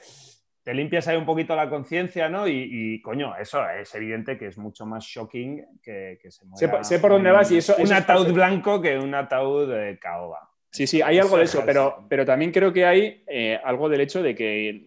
Te 0.66 0.74
limpias 0.74 1.06
ahí 1.06 1.16
un 1.16 1.24
poquito 1.24 1.54
la 1.54 1.70
conciencia, 1.70 2.28
¿no? 2.28 2.48
Y, 2.48 2.68
y, 2.68 3.00
coño, 3.00 3.36
eso 3.36 3.64
es 3.70 3.94
evidente 3.94 4.36
que 4.36 4.48
es 4.48 4.58
mucho 4.58 4.84
más 4.84 5.04
shocking 5.04 5.64
que, 5.80 6.18
que 6.20 6.28
se 6.32 6.40
Sé, 6.56 6.66
muera 6.66 6.82
sé 6.82 6.98
por 6.98 7.12
dónde 7.12 7.30
vas 7.30 7.52
y 7.52 7.58
eso- 7.58 7.76
Un 7.76 7.84
eso 7.84 7.94
ataúd 7.94 8.32
blanco 8.32 8.82
que 8.82 8.98
un 8.98 9.14
ataúd 9.14 9.72
de 9.72 9.96
caoba. 10.00 10.50
Sí, 10.72 10.88
sí, 10.88 11.00
hay 11.00 11.20
algo 11.20 11.38
de 11.38 11.44
eso, 11.44 11.60
es- 11.60 11.64
pero, 11.64 12.04
pero 12.08 12.24
también 12.26 12.50
creo 12.50 12.72
que 12.72 12.84
hay 12.84 13.22
eh, 13.28 13.60
algo 13.62 13.88
del 13.88 14.00
hecho 14.00 14.24
de 14.24 14.34
que 14.34 14.82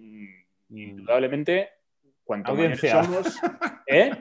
mm, 0.67 0.77
indudablemente 0.77 1.69
cuanto 2.25 2.51
Audiencia. 2.51 2.95
mayores 3.01 3.33
somos, 3.33 3.39
¿eh? 3.87 4.11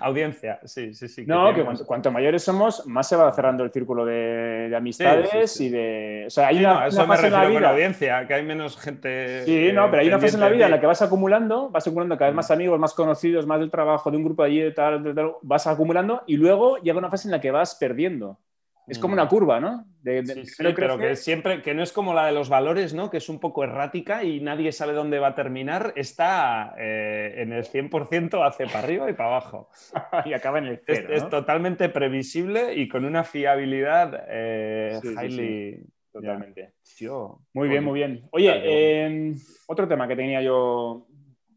Audiencia, 0.00 0.60
sí, 0.64 0.94
sí, 0.94 1.08
sí. 1.08 1.24
No, 1.26 1.52
que 1.54 1.64
cuanto, 1.64 1.84
cuanto 1.86 2.10
mayores 2.12 2.42
somos, 2.44 2.86
más 2.86 3.08
se 3.08 3.16
va 3.16 3.32
cerrando 3.32 3.64
el 3.64 3.72
círculo 3.72 4.04
de, 4.04 4.68
de 4.70 4.76
amistades 4.76 5.30
Sí, 5.30 5.46
sí, 5.46 5.46
sí. 5.48 5.64
y 5.64 5.68
de. 5.70 6.24
O 6.26 6.30
sea, 6.30 6.48
hay 6.48 6.58
una, 6.60 6.74
no, 6.80 6.86
eso 6.86 7.02
una 7.02 7.06
me 7.06 7.16
fase 7.16 7.26
en 7.28 7.32
la 7.32 7.40
refiero 7.42 7.52
con 7.52 7.64
audiencia, 7.64 8.26
que 8.26 8.34
hay 8.34 8.44
menos 8.44 8.78
gente. 8.78 9.44
Sí, 9.44 9.72
no, 9.72 9.90
pero 9.90 10.02
hay 10.02 10.08
una 10.08 10.18
fase 10.18 10.34
en 10.36 10.40
la 10.40 10.48
vida 10.48 10.64
en 10.66 10.70
la 10.72 10.80
que 10.80 10.86
vas 10.86 11.02
acumulando, 11.02 11.70
vas 11.70 11.86
acumulando 11.86 12.16
cada 12.16 12.30
vez 12.30 12.34
Mm. 12.34 12.36
más 12.36 12.50
amigos, 12.50 12.78
más 12.80 12.94
conocidos, 12.94 13.46
más 13.46 13.60
del 13.60 13.70
trabajo, 13.70 14.10
de 14.10 14.16
un 14.16 14.24
grupo 14.24 14.42
de 14.42 14.48
allí, 14.48 14.60
de 14.60 14.72
tal, 14.72 15.02
de 15.02 15.14
tal, 15.14 15.32
vas 15.42 15.66
acumulando 15.66 16.22
y 16.26 16.36
luego 16.36 16.76
llega 16.78 16.98
una 16.98 17.10
fase 17.10 17.28
en 17.28 17.32
la 17.32 17.40
que 17.40 17.50
vas 17.50 17.74
perdiendo. 17.76 18.38
Es 18.88 18.98
como 19.00 19.12
Mm. 19.14 19.18
una 19.18 19.28
curva, 19.28 19.58
¿no? 19.60 19.84
De, 20.02 20.22
de- 20.22 20.46
Sí, 20.46 20.62
pero 20.76 20.96
que 20.96 21.16
siempre, 21.16 21.60
que 21.60 21.74
no 21.74 21.82
es 21.82 21.92
como 21.92 22.14
la 22.14 22.26
de 22.26 22.32
los 22.32 22.48
valores, 22.48 22.94
¿no? 22.94 23.10
Que 23.10 23.16
es 23.16 23.28
un 23.28 23.40
poco 23.40 23.64
errática 23.64 24.22
y 24.22 24.40
nadie 24.40 24.70
sabe 24.70 24.92
dónde 24.92 25.18
va 25.18 25.28
a 25.28 25.34
terminar. 25.34 25.92
Está 25.96 26.74
eh, 26.78 27.34
en 27.38 27.52
el 27.52 27.64
100% 27.64 28.46
hace 28.46 28.66
para 28.66 28.80
arriba 28.80 29.10
y 29.10 29.14
para 29.14 29.30
abajo. 29.30 29.70
y 30.24 30.32
acaba 30.34 30.58
en 30.58 30.66
el 30.66 30.80
cero. 30.86 31.08
es 31.12 31.24
¿no? 31.24 31.28
totalmente 31.30 31.88
previsible 31.88 32.74
y 32.74 32.88
con 32.88 33.04
una 33.04 33.24
fiabilidad 33.24 34.24
eh, 34.28 34.98
Sí, 35.02 35.08
sí, 35.08 35.14
highly... 35.14 35.86
Totalmente. 36.12 36.72
Tío, 36.96 37.40
Muy 37.52 37.68
bien, 37.68 37.84
muy 37.84 37.98
bien. 37.98 38.26
Oye, 38.30 38.50
eh, 38.64 39.34
otro 39.66 39.86
tema 39.86 40.08
que 40.08 40.16
tenía 40.16 40.40
yo 40.40 41.06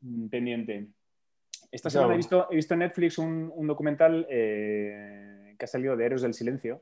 mm, 0.01 0.27
pendiente. 0.27 0.87
Esta 1.71 1.89
semana 1.89 2.13
he 2.15 2.17
visto, 2.17 2.47
he 2.51 2.55
visto 2.57 2.73
en 2.73 2.79
Netflix 2.81 3.17
un, 3.19 3.49
un 3.55 3.67
documental 3.67 4.27
eh, 4.29 5.55
que 5.57 5.63
ha 5.63 5.67
salido 5.67 5.95
de 5.95 6.05
Héroes 6.05 6.23
del 6.23 6.33
Silencio. 6.33 6.81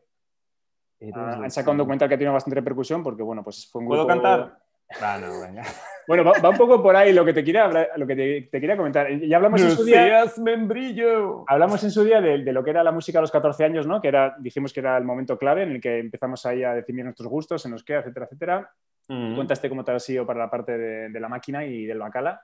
Ah, 1.14 1.40
han 1.44 1.52
sacado 1.52 1.72
un 1.74 1.78
documental 1.78 2.08
que 2.10 2.16
ha 2.16 2.18
tenido 2.18 2.34
bastante 2.34 2.56
repercusión 2.56 3.04
porque, 3.04 3.22
bueno, 3.24 3.44
pues 3.44 3.70
fue 3.72 3.82
un 3.82 3.88
¿Puedo 3.88 4.06
grupo- 4.06 4.22
cantar? 4.22 4.58
Ah, 5.02 5.18
no, 5.22 5.42
venga. 5.42 5.64
Bueno, 6.08 6.24
va, 6.24 6.32
va 6.42 6.52
un 6.52 6.56
poco 6.58 6.82
por 6.82 6.96
ahí 6.96 7.12
lo 7.12 7.26
que 7.26 7.34
te 7.34 7.44
quería, 7.44 7.68
lo 7.98 8.08
que 8.08 8.16
te, 8.16 8.42
te 8.50 8.62
quería 8.62 8.78
comentar. 8.78 9.12
Ya 9.20 9.36
hablamos 9.36 9.62
en 9.62 9.72
su 9.72 9.84
día, 9.84 10.22
Lucías 10.22 10.40
Membrillo. 10.40 11.44
hablamos 11.50 11.84
en 11.84 11.92
su 11.92 12.02
día 12.06 12.22
de, 12.22 12.46
de 12.46 12.54
lo 12.54 12.64
que 12.64 12.70
era 12.70 12.82
la 12.82 12.94
música 12.94 13.18
a 13.18 13.22
los 13.22 13.30
14 13.30 13.66
años, 13.66 13.86
¿no? 13.86 14.00
Que 14.02 14.08
era, 14.08 14.34
dijimos 14.40 14.72
que 14.72 14.80
era 14.80 14.98
el 14.98 15.04
momento 15.04 15.38
clave 15.38 15.64
en 15.64 15.72
el 15.72 15.82
que 15.82 16.00
empezamos 16.00 16.46
ahí 16.46 16.64
a 16.64 16.74
definir 16.74 17.04
nuestros 17.04 17.28
gustos, 17.28 17.66
en 17.66 17.74
los 17.74 17.84
que, 17.84 17.96
etcétera, 17.96 18.26
etcétera. 18.26 18.72
Mm. 19.10 19.36
Contaste 19.36 19.68
cómo 19.68 19.84
te 19.84 19.92
ha 19.92 20.00
sido 20.00 20.26
para 20.26 20.40
la 20.40 20.50
parte 20.50 20.78
de, 20.78 21.10
de 21.10 21.20
la 21.20 21.28
máquina 21.28 21.66
y 21.66 21.86
del 21.86 22.00
bacala. 22.00 22.42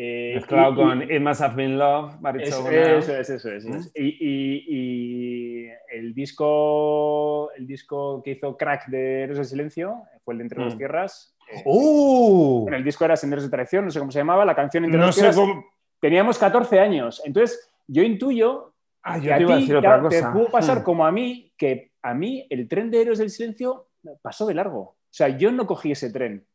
Eh, 0.00 0.32
Mezclado 0.36 0.72
y- 0.72 0.76
con 0.76 1.02
y- 1.02 1.16
It 1.16 1.20
Must 1.20 1.40
Have 1.40 1.54
Been 1.56 1.76
Love, 1.76 2.14
eso, 2.40 2.70
eso 2.70 2.70
es, 2.70 3.08
eso 3.30 3.50
es. 3.52 3.64
eso 3.64 3.74
es. 3.74 3.92
Y, 3.96 4.06
y- 4.68 5.68
el 5.92 6.14
disco 6.14 7.50
el 7.56 7.66
disco 7.66 8.22
que 8.22 8.32
hizo 8.32 8.56
Crack 8.56 8.86
de 8.88 9.22
Héroes 9.22 9.38
del 9.38 9.46
Silencio 9.46 10.02
fue 10.24 10.34
el 10.34 10.38
de 10.38 10.42
Entre 10.44 10.60
Mm. 10.60 10.64
dos 10.64 10.76
Tierras. 10.78 11.34
Eh, 11.50 11.62
¡Uh! 11.64 12.60
bueno, 12.62 12.76
el 12.76 12.84
disco 12.84 13.04
era 13.04 13.16
Senderos 13.16 13.44
de 13.44 13.50
Traición, 13.50 13.86
no 13.86 13.90
sé 13.90 13.98
cómo 13.98 14.10
se 14.12 14.18
llamaba, 14.20 14.44
la 14.44 14.54
canción 14.54 14.84
Entre 14.84 15.00
No 15.00 15.10
sé 15.10 15.20
Tierras. 15.20 15.36
cómo... 15.36 15.64
Teníamos 16.00 16.38
14 16.38 16.78
años. 16.78 17.20
Entonces, 17.24 17.68
yo 17.88 18.02
intuyo 18.02 18.72
Ah, 19.02 19.18
que 19.18 19.26
yo 19.28 19.34
a 19.34 19.36
te 19.38 19.42
iba 19.42 19.52
a 19.54 19.56
decir 19.56 19.70
te- 19.72 19.78
otra 19.78 19.96
te 19.96 20.02
cosa. 20.20 20.32
pudo 20.32 20.46
pasar 20.50 20.80
Mm. 20.80 20.82
como 20.84 21.06
a 21.06 21.10
mí, 21.10 21.52
que 21.56 21.90
a 22.02 22.14
mí 22.14 22.46
el 22.50 22.68
tren 22.68 22.90
de 22.90 23.00
Héroes 23.00 23.18
del 23.18 23.30
Silencio 23.30 23.88
pasó 24.22 24.46
de 24.46 24.54
largo. 24.54 24.80
O 24.80 24.96
sea, 25.10 25.28
yo 25.28 25.50
no 25.50 25.66
cogí 25.66 25.90
ese 25.92 26.12
tren. 26.12 26.46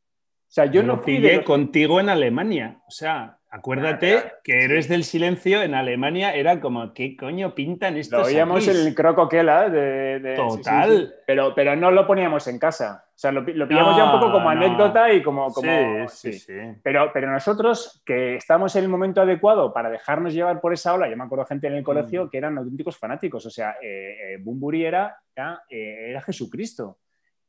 O 0.53 0.55
sea, 0.55 0.65
yo 0.67 0.83
no 0.83 0.97
fui 1.01 1.15
pillé 1.15 1.37
los- 1.37 1.45
contigo 1.45 1.99
en 1.99 2.09
Alemania. 2.09 2.77
O 2.87 2.91
sea, 2.91 3.39
acuérdate 3.49 4.17
Ah, 4.17 4.21
claro. 4.21 4.35
que 4.43 4.63
Héroes 4.65 4.87
del 4.87 5.03
Silencio 5.03 5.63
en 5.63 5.73
Alemania 5.73 6.31
era 6.35 6.59
como, 6.61 6.93
¿qué 6.93 7.17
coño 7.17 7.55
pintan 7.55 7.97
estos 7.97 8.19
Lo 8.19 8.25
oíamos 8.27 8.67
en 8.67 8.77
el 8.77 8.93
Crocoquela 8.93 9.67
de, 9.67 10.19
de- 10.19 10.35
Total. 10.35 10.89
sí, 10.91 10.95
sí, 10.97 11.05
sí. 11.07 11.13
Pero, 11.25 11.55
pero 11.55 11.75
no 11.75 11.89
lo 11.89 12.05
poníamos 12.05 12.47
en 12.47 12.59
casa. 12.59 13.03
O 13.07 13.17
sea, 13.17 13.31
lo, 13.31 13.41
lo 13.41 13.67
pillamos 13.67 13.97
ya 13.97 14.05
un 14.05 14.11
poco 14.19 14.31
como 14.31 14.43
No, 14.43 14.49
anécdota 14.51 15.11
y 15.11 15.23
como... 15.23 15.51
como 15.51 16.07
Sí, 16.09 16.33
sí, 16.33 16.39
sí. 16.39 16.53
Pero, 16.83 17.09
pero 17.11 17.31
nosotros, 17.31 18.03
que 18.05 18.35
estamos 18.35 18.75
en 18.75 18.83
el 18.83 18.89
momento 18.89 19.21
adecuado 19.21 19.73
para 19.73 19.89
dejarnos 19.89 20.35
llevar 20.35 20.61
por 20.61 20.71
esa 20.73 20.93
ola, 20.93 21.09
yo 21.09 21.17
me 21.17 21.23
acuerdo 21.23 21.45
gente 21.45 21.65
en 21.65 21.73
el 21.73 21.83
colegio 21.83 22.25
Mm. 22.25 22.29
que 22.29 22.37
eran 22.37 22.57
auténticos 22.59 22.95
fanáticos. 22.95 23.43
O 23.43 23.49
sea, 23.49 23.71
eh, 23.81 24.33
eh, 24.35 24.37
Bumburi 24.39 24.85
era, 24.85 25.17
era, 25.35 25.63
eh, 25.67 26.09
era 26.09 26.21
Jesucristo. 26.21 26.99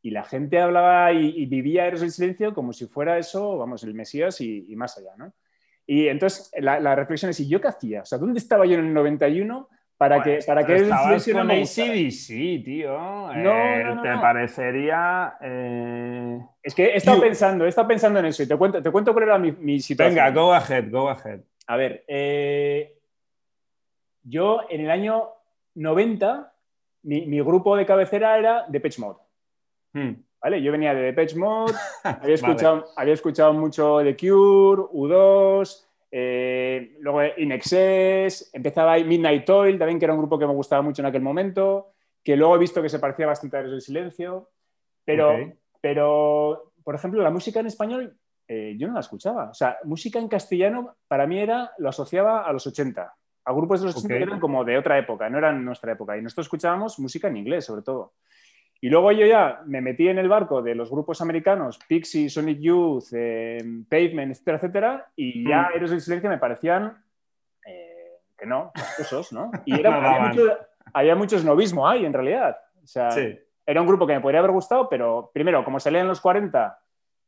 Y 0.04 0.10
la 0.10 0.22
gente 0.22 0.60
hablaba 0.60 1.12
y, 1.12 1.34
y 1.34 1.46
vivía 1.46 1.86
Héroes 1.86 2.02
del 2.02 2.10
Silencio 2.12 2.52
como 2.52 2.72
si 2.72 2.86
fuera 2.86 3.18
eso, 3.18 3.56
vamos, 3.56 3.82
el 3.84 3.94
Mesías 3.94 4.40
y, 4.40 4.66
y 4.68 4.76
más 4.76 4.98
allá, 4.98 5.12
¿no? 5.16 5.32
Y 5.86 6.08
entonces 6.08 6.50
la, 6.58 6.78
la 6.78 6.94
reflexión 6.94 7.30
es, 7.30 7.40
¿y 7.40 7.48
yo 7.48 7.60
qué 7.60 7.68
hacía? 7.68 8.02
O 8.02 8.04
sea, 8.04 8.18
¿dónde 8.18 8.38
estaba 8.38 8.66
yo 8.66 8.74
en 8.74 8.86
el 8.86 8.94
91 8.94 9.68
para 9.96 10.22
que, 10.22 10.40
para 10.46 10.66
que 10.66 10.76
estabas 10.76 11.28
con 11.30 11.50
ACDC, 11.50 12.64
tío. 12.64 12.98
No, 13.32 14.02
te 14.02 14.08
parecería. 14.20 15.34
Eh, 15.40 16.38
es 16.62 16.74
que 16.74 16.86
he 16.86 16.96
estado 16.96 17.20
pensando, 17.20 17.64
he 17.64 17.68
estado 17.68 17.88
pensando 17.88 18.18
en 18.18 18.26
eso 18.26 18.42
y 18.42 18.48
te 18.48 18.56
cuento, 18.56 18.82
te 18.82 18.90
cuento 18.90 19.12
cuál 19.12 19.24
era 19.24 19.38
mi, 19.38 19.80
situación. 19.80 20.14
Venga, 20.14 20.30
go 20.30 20.52
ahead, 20.52 20.90
go 20.90 21.08
ahead. 21.08 21.40
A 21.66 21.76
ver, 21.76 22.04
eh, 22.08 22.98
yo 24.24 24.62
en 24.68 24.80
el 24.80 24.90
año 24.90 25.28
90, 25.74 26.52
mi, 27.04 27.40
grupo 27.40 27.76
de 27.76 27.86
cabecera 27.86 28.36
era 28.38 28.64
Depeche 28.68 29.00
Mode. 29.00 29.20
Hmm. 29.94 30.12
¿Vale? 30.42 30.62
Yo 30.62 30.72
venía 30.72 30.92
de 30.92 31.00
Depeche 31.00 31.36
Mode, 31.36 31.72
había 32.04 32.34
escuchado, 32.34 32.84
había 32.96 33.14
escuchado 33.14 33.54
mucho 33.54 34.00
The 34.02 34.14
Cure, 34.14 34.82
U2, 34.92 35.86
eh, 36.10 36.96
luego 37.00 37.22
Inexcess, 37.38 38.50
empezaba 38.52 38.92
ahí 38.92 39.04
Midnight 39.04 39.48
Oil, 39.48 39.78
también 39.78 39.98
que 39.98 40.04
era 40.04 40.12
un 40.12 40.20
grupo 40.20 40.38
que 40.38 40.46
me 40.46 40.52
gustaba 40.52 40.82
mucho 40.82 41.00
en 41.00 41.06
aquel 41.06 41.22
momento, 41.22 41.92
que 42.22 42.36
luego 42.36 42.56
he 42.56 42.58
visto 42.58 42.82
que 42.82 42.90
se 42.90 42.98
parecía 42.98 43.26
bastante 43.26 43.56
a 43.56 43.60
Eres 43.60 43.72
del 43.72 43.80
Silencio, 43.80 44.50
pero, 45.02 45.34
pero, 45.80 46.72
por 46.82 46.94
ejemplo, 46.94 47.22
la 47.22 47.30
música 47.30 47.60
en 47.60 47.66
español 47.66 48.18
eh, 48.46 48.76
yo 48.78 48.88
no 48.88 48.94
la 48.94 49.00
escuchaba. 49.00 49.50
O 49.50 49.54
sea, 49.54 49.78
música 49.84 50.18
en 50.18 50.28
castellano 50.28 50.96
para 51.08 51.26
mí 51.26 51.38
era, 51.38 51.72
lo 51.78 51.88
asociaba 51.88 52.42
a 52.42 52.52
los 52.52 52.66
80. 52.66 53.14
A 53.46 53.52
grupos 53.52 53.80
de 53.80 53.86
los 53.86 53.96
80 53.96 54.14
eran 54.14 54.40
como 54.40 54.64
de 54.64 54.78
otra 54.78 54.98
época, 54.98 55.28
no 55.28 55.38
eran 55.38 55.64
nuestra 55.64 55.92
época. 55.92 56.16
Y 56.16 56.22
nosotros 56.22 56.46
escuchábamos 56.46 56.98
música 56.98 57.28
en 57.28 57.36
inglés, 57.36 57.64
sobre 57.64 57.82
todo. 57.82 58.14
Y 58.84 58.90
luego 58.90 59.12
yo 59.12 59.24
ya 59.24 59.62
me 59.64 59.80
metí 59.80 60.08
en 60.08 60.18
el 60.18 60.28
barco 60.28 60.60
de 60.60 60.74
los 60.74 60.90
grupos 60.90 61.22
americanos, 61.22 61.78
Pixie, 61.88 62.28
Sonic 62.28 62.58
Youth, 62.60 63.14
eh, 63.14 63.56
Pavement, 63.88 64.30
etcétera, 64.30 64.56
etcétera, 64.58 65.12
y 65.16 65.48
ya 65.48 65.62
mm. 65.62 65.76
Héroes 65.76 65.90
del 65.92 66.00
Silencio 66.02 66.28
me 66.28 66.36
parecían 66.36 67.02
eh, 67.66 68.18
que 68.36 68.44
no, 68.44 68.72
esos, 68.98 69.32
¿no? 69.32 69.50
Y 69.64 69.72
era, 69.80 70.30
había, 70.92 71.16
mucho, 71.16 71.42
novismo 71.42 71.88
ahí, 71.88 72.04
en 72.04 72.12
realidad. 72.12 72.58
O 72.82 72.86
sea, 72.86 73.08
era 73.64 73.80
un 73.80 73.86
grupo 73.86 74.06
que 74.06 74.12
me 74.12 74.20
podría 74.20 74.40
haber 74.40 74.52
gustado, 74.52 74.86
pero 74.90 75.30
primero, 75.32 75.64
como 75.64 75.80
se 75.80 75.90
leen 75.90 76.06
los 76.06 76.20
40, 76.20 76.78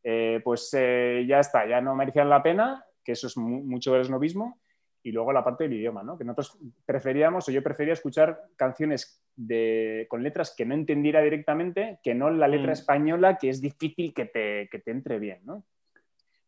eh, 0.04 0.42
pues 0.44 0.70
ya 0.72 1.40
está, 1.40 1.66
ya 1.66 1.80
no 1.80 1.94
merecían 1.94 2.28
la 2.28 2.42
pena, 2.42 2.84
que 3.02 3.12
eso 3.12 3.28
es 3.28 3.36
mucho 3.38 3.94
del 3.94 4.10
novismo 4.10 4.58
y 5.06 5.12
luego 5.12 5.32
la 5.32 5.44
parte 5.44 5.64
del 5.64 5.74
idioma, 5.74 6.02
¿no? 6.02 6.18
que 6.18 6.24
nosotros 6.24 6.58
preferíamos, 6.84 7.48
o 7.48 7.52
yo 7.52 7.62
prefería 7.62 7.92
escuchar 7.92 8.42
canciones 8.56 9.22
de, 9.36 10.04
con 10.10 10.20
letras 10.20 10.52
que 10.56 10.66
no 10.66 10.74
entendiera 10.74 11.22
directamente, 11.22 12.00
que 12.02 12.12
no 12.12 12.28
la 12.28 12.48
letra 12.48 12.70
mm. 12.70 12.72
española, 12.72 13.38
que 13.38 13.48
es 13.48 13.60
difícil 13.60 14.12
que 14.12 14.24
te, 14.24 14.68
que 14.68 14.80
te 14.80 14.90
entre 14.90 15.20
bien. 15.20 15.38
¿no? 15.44 15.62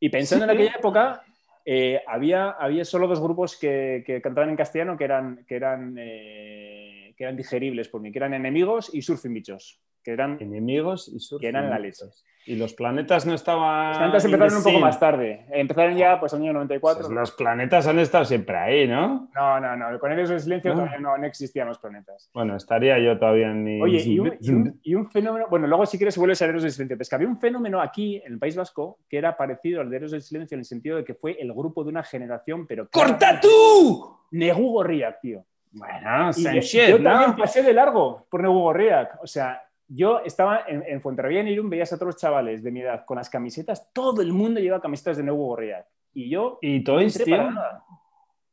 Y 0.01 0.09
pensando 0.09 0.45
en 0.45 0.51
aquella 0.51 0.75
época, 0.77 1.23
eh, 1.65 2.03
había, 2.05 2.51
había 2.51 2.85
solo 2.85 3.07
dos 3.07 3.21
grupos 3.21 3.57
que, 3.57 4.03
que, 4.05 4.21
cantaban 4.21 4.51
en 4.51 4.57
castellano 4.57 4.97
que 4.97 5.05
eran, 5.05 5.45
que, 5.47 5.55
eran, 5.55 5.95
eh, 5.97 7.15
que 7.17 7.23
eran 7.23 7.37
digeribles 7.37 7.89
por 7.89 8.01
mí, 8.01 8.11
que 8.11 8.19
eran 8.19 8.35
Enemigos 8.35 8.93
y 8.93 9.03
Surfing 9.03 9.35
Bichos 9.35 9.81
que 10.03 10.13
eran 10.13 10.39
enemigos 10.41 11.09
y 11.09 11.39
que 11.39 11.49
eran 11.49 11.71
la 11.71 11.79
leche. 11.79 12.07
Y 12.49 12.57
los 12.57 12.73
planetas 12.73 13.27
no 13.27 13.35
estaban. 13.35 13.89
Los 13.89 13.99
planetas 13.99 14.25
empezaron 14.25 14.57
un 14.57 14.63
poco 14.63 14.79
más 14.79 14.99
tarde. 14.99 15.45
Empezaron 15.51 15.99
ya, 15.99 16.19
pues, 16.19 16.33
año 16.33 16.51
94. 16.55 17.03
Pues 17.03 17.13
los 17.13 17.33
planetas 17.33 17.87
han 17.87 17.99
estado 17.99 18.25
siempre 18.25 18.57
ahí, 18.57 18.89
¿no? 18.89 19.29
No, 19.35 19.61
no, 19.61 19.77
no. 19.77 19.99
Con 19.99 20.13
ellos 20.13 20.31
en 20.31 20.41
silencio 20.41 20.73
todavía 20.73 20.99
no, 20.99 21.15
existían 21.27 21.69
los 21.69 21.79
planetas. 21.79 22.31
Bueno, 22.33 22.57
estaría 22.57 22.99
yo 23.01 23.19
todavía 23.19 23.51
en 23.51 23.63
mi. 23.63 23.83
Oye, 23.83 24.03
y 24.03 24.95
un, 24.95 25.11
fenómeno. 25.11 25.45
Bueno, 25.51 25.67
luego 25.67 25.85
si 25.85 25.99
quieres 25.99 26.17
vuelves 26.17 26.41
a 26.41 26.47
Héroes 26.47 26.63
del 26.63 26.73
Silencio. 26.73 26.97
Pues 26.97 27.11
que 27.11 27.17
había 27.17 27.29
un 27.29 27.39
fenómeno 27.39 27.83
aquí, 27.83 28.17
en 28.25 28.33
el 28.33 28.39
País 28.39 28.57
Vasco, 28.57 29.01
que 29.11 29.19
era 29.19 29.37
parecido 29.37 29.83
al 29.83 29.91
de 29.91 29.97
Héroes 29.97 30.13
del 30.13 30.23
Silencio 30.23 30.55
en 30.55 30.61
el 30.61 30.65
sentido 30.65 30.97
de 30.97 31.05
que 31.05 31.13
fue 31.13 31.37
el 31.39 31.53
grupo 31.53 31.85
de 31.85 31.91
una 31.91 32.03
generación, 32.03 32.67
pero. 32.67 32.89
¡Corta 32.91 33.39
tú! 33.39 34.21
Negu 34.31 34.73
Gorriak, 34.73 35.21
tío. 35.21 35.45
Bueno, 35.71 36.31
yo, 36.33 36.61
yo 36.89 37.03
también 37.03 37.37
pasé 37.37 37.63
de 37.63 37.75
largo 37.75 38.27
por 38.31 38.41
Negu 38.41 38.59
Gorriak. 38.59 39.23
O 39.23 39.27
sea, 39.27 39.68
yo 39.89 40.21
estaba 40.21 40.65
en, 40.69 40.85
en 40.87 41.01
Fuenterrabía, 41.01 41.41
en 41.41 41.49
Irún, 41.49 41.71
veías 41.71 41.93
a 41.93 42.05
los 42.05 42.17
chavales 42.17 42.63
de 42.63 42.71
mi 42.71 42.83
edad 42.83 43.05
con 43.05 43.17
las 43.17 43.31
camisetas, 43.31 43.91
todo 43.93 44.23
el 44.23 44.33
mundo 44.33 44.61
lleva 44.61 44.81
camisetas 44.81 45.17
de 45.17 45.23
Nuevo 45.23 45.47
Gorriak. 45.47 45.87
Y 46.15 46.31
yo. 46.31 46.59
¿Y 46.61 46.85
Toys, 46.85 47.23
tío? 47.23 47.49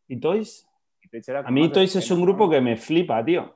¿Y 0.08 0.20
Toys? 0.20 0.68
a 1.44 1.52
mí 1.52 1.72
Toys 1.72 1.96
es 1.96 2.12
un 2.12 2.22
grupo 2.22 2.50
que 2.50 2.60
me 2.62 2.78
flipa, 2.78 3.24
tío. 3.24 3.56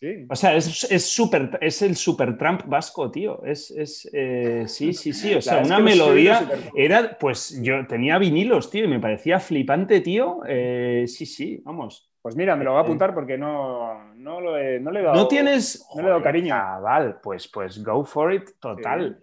Sí. 0.00 0.26
O 0.28 0.34
sea, 0.34 0.56
es, 0.56 0.90
es, 0.90 1.06
super, 1.08 1.56
es 1.60 1.80
el 1.80 1.94
super 1.94 2.36
Trump 2.36 2.62
vasco, 2.66 3.12
tío. 3.12 3.44
Es, 3.44 3.70
es 3.70 4.10
eh, 4.12 4.64
sí, 4.66 4.92
sí, 4.92 5.12
sí. 5.12 5.34
O 5.34 5.40
sea, 5.40 5.62
una 5.62 5.78
melodía. 5.78 6.50
Era, 6.74 7.16
pues 7.16 7.62
yo 7.62 7.86
tenía 7.86 8.18
vinilos, 8.18 8.70
tío, 8.70 8.86
y 8.86 8.88
me 8.88 8.98
parecía 8.98 9.38
flipante, 9.38 10.00
tío. 10.00 10.40
Eh, 10.48 11.04
sí, 11.06 11.26
sí, 11.26 11.62
vamos. 11.64 12.10
Pues 12.20 12.34
mira, 12.34 12.56
me 12.56 12.64
lo 12.64 12.72
voy 12.72 12.78
a 12.78 12.82
eh, 12.82 12.84
apuntar 12.86 13.14
porque 13.14 13.38
no, 13.38 14.12
no, 14.16 14.40
lo 14.40 14.58
he, 14.58 14.80
no 14.80 14.90
le 14.90 14.98
he 14.98 15.02
dado. 15.04 15.14
No 15.14 15.28
tienes. 15.28 15.86
No 15.94 16.02
le 16.02 16.08
he 16.08 16.10
dado 16.10 16.22
cariño. 16.22 16.48
Chaval, 16.48 17.20
pues, 17.22 17.46
pues 17.46 17.80
go 17.80 18.04
for 18.04 18.34
it, 18.34 18.50
total. 18.58 19.16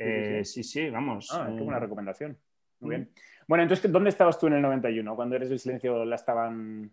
Sí, 0.44 0.64
sí, 0.64 0.90
vamos. 0.90 1.28
Ah, 1.34 1.50
qué 1.54 1.64
buena 1.64 1.80
recomendación. 1.80 2.38
Muy 2.80 2.92
bien. 2.92 3.12
Bueno, 3.46 3.64
entonces, 3.64 3.92
¿dónde 3.92 4.10
estabas 4.10 4.40
tú 4.40 4.48
en 4.48 4.54
el 4.54 4.62
91? 4.62 5.18
Cuando 5.18 5.36
eres 5.36 5.50
del 5.50 5.60
silencio 5.60 6.06
la 6.06 6.16
estaban. 6.16 6.90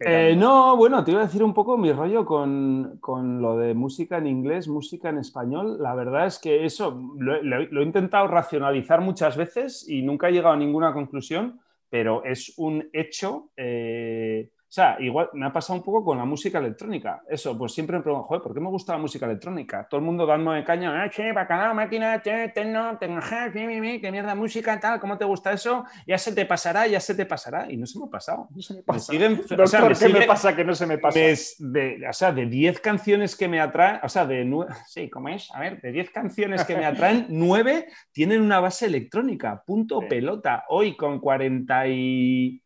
Eh, 0.00 0.36
no, 0.36 0.76
bueno, 0.76 1.02
te 1.02 1.10
iba 1.10 1.20
a 1.20 1.24
decir 1.24 1.42
un 1.42 1.52
poco 1.52 1.76
mi 1.76 1.92
rollo 1.92 2.24
con, 2.24 3.00
lo 3.42 3.56
de 3.56 3.74
música 3.74 4.18
en 4.18 4.28
inglés, 4.28 4.68
música 4.68 5.08
en 5.08 5.18
español. 5.18 5.76
La 5.80 5.94
verdad 5.94 6.26
es 6.26 6.38
que 6.38 6.64
eso 6.64 7.14
lo, 7.16 7.80
he 7.80 7.82
intentado 7.82 8.28
racionalizar 8.28 9.00
muchas 9.00 9.36
veces 9.36 9.88
y 9.88 10.02
nunca 10.02 10.28
he 10.28 10.32
llegado 10.32 10.54
a 10.54 10.58
ninguna 10.58 10.92
conclusión, 10.92 11.60
pero 11.90 12.24
es 12.24 12.54
un 12.58 12.88
hecho. 12.92 13.50
Eh, 13.56 14.50
o 14.68 14.70
sea, 14.70 14.98
igual 15.00 15.30
me 15.32 15.46
ha 15.46 15.52
pasado 15.52 15.78
un 15.78 15.82
poco 15.82 16.04
con 16.04 16.18
la 16.18 16.26
música 16.26 16.58
electrónica. 16.58 17.22
Eso, 17.26 17.56
pues 17.56 17.72
siempre 17.72 17.96
me 17.96 18.02
pregunto, 18.02 18.26
joder, 18.26 18.42
¿por 18.42 18.52
qué 18.52 18.60
me 18.60 18.68
gusta 18.68 18.92
la 18.92 18.98
música 18.98 19.24
electrónica? 19.24 19.88
Todo 19.88 19.98
el 19.98 20.04
mundo 20.04 20.26
dándome 20.26 20.62
caña, 20.62 21.02
ah, 21.02 21.08
che, 21.08 21.32
bacalao, 21.32 21.74
máquina, 21.74 22.20
che, 22.20 22.48
tenno, 22.54 22.98
tengo, 22.98 23.18
qué 23.50 24.10
mierda 24.12 24.34
música, 24.34 24.78
tal, 24.78 25.00
¿cómo 25.00 25.16
te 25.16 25.24
gusta 25.24 25.52
eso? 25.52 25.86
Ya 26.06 26.18
se 26.18 26.34
te 26.34 26.44
pasará, 26.44 26.86
ya 26.86 27.00
se 27.00 27.14
te 27.14 27.24
pasará. 27.24 27.72
Y 27.72 27.78
no 27.78 27.86
se 27.86 27.98
me 27.98 28.04
ha 28.04 28.10
pasado. 28.10 28.48
No 28.54 28.60
se 28.60 28.74
me 28.74 28.82
pasa. 28.82 29.10
o 29.10 29.66
sea, 29.66 29.88
¿qué 29.88 30.08
me 30.10 30.26
pasa 30.26 30.54
que 30.54 30.64
no 30.64 30.74
se 30.74 30.86
me 30.86 30.98
pasa? 30.98 31.18
de, 31.18 32.06
o 32.06 32.12
sea, 32.12 32.32
de 32.32 32.44
10 32.44 32.80
canciones 32.80 33.36
que 33.36 33.48
me 33.48 33.60
atraen, 33.60 34.00
o 34.02 34.08
sea, 34.10 34.26
de 34.26 34.44
nueve, 34.44 34.74
sí, 34.86 35.08
¿cómo 35.08 35.30
es? 35.30 35.50
A 35.54 35.60
ver, 35.60 35.80
de 35.80 35.92
10 35.92 36.10
canciones 36.10 36.64
que 36.64 36.76
me 36.76 36.84
atraen, 36.84 37.24
9 37.30 37.86
tienen 38.12 38.42
una 38.42 38.60
base 38.60 38.84
electrónica, 38.84 39.62
punto 39.64 40.00
pelota. 40.00 40.64
Hoy 40.68 40.94
con 40.94 41.20
40 41.20 41.88
y 41.88 42.62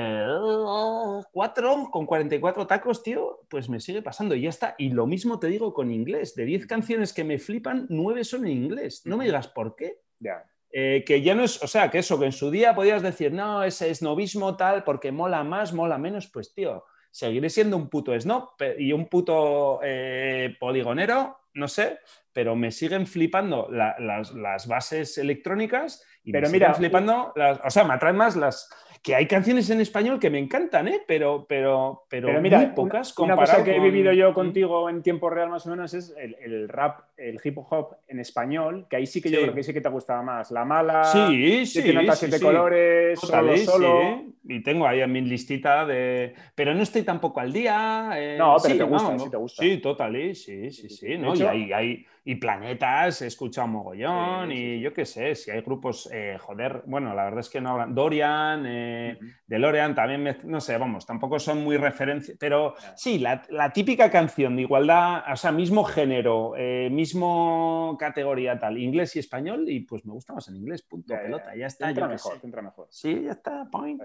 eh, 0.00 1.22
cuatro 1.32 1.88
con 1.90 2.06
44 2.06 2.66
tacos, 2.68 3.02
tío, 3.02 3.40
pues 3.48 3.68
me 3.68 3.80
sigue 3.80 4.00
pasando 4.00 4.36
y 4.36 4.42
ya 4.42 4.50
está. 4.50 4.76
Y 4.78 4.90
lo 4.90 5.06
mismo 5.06 5.40
te 5.40 5.48
digo 5.48 5.74
con 5.74 5.90
inglés. 5.90 6.36
De 6.36 6.44
10 6.44 6.66
canciones 6.66 7.12
que 7.12 7.24
me 7.24 7.38
flipan, 7.38 7.86
9 7.88 8.22
son 8.22 8.46
en 8.46 8.52
inglés. 8.52 9.02
No 9.06 9.16
me 9.16 9.24
digas 9.24 9.48
por 9.48 9.74
qué. 9.74 10.00
Ya. 10.20 10.44
Eh, 10.70 11.02
que 11.04 11.22
ya 11.22 11.34
no 11.34 11.42
es, 11.42 11.60
o 11.62 11.66
sea, 11.66 11.90
que 11.90 11.98
eso, 11.98 12.18
que 12.18 12.26
en 12.26 12.32
su 12.32 12.50
día 12.50 12.74
podías 12.74 13.02
decir, 13.02 13.32
no, 13.32 13.64
ese 13.64 13.90
es 13.90 14.02
novismo 14.02 14.56
tal, 14.56 14.84
porque 14.84 15.10
mola 15.10 15.42
más, 15.42 15.72
mola 15.72 15.98
menos, 15.98 16.28
pues 16.28 16.54
tío, 16.54 16.84
seguiré 17.10 17.48
siendo 17.48 17.76
un 17.76 17.88
puto 17.88 18.18
snob 18.20 18.50
y 18.78 18.92
un 18.92 19.06
puto 19.06 19.80
eh, 19.82 20.54
poligonero, 20.60 21.38
no 21.54 21.68
sé, 21.68 22.00
pero 22.34 22.54
me 22.54 22.70
siguen 22.70 23.06
flipando 23.06 23.68
las, 23.70 24.66
bases 24.66 25.16
electrónicas 25.16 26.04
y 26.22 26.32
pero 26.32 26.48
me 26.48 26.52
mira, 26.52 26.66
siguen 26.66 26.90
flipando, 26.90 27.32
las, 27.34 27.60
o 27.64 27.70
sea, 27.70 27.84
me 27.84 27.94
atraen 27.94 28.16
más 28.16 28.36
las, 28.36 28.68
que 29.02 29.14
hay 29.14 29.26
canciones 29.26 29.70
en 29.70 29.80
español 29.80 30.18
que 30.18 30.30
me 30.30 30.38
encantan, 30.38 30.88
¿eh? 30.88 31.00
pero, 31.06 31.46
pero, 31.48 32.04
pero, 32.08 32.40
mira, 32.40 32.58
muy 32.58 32.66
pocas. 32.68 33.16
Una, 33.18 33.36
cosa 33.36 33.62
que 33.64 33.76
he 33.76 33.80
vivido 33.80 34.12
yo 34.12 34.34
contigo 34.34 34.88
en 34.88 35.02
tiempo 35.02 35.30
real 35.30 35.48
más 35.48 35.66
o 35.66 35.70
menos 35.70 35.94
es 35.94 36.14
el, 36.18 36.68
rap, 36.68 37.00
el 37.16 37.40
hip 37.42 37.58
hop 37.58 37.96
en 38.08 38.20
español, 38.20 38.86
que 38.88 38.96
ahí 38.96 39.06
sí 39.06 39.20
que 39.20 39.30
yo 39.30 39.40
creo 39.42 39.54
que 39.54 39.62
sí 39.62 39.72
que 39.72 39.80
te 39.80 39.88
gustaba 39.88 40.22
más. 40.22 40.50
La 40.50 40.64
mala, 40.64 41.04
sí, 41.04 41.64
sí, 41.64 41.66
siete 41.66 41.92
notas, 41.92 42.18
siete 42.18 42.40
colores, 42.40 43.18
solo, 43.20 43.56
solo. 43.56 44.22
Y 44.44 44.62
tengo 44.62 44.86
ahí 44.86 45.00
en 45.00 45.12
mi 45.12 45.20
listita 45.20 45.84
de... 45.84 46.34
Pero 46.54 46.74
no 46.74 46.82
estoy 46.82 47.02
tampoco 47.02 47.40
al 47.40 47.52
día. 47.52 48.12
Eh, 48.16 48.36
no, 48.38 48.56
pero 48.62 48.76
te 48.78 48.84
gusta, 48.84 49.18
sí 49.18 49.30
te 49.30 49.36
gusta. 49.36 49.62
Sí, 49.62 49.76
total, 49.78 50.34
sí, 50.34 50.70
sí, 50.70 50.88
sí. 50.88 51.18
¿no? 51.18 51.34
y 51.34 51.42
hay, 51.42 51.72
hay, 51.72 52.06
y 52.28 52.34
planetas, 52.34 53.22
he 53.22 53.26
escuchado 53.26 53.66
mogollón 53.68 54.52
y 54.52 54.80
yo 54.80 54.92
qué 54.92 55.06
sé, 55.06 55.34
si 55.34 55.50
hay 55.50 55.62
grupos, 55.62 56.10
eh, 56.12 56.36
joder, 56.38 56.82
bueno, 56.84 57.14
la 57.14 57.24
verdad 57.24 57.40
es 57.40 57.48
que 57.48 57.58
no 57.58 57.70
hablan, 57.70 57.94
Dorian, 57.94 58.64
eh, 58.66 59.18
DeLorean 59.46 59.94
también, 59.94 60.36
no 60.44 60.60
sé, 60.60 60.76
vamos, 60.76 61.06
tampoco 61.06 61.38
son 61.38 61.64
muy 61.64 61.78
referencias, 61.78 62.36
pero 62.38 62.74
sí, 62.94 63.18
la, 63.18 63.72
típica 63.72 64.10
canción 64.10 64.56
de 64.56 64.62
igualdad, 64.62 65.24
o 65.32 65.36
sea, 65.36 65.52
mismo 65.52 65.84
género, 65.84 66.52
eh, 66.54 66.90
mismo 66.92 67.96
categoría 67.98 68.58
tal, 68.58 68.76
inglés 68.76 69.16
y 69.16 69.20
español, 69.20 69.64
y 69.66 69.80
pues 69.80 70.04
me 70.04 70.12
gusta 70.12 70.34
más 70.34 70.48
en 70.48 70.56
inglés, 70.56 70.82
punto, 70.82 71.14
pelota, 71.14 71.56
ya, 71.56 71.66
está. 71.66 71.88
Entra 71.88 72.08
mejor, 72.08 72.38
entra 72.42 72.60
mejor. 72.60 72.88
Sí, 72.90 73.22
ya 73.24 73.32
está, 73.32 73.66
point. 73.70 74.02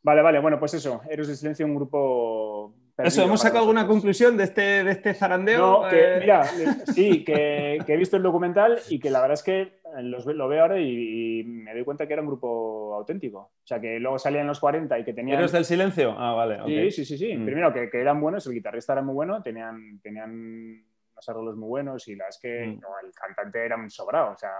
Vale, 0.00 0.22
vale, 0.22 0.38
bueno, 0.38 0.60
pues 0.60 0.74
eso, 0.74 1.00
Héroes 1.10 1.26
de 1.26 1.34
Silencio, 1.34 1.66
un 1.66 1.74
grupo 1.74 2.85
Eso, 2.98 3.22
¿hemos 3.24 3.40
sacado 3.40 3.60
alguna 3.60 3.86
conclusión 3.86 4.36
de 4.36 4.44
este, 4.44 4.82
de 4.82 4.90
este 4.90 5.12
zarandeo? 5.12 5.82
No, 5.82 5.88
que, 5.88 6.14
eh, 6.14 6.18
mira, 6.20 6.44
sí, 6.94 7.24
que, 7.24 7.76
he 7.86 7.96
visto 7.96 8.16
el 8.16 8.22
documental 8.22 8.78
y 8.88 8.98
que 8.98 9.10
la 9.10 9.20
verdad 9.20 9.34
es 9.34 9.42
que 9.42 9.80
lo 10.02 10.48
veo 10.48 10.62
ahora 10.62 10.80
y, 10.80 11.44
me 11.44 11.74
doy 11.74 11.84
cuenta 11.84 12.06
que 12.06 12.14
era 12.14 12.22
un 12.22 12.28
grupo 12.28 12.94
auténtico. 12.94 13.38
O 13.38 13.66
sea, 13.66 13.80
que 13.80 14.00
luego 14.00 14.18
salían 14.18 14.46
los 14.46 14.60
40 14.60 14.98
y 14.98 15.04
que 15.04 15.12
tenían... 15.12 15.38
¿Eres 15.38 15.52
del 15.52 15.64
silencio? 15.64 16.14
Ah, 16.16 16.32
vale. 16.32 16.58
Sí, 16.64 16.90
sí, 16.90 17.04
sí, 17.04 17.18
sí. 17.18 17.36
Mm. 17.36 17.44
Primero, 17.44 17.72
que, 17.72 17.90
que, 17.90 18.00
eran 18.00 18.20
buenos, 18.20 18.46
el 18.46 18.54
guitarrista 18.54 18.94
era 18.94 19.02
muy 19.02 19.14
bueno, 19.14 19.42
tenían, 19.42 20.00
tenían 20.00 20.82
unos 21.16 21.28
arreglos 21.28 21.56
muy 21.56 21.68
buenos 21.68 22.08
y 22.08 22.14
la 22.14 22.28
es 22.28 22.38
que 22.38 22.66
mm. 22.66 22.80
el 23.04 23.12
cantante 23.12 23.64
era 23.64 23.76
un 23.76 23.90
sobrado. 23.90 24.32
O 24.32 24.36
sea, 24.36 24.50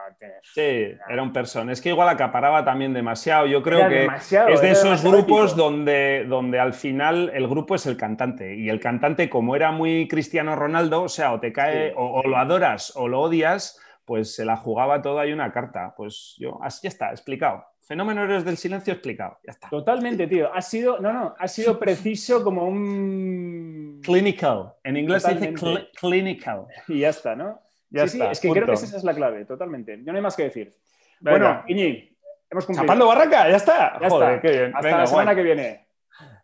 sí, 0.43 0.95
era 1.09 1.23
un 1.23 1.33
person. 1.33 1.71
Es 1.71 1.81
que 1.81 1.91
igual 1.91 2.09
acaparaba 2.09 2.65
también 2.65 2.95
demasiado. 2.95 3.47
Yo 3.47 3.63
creo 3.63 3.89
que 3.89 4.07
es 4.07 4.61
de 4.61 4.71
esos 4.71 5.05
grupos 5.05 5.55
donde, 5.55 6.25
donde 6.27 6.59
al 6.59 6.73
final 6.73 7.31
el 7.35 7.47
grupo 7.47 7.75
es 7.75 7.87
el 7.87 7.97
cantante. 7.97 8.57
Y 8.57 8.71
el 8.71 8.81
cantante, 8.81 9.29
como 9.29 9.55
era 9.55 9.71
muy 9.71 10.09
Cristiano 10.09 10.57
Ronaldo, 10.57 11.03
o 11.03 11.09
sea, 11.09 11.33
o 11.33 11.41
te 11.41 11.53
cae, 11.53 11.93
o, 11.97 12.23
lo 12.27 12.37
adoras 12.39 12.95
o 12.97 13.09
lo 13.09 13.21
odias, 13.21 13.79
pues 14.05 14.35
se 14.35 14.45
la 14.45 14.57
jugaba 14.57 15.03
toda 15.03 15.27
y 15.27 15.33
una 15.33 15.53
carta. 15.53 15.93
Pues 15.97 16.37
yo, 16.39 16.59
así 16.63 16.87
está, 16.87 17.11
explicado. 17.11 17.65
Fenómeno 17.87 18.25
Héroes 18.25 18.45
del 18.45 18.57
Silencio 18.57 18.93
explicado. 18.93 19.39
Ya 19.45 19.53
está. 19.53 19.69
Totalmente, 19.69 20.27
tío. 20.27 20.53
Ha 20.53 20.61
sido, 20.61 20.99
no, 20.99 21.13
no, 21.13 21.35
ha 21.39 21.47
sido 21.47 21.79
preciso 21.79 22.43
como 22.43 22.65
un. 22.65 24.01
Clinical. 24.03 24.75
En 24.83 24.97
inglés 24.97 25.23
se 25.23 25.35
dice 25.37 25.55
clinical. 25.99 26.67
Y 26.89 27.01
ya 27.01 27.11
está, 27.11 27.37
¿no? 27.37 27.61
Ya 27.89 28.09
sí, 28.09 28.19
está, 28.19 28.27
sí, 28.27 28.33
es 28.33 28.41
que 28.41 28.51
creo 28.51 28.67
que 28.67 28.73
esa 28.73 28.97
es 28.97 29.05
la 29.05 29.15
clave, 29.15 29.45
totalmente. 29.45 29.97
No 29.99 30.13
hay 30.13 30.21
más 30.21 30.35
que 30.35 30.45
decir. 30.45 30.75
Bueno, 31.21 31.63
Iñi, 31.69 32.19
hemos 32.51 32.67
cumplido. 32.67 32.87
Chapando 32.87 33.07
barraca, 33.07 33.49
ya 33.49 33.57
está. 33.57 34.01
Ya 34.01 34.09
está. 34.09 34.41
Qué 34.41 34.51
bien. 34.51 34.73
Hasta 34.75 34.99
la 34.99 35.07
semana 35.07 35.35
que 35.37 35.43
viene. 35.43 35.89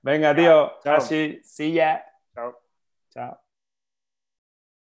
Venga, 0.01 0.35
tío. 0.37 0.79
Chao. 0.85 0.95
Casi. 0.95 1.41
Sí, 1.43 1.73
ya. 1.73 2.05
Chao. 2.35 2.57
Chao. 3.11 3.42